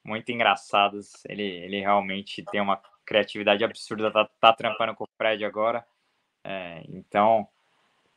[0.04, 1.12] muito engraçadas.
[1.28, 5.86] Ele, ele realmente tem uma criatividade absurda, tá, tá trampando com o Fred agora.
[6.44, 7.48] É, então,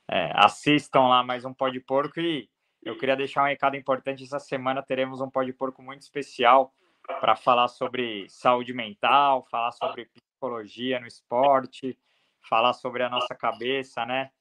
[0.09, 2.49] é, assistam lá mais um Pó de Porco e
[2.83, 4.23] eu queria deixar um recado importante.
[4.23, 6.73] Essa semana teremos um Pó de Porco muito especial
[7.19, 11.97] para falar sobre saúde mental, falar sobre psicologia no esporte,
[12.49, 14.31] falar sobre a nossa cabeça, né?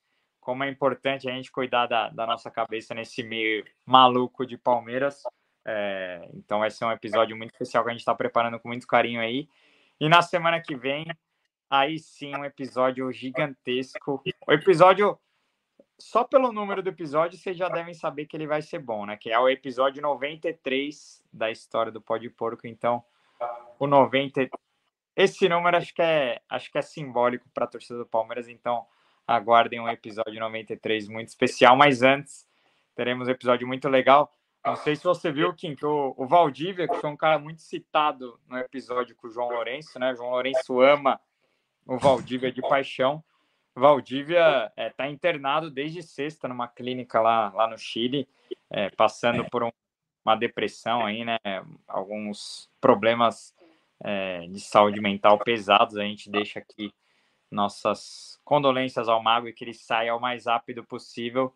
[0.41, 5.23] Como é importante a gente cuidar da, da nossa cabeça nesse meio maluco de Palmeiras.
[5.65, 8.87] É, então vai ser um episódio muito especial que a gente está preparando com muito
[8.87, 9.49] carinho aí.
[10.01, 11.07] E na semana que vem,
[11.69, 14.23] aí sim, um episódio gigantesco.
[14.47, 15.19] O episódio,
[15.99, 19.17] só pelo número do episódio, vocês já devem saber que ele vai ser bom, né?
[19.17, 22.67] Que é o episódio 93 da história do Pó de Porco.
[22.67, 23.05] Então,
[23.79, 24.49] o 90,
[25.15, 28.87] esse número acho que é, acho que é simbólico para a torcida do Palmeiras, então
[29.31, 31.77] aguardem um episódio 93 muito especial.
[31.77, 32.47] Mas antes,
[32.97, 34.33] teremos um episódio muito legal.
[34.65, 37.63] Não sei se você viu, Kim, que o, o Valdívia, que foi um cara muito
[37.63, 40.15] citado no episódio com o João Lourenço, né?
[40.15, 41.21] João Lourenço ama
[41.87, 43.23] o Valdívia de paixão.
[43.75, 48.29] Valdívia está é, tá internado desde sexta numa clínica lá, lá no Chile,
[48.69, 49.71] é, passando por um,
[50.25, 51.39] uma depressão aí, né?
[51.87, 53.55] Alguns problemas
[54.03, 55.97] é, de saúde mental pesados.
[55.97, 56.93] A gente deixa aqui
[57.51, 61.55] nossas condolências ao Mago e que ele saia o mais rápido possível.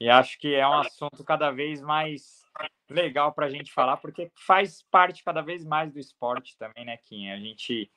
[0.00, 2.44] E acho que é um assunto cada vez mais
[2.88, 6.96] legal para a gente falar, porque faz parte cada vez mais do esporte também, né,
[6.96, 7.30] Kim?
[7.30, 7.90] A gente.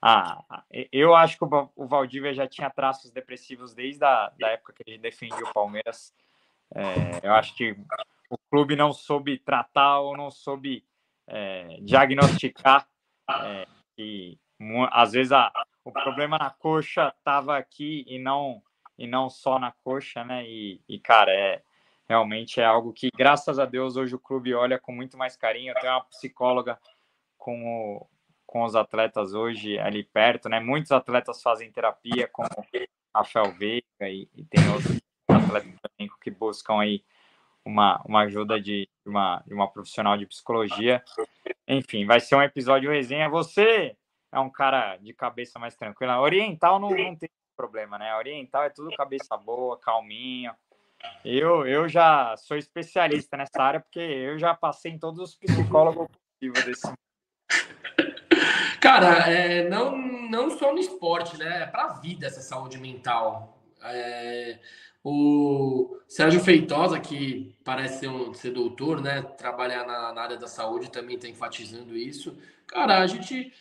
[0.00, 0.42] Ah,
[0.90, 4.98] eu acho que o Valdívia já tinha traços depressivos desde a da época que ele
[4.98, 6.14] defendia o Palmeiras.
[6.74, 7.76] É, eu acho que
[8.30, 10.84] o clube não soube tratar ou não soube
[11.26, 12.88] é, diagnosticar
[13.30, 14.38] é, que
[14.90, 15.52] às vezes a,
[15.84, 18.62] o problema na coxa estava aqui e não
[18.96, 20.44] e não só na coxa, né?
[20.46, 21.62] E, e, cara, é
[22.08, 25.74] realmente é algo que, graças a Deus, hoje o clube olha com muito mais carinho.
[25.80, 26.78] Tenho uma psicóloga
[27.36, 28.06] com, o,
[28.46, 30.60] com os atletas hoje ali perto, né?
[30.60, 32.48] Muitos atletas fazem terapia, como
[33.14, 37.02] Rafael Veiga e, e tem outros atletas também que buscam aí
[37.64, 41.02] uma, uma ajuda de uma, de uma profissional de psicologia.
[41.66, 43.28] Enfim, vai ser um episódio resenha.
[43.28, 43.96] Você
[44.34, 46.20] é um cara de cabeça mais tranquila.
[46.20, 48.14] Oriental não, não tem problema, né?
[48.16, 50.52] Oriental é tudo cabeça boa, calminho.
[51.24, 56.08] Eu, eu já sou especialista nessa área porque eu já passei em todos os psicólogos
[56.08, 56.92] possíveis desse
[58.80, 61.62] Cara, é, não, não só no esporte, né?
[61.62, 63.56] É pra vida essa saúde mental.
[63.82, 64.58] É,
[65.02, 69.22] o Sérgio Feitosa, que parece ser, um, ser doutor, né?
[69.22, 72.36] Trabalhar na, na área da saúde também está enfatizando isso.
[72.66, 73.52] Cara, a gente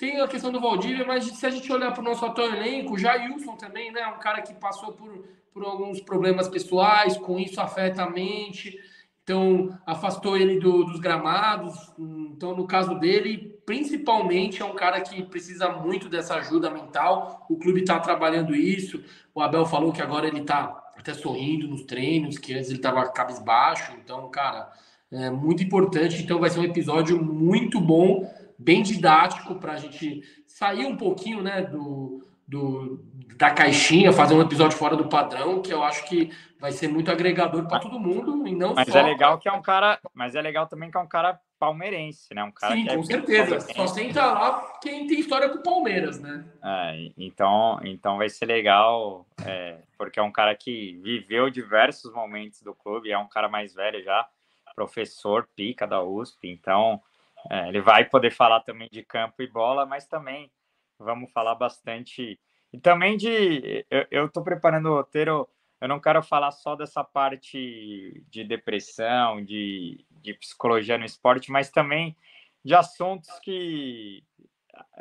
[0.00, 2.94] tem a questão do Valdívia, mas se a gente olhar para o nosso atual elenco,
[2.94, 4.06] o Jailson também, né?
[4.06, 8.80] Um cara que passou por, por alguns problemas pessoais, com isso afeta a mente,
[9.22, 11.92] então afastou ele do, dos gramados.
[11.98, 17.44] Então, no caso dele, principalmente é um cara que precisa muito dessa ajuda mental.
[17.50, 19.04] O clube está trabalhando isso.
[19.34, 23.06] O Abel falou que agora ele está até sorrindo nos treinos, que antes ele estava
[23.10, 23.92] cabisbaixo.
[24.02, 24.72] Então, cara,
[25.12, 26.22] é muito importante.
[26.22, 28.26] Então, vai ser um episódio muito bom
[28.60, 33.02] bem didático para a gente sair um pouquinho né, do, do,
[33.36, 37.10] da caixinha, fazer um episódio fora do padrão, que eu acho que vai ser muito
[37.10, 38.98] agregador para todo mundo e não mas só...
[38.98, 42.34] é legal que é um cara, mas é legal também que é um cara palmeirense,
[42.34, 42.44] né?
[42.44, 43.60] Um cara Sim, com é certeza.
[43.60, 46.44] Só senta lá quem tem história com o Palmeiras, né?
[46.62, 52.62] É, então, então vai ser legal, é, porque é um cara que viveu diversos momentos
[52.62, 54.28] do clube, é um cara mais velho já,
[54.74, 57.00] professor pica da USP, então
[57.48, 60.50] é, ele vai poder falar também de campo e bola, mas também
[60.98, 62.38] vamos falar bastante.
[62.72, 63.86] E também de.
[64.10, 65.48] Eu estou preparando o roteiro,
[65.80, 71.70] eu não quero falar só dessa parte de depressão, de, de psicologia no esporte, mas
[71.70, 72.16] também
[72.64, 74.22] de assuntos que.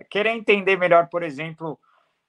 [0.10, 1.80] Querer entender melhor, por exemplo,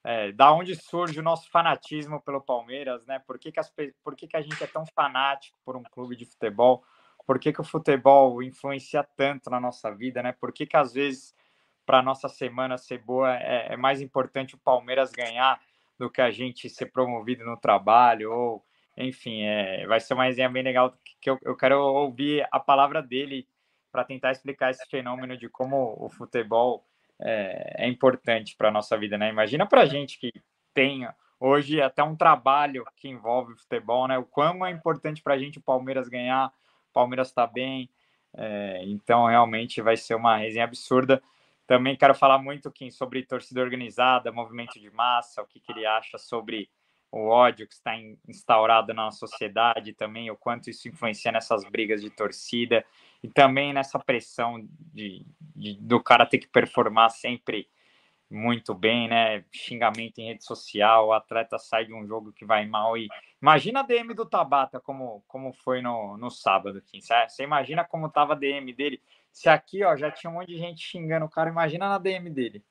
[0.03, 3.19] é, da onde surge o nosso fanatismo pelo Palmeiras, né?
[3.19, 3.71] Por que, que, as,
[4.03, 6.83] por que, que a gente é tão fanático por um clube de futebol?
[7.25, 10.31] Por que, que o futebol influencia tanto na nossa vida, né?
[10.31, 11.35] Por que, que às vezes,
[11.85, 15.59] para a nossa semana ser boa, é, é, mais importante o Palmeiras ganhar
[15.97, 18.65] do que a gente ser promovido no trabalho, ou,
[18.97, 23.01] enfim, é, vai ser uma resenha bem legal, que eu, eu quero ouvir a palavra
[23.01, 23.47] dele
[23.91, 26.85] para tentar explicar esse fenômeno de como o futebol
[27.19, 29.29] é, é importante para a nossa vida, né?
[29.29, 30.31] Imagina para a gente que
[30.73, 31.07] tem
[31.39, 34.17] hoje até um trabalho que envolve futebol, né?
[34.17, 36.51] O quão é importante para a gente o Palmeiras ganhar,
[36.91, 37.89] Palmeiras está bem,
[38.33, 41.21] é, então realmente vai ser uma resenha absurda.
[41.67, 45.85] Também quero falar muito Kim, sobre torcida organizada, movimento de massa, o que, que ele
[45.85, 46.69] acha sobre
[47.11, 47.93] o ódio que está
[48.27, 52.85] instaurado na sociedade, também o quanto isso influencia nessas brigas de torcida
[53.21, 57.67] e também nessa pressão de, de do cara ter que performar sempre
[58.31, 59.43] muito bem, né?
[59.51, 63.09] Xingamento em rede social, o atleta sai de um jogo que vai mal e
[63.41, 67.01] imagina a DM do Tabata como, como foi no, no sábado, Kim.
[67.01, 69.01] Você imagina como tava a DM dele?
[69.33, 72.29] Se aqui, ó, já tinha um monte de gente xingando o cara, imagina na DM
[72.29, 72.63] dele.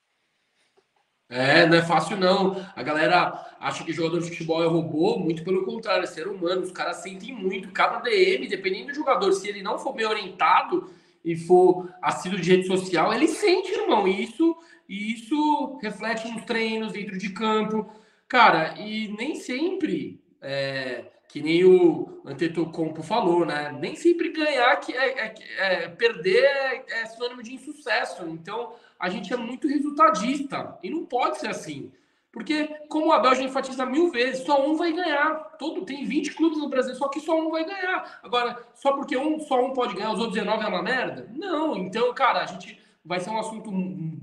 [1.28, 2.57] É, não é fácil não.
[2.74, 6.62] A galera acha que jogador de futebol é robô, muito pelo contrário, é ser humano.
[6.62, 7.70] Os caras sentem muito.
[7.70, 10.91] Cada DM, dependendo do jogador, se ele não for bem orientado
[11.24, 14.09] e for assíduo de rede social, ele sente, irmão.
[14.09, 14.57] E isso
[14.90, 17.88] e isso reflete nos treinos, dentro de campo.
[18.26, 23.70] Cara, e nem sempre, é, que nem o Antetokounmpo falou, né?
[23.80, 28.24] Nem sempre ganhar, que é, é, é perder é, é, sinônimo de insucesso.
[28.30, 30.76] Então, a gente é muito resultadista.
[30.82, 31.92] E não pode ser assim.
[32.32, 35.34] Porque, como o Abel já enfatiza mil vezes, só um vai ganhar.
[35.56, 38.18] Todo, tem 20 clubes no Brasil, só que só um vai ganhar.
[38.24, 41.30] Agora, só porque um, só um pode ganhar, os outros 19 é uma merda?
[41.32, 41.76] Não.
[41.76, 43.70] Então, cara, a gente vai ser um assunto,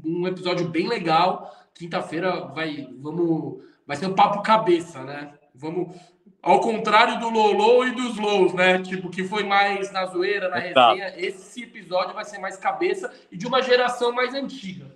[0.07, 1.53] um, episódio bem legal.
[1.73, 5.33] Quinta-feira vai, vamos, vai ser um papo cabeça, né?
[5.53, 5.95] Vamos,
[6.41, 8.81] ao contrário do Lolo e dos Lows, né?
[8.81, 11.13] Tipo, que foi mais na zoeira, na resenha.
[11.17, 14.95] Esse episódio vai ser mais cabeça e de uma geração mais antiga.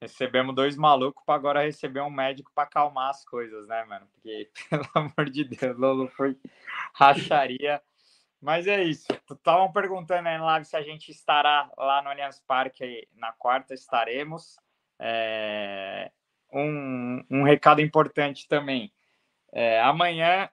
[0.00, 4.06] Recebemos dois malucos para agora receber um médico para acalmar as coisas, né, mano?
[4.14, 6.36] Porque, pelo amor de Deus, Lolo foi
[6.94, 7.82] racharia.
[8.40, 9.06] Mas é isso.
[9.30, 13.74] Estavam perguntando aí na live se a gente estará lá no Allianz Parque na quarta.
[13.74, 14.56] Estaremos.
[14.98, 16.10] É...
[16.52, 18.92] Um, um recado importante também.
[19.52, 20.48] É, amanhã,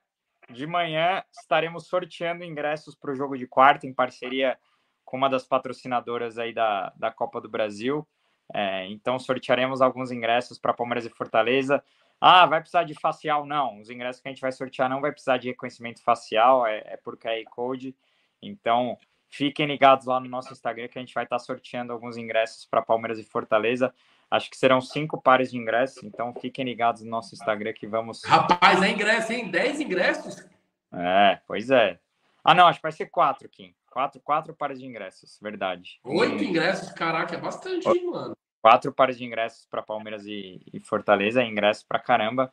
[0.49, 4.57] de manhã, estaremos sorteando ingressos para o jogo de quarta, em parceria
[5.03, 8.05] com uma das patrocinadoras aí da, da Copa do Brasil.
[8.53, 11.83] É, então, sortearemos alguns ingressos para Palmeiras e Fortaleza.
[12.27, 13.45] Ah, vai precisar de facial?
[13.45, 16.81] Não, os ingressos que a gente vai sortear não vai precisar de reconhecimento facial, é,
[16.87, 17.95] é por QR Code.
[18.41, 18.97] Então,
[19.29, 22.81] fiquem ligados lá no nosso Instagram que a gente vai estar sorteando alguns ingressos para
[22.81, 23.93] Palmeiras e Fortaleza.
[24.31, 28.23] Acho que serão cinco pares de ingressos, então fiquem ligados no nosso Instagram que vamos.
[28.23, 29.51] Rapaz, é ingresso, hein?
[29.51, 30.43] Dez ingressos?
[30.91, 31.99] É, pois é.
[32.43, 33.71] Ah, não, acho que vai ser quatro, Kim.
[33.91, 35.99] Quatro, quatro pares de ingressos, verdade.
[36.03, 38.35] Oito ingressos, caraca, é bastante, hein, mano?
[38.65, 42.51] Quatro pares de ingressos para Palmeiras e, e, Fortaleza, é ingresso para caramba.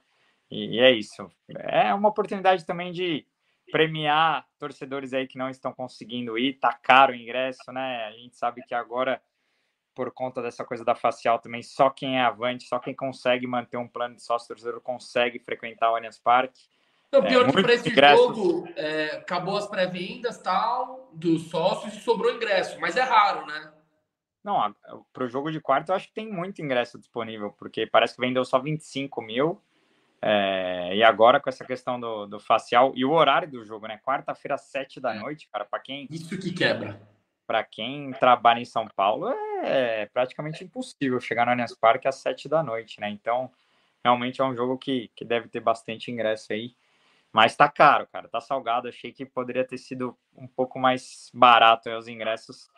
[0.51, 1.27] E, e, é isso.
[1.49, 3.27] É uma oportunidade também de
[3.71, 6.59] premiar torcedores aí que não estão conseguindo ir.
[6.59, 8.05] Tá caro o ingresso, né?
[8.05, 9.23] A gente sabe que agora,
[9.95, 13.79] por conta dessa coisa da facial também, só quem é avante, só quem consegue manter
[13.79, 16.61] um plano de sócio torcedor consegue frequentar o Allianz Parque.
[17.11, 18.37] Não, pior é, que para esse ingressos...
[18.37, 23.73] jogo, é, acabou as pré-vendas tal, dos sócios e sobrou ingresso, mas é raro, né?
[24.43, 24.75] Não,
[25.13, 28.21] para o jogo de quarto eu acho que tem muito ingresso disponível, porque parece que
[28.21, 29.63] vendeu só 25 mil.
[30.25, 34.01] É, e agora com essa questão do, do facial e o horário do jogo, né?
[34.05, 35.19] Quarta-feira, sete da é.
[35.19, 36.07] noite, cara, para quem.
[36.11, 37.01] Isso que quebra.
[37.45, 39.29] Para quem trabalha em São Paulo,
[39.65, 43.11] é praticamente impossível chegar no Allianz Parque às sete da noite, né?
[43.11, 43.51] Então,
[44.03, 46.75] realmente é um jogo que, que deve ter bastante ingresso aí.
[47.33, 48.89] Mas tá caro, cara, tá salgado.
[48.89, 52.71] Achei que poderia ter sido um pouco mais barato aí, os ingressos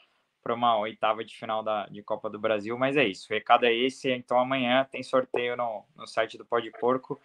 [0.45, 2.77] para uma oitava de final da, de Copa do Brasil.
[2.79, 4.11] Mas é isso, o recado é esse.
[4.11, 7.19] Então amanhã tem sorteio no, no site do Pode Porco.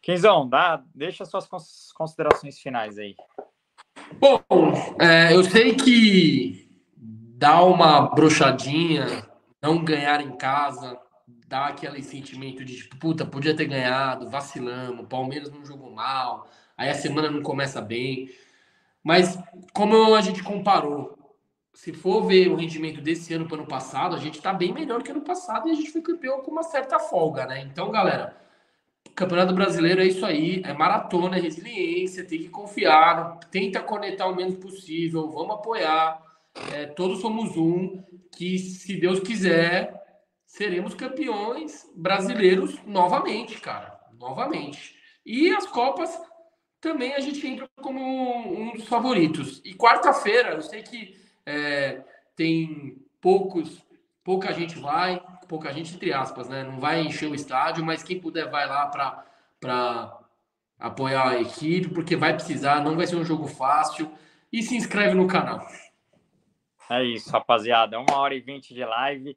[0.00, 1.46] Quinzão, dá, deixa suas
[1.92, 3.14] considerações finais aí.
[4.18, 4.42] Bom,
[4.98, 9.28] é, eu sei que dá uma brochadinha,
[9.62, 10.98] não ganhar em casa,
[11.46, 16.90] dá aquele sentimento de tipo, puta, podia ter ganhado, vacilamos, Palmeiras não jogou mal, aí
[16.90, 18.30] a semana não começa bem.
[19.02, 19.38] Mas
[19.72, 21.23] como a gente comparou,
[21.74, 24.72] se for ver o rendimento desse ano para o ano passado, a gente está bem
[24.72, 27.62] melhor que ano passado e a gente foi campeão com uma certa folga, né?
[27.62, 28.36] Então, galera,
[29.14, 34.36] Campeonato Brasileiro é isso aí, é maratona, é resiliência, tem que confiar, tenta conectar o
[34.36, 36.22] menos possível, vamos apoiar.
[36.72, 38.02] É, todos somos um,
[38.36, 40.00] que se Deus quiser,
[40.46, 43.98] seremos campeões brasileiros novamente, cara.
[44.16, 44.94] Novamente.
[45.26, 46.16] E as Copas
[46.80, 49.60] também a gente entra como um dos favoritos.
[49.64, 52.02] E quarta-feira, eu sei que é,
[52.36, 53.84] tem poucos,
[54.22, 56.62] pouca gente vai, pouca gente entre aspas, né?
[56.62, 58.86] Não vai encher o estádio, mas quem puder vai lá
[59.60, 60.18] para
[60.78, 64.10] apoiar a equipe, porque vai precisar, não vai ser um jogo fácil.
[64.52, 65.66] E se inscreve no canal.
[66.88, 67.98] É isso, rapaziada.
[67.98, 69.36] Uma hora e vinte de live.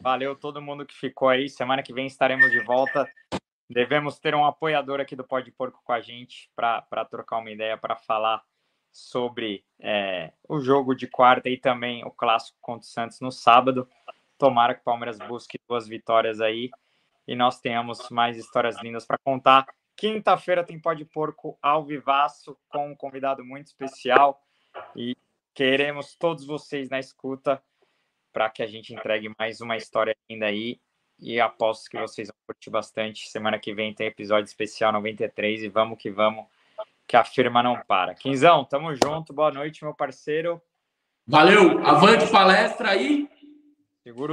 [0.00, 1.48] Valeu todo mundo que ficou aí.
[1.48, 3.10] Semana que vem estaremos de volta.
[3.68, 7.76] Devemos ter um apoiador aqui do Pode Porco com a gente para trocar uma ideia,
[7.76, 8.42] para falar
[8.92, 13.88] sobre é, o jogo de quarta e também o clássico contra o Santos no sábado.
[14.38, 16.70] Tomara que o Palmeiras busque duas vitórias aí
[17.26, 19.66] e nós tenhamos mais histórias lindas para contar.
[19.96, 24.42] Quinta-feira tem Pode Porco ao vivaço com um convidado muito especial
[24.94, 25.16] e
[25.54, 27.62] queremos todos vocês na escuta
[28.32, 30.80] para que a gente entregue mais uma história linda aí
[31.18, 33.28] e aposto que vocês vão curtir bastante.
[33.28, 36.46] Semana que vem tem episódio especial 93 e vamos que vamos
[37.06, 38.14] que a firma não para.
[38.14, 40.62] Quinzão, tamo junto, boa noite, meu parceiro.
[41.26, 43.28] Valeu, avante palestra aí.
[44.02, 44.30] Segura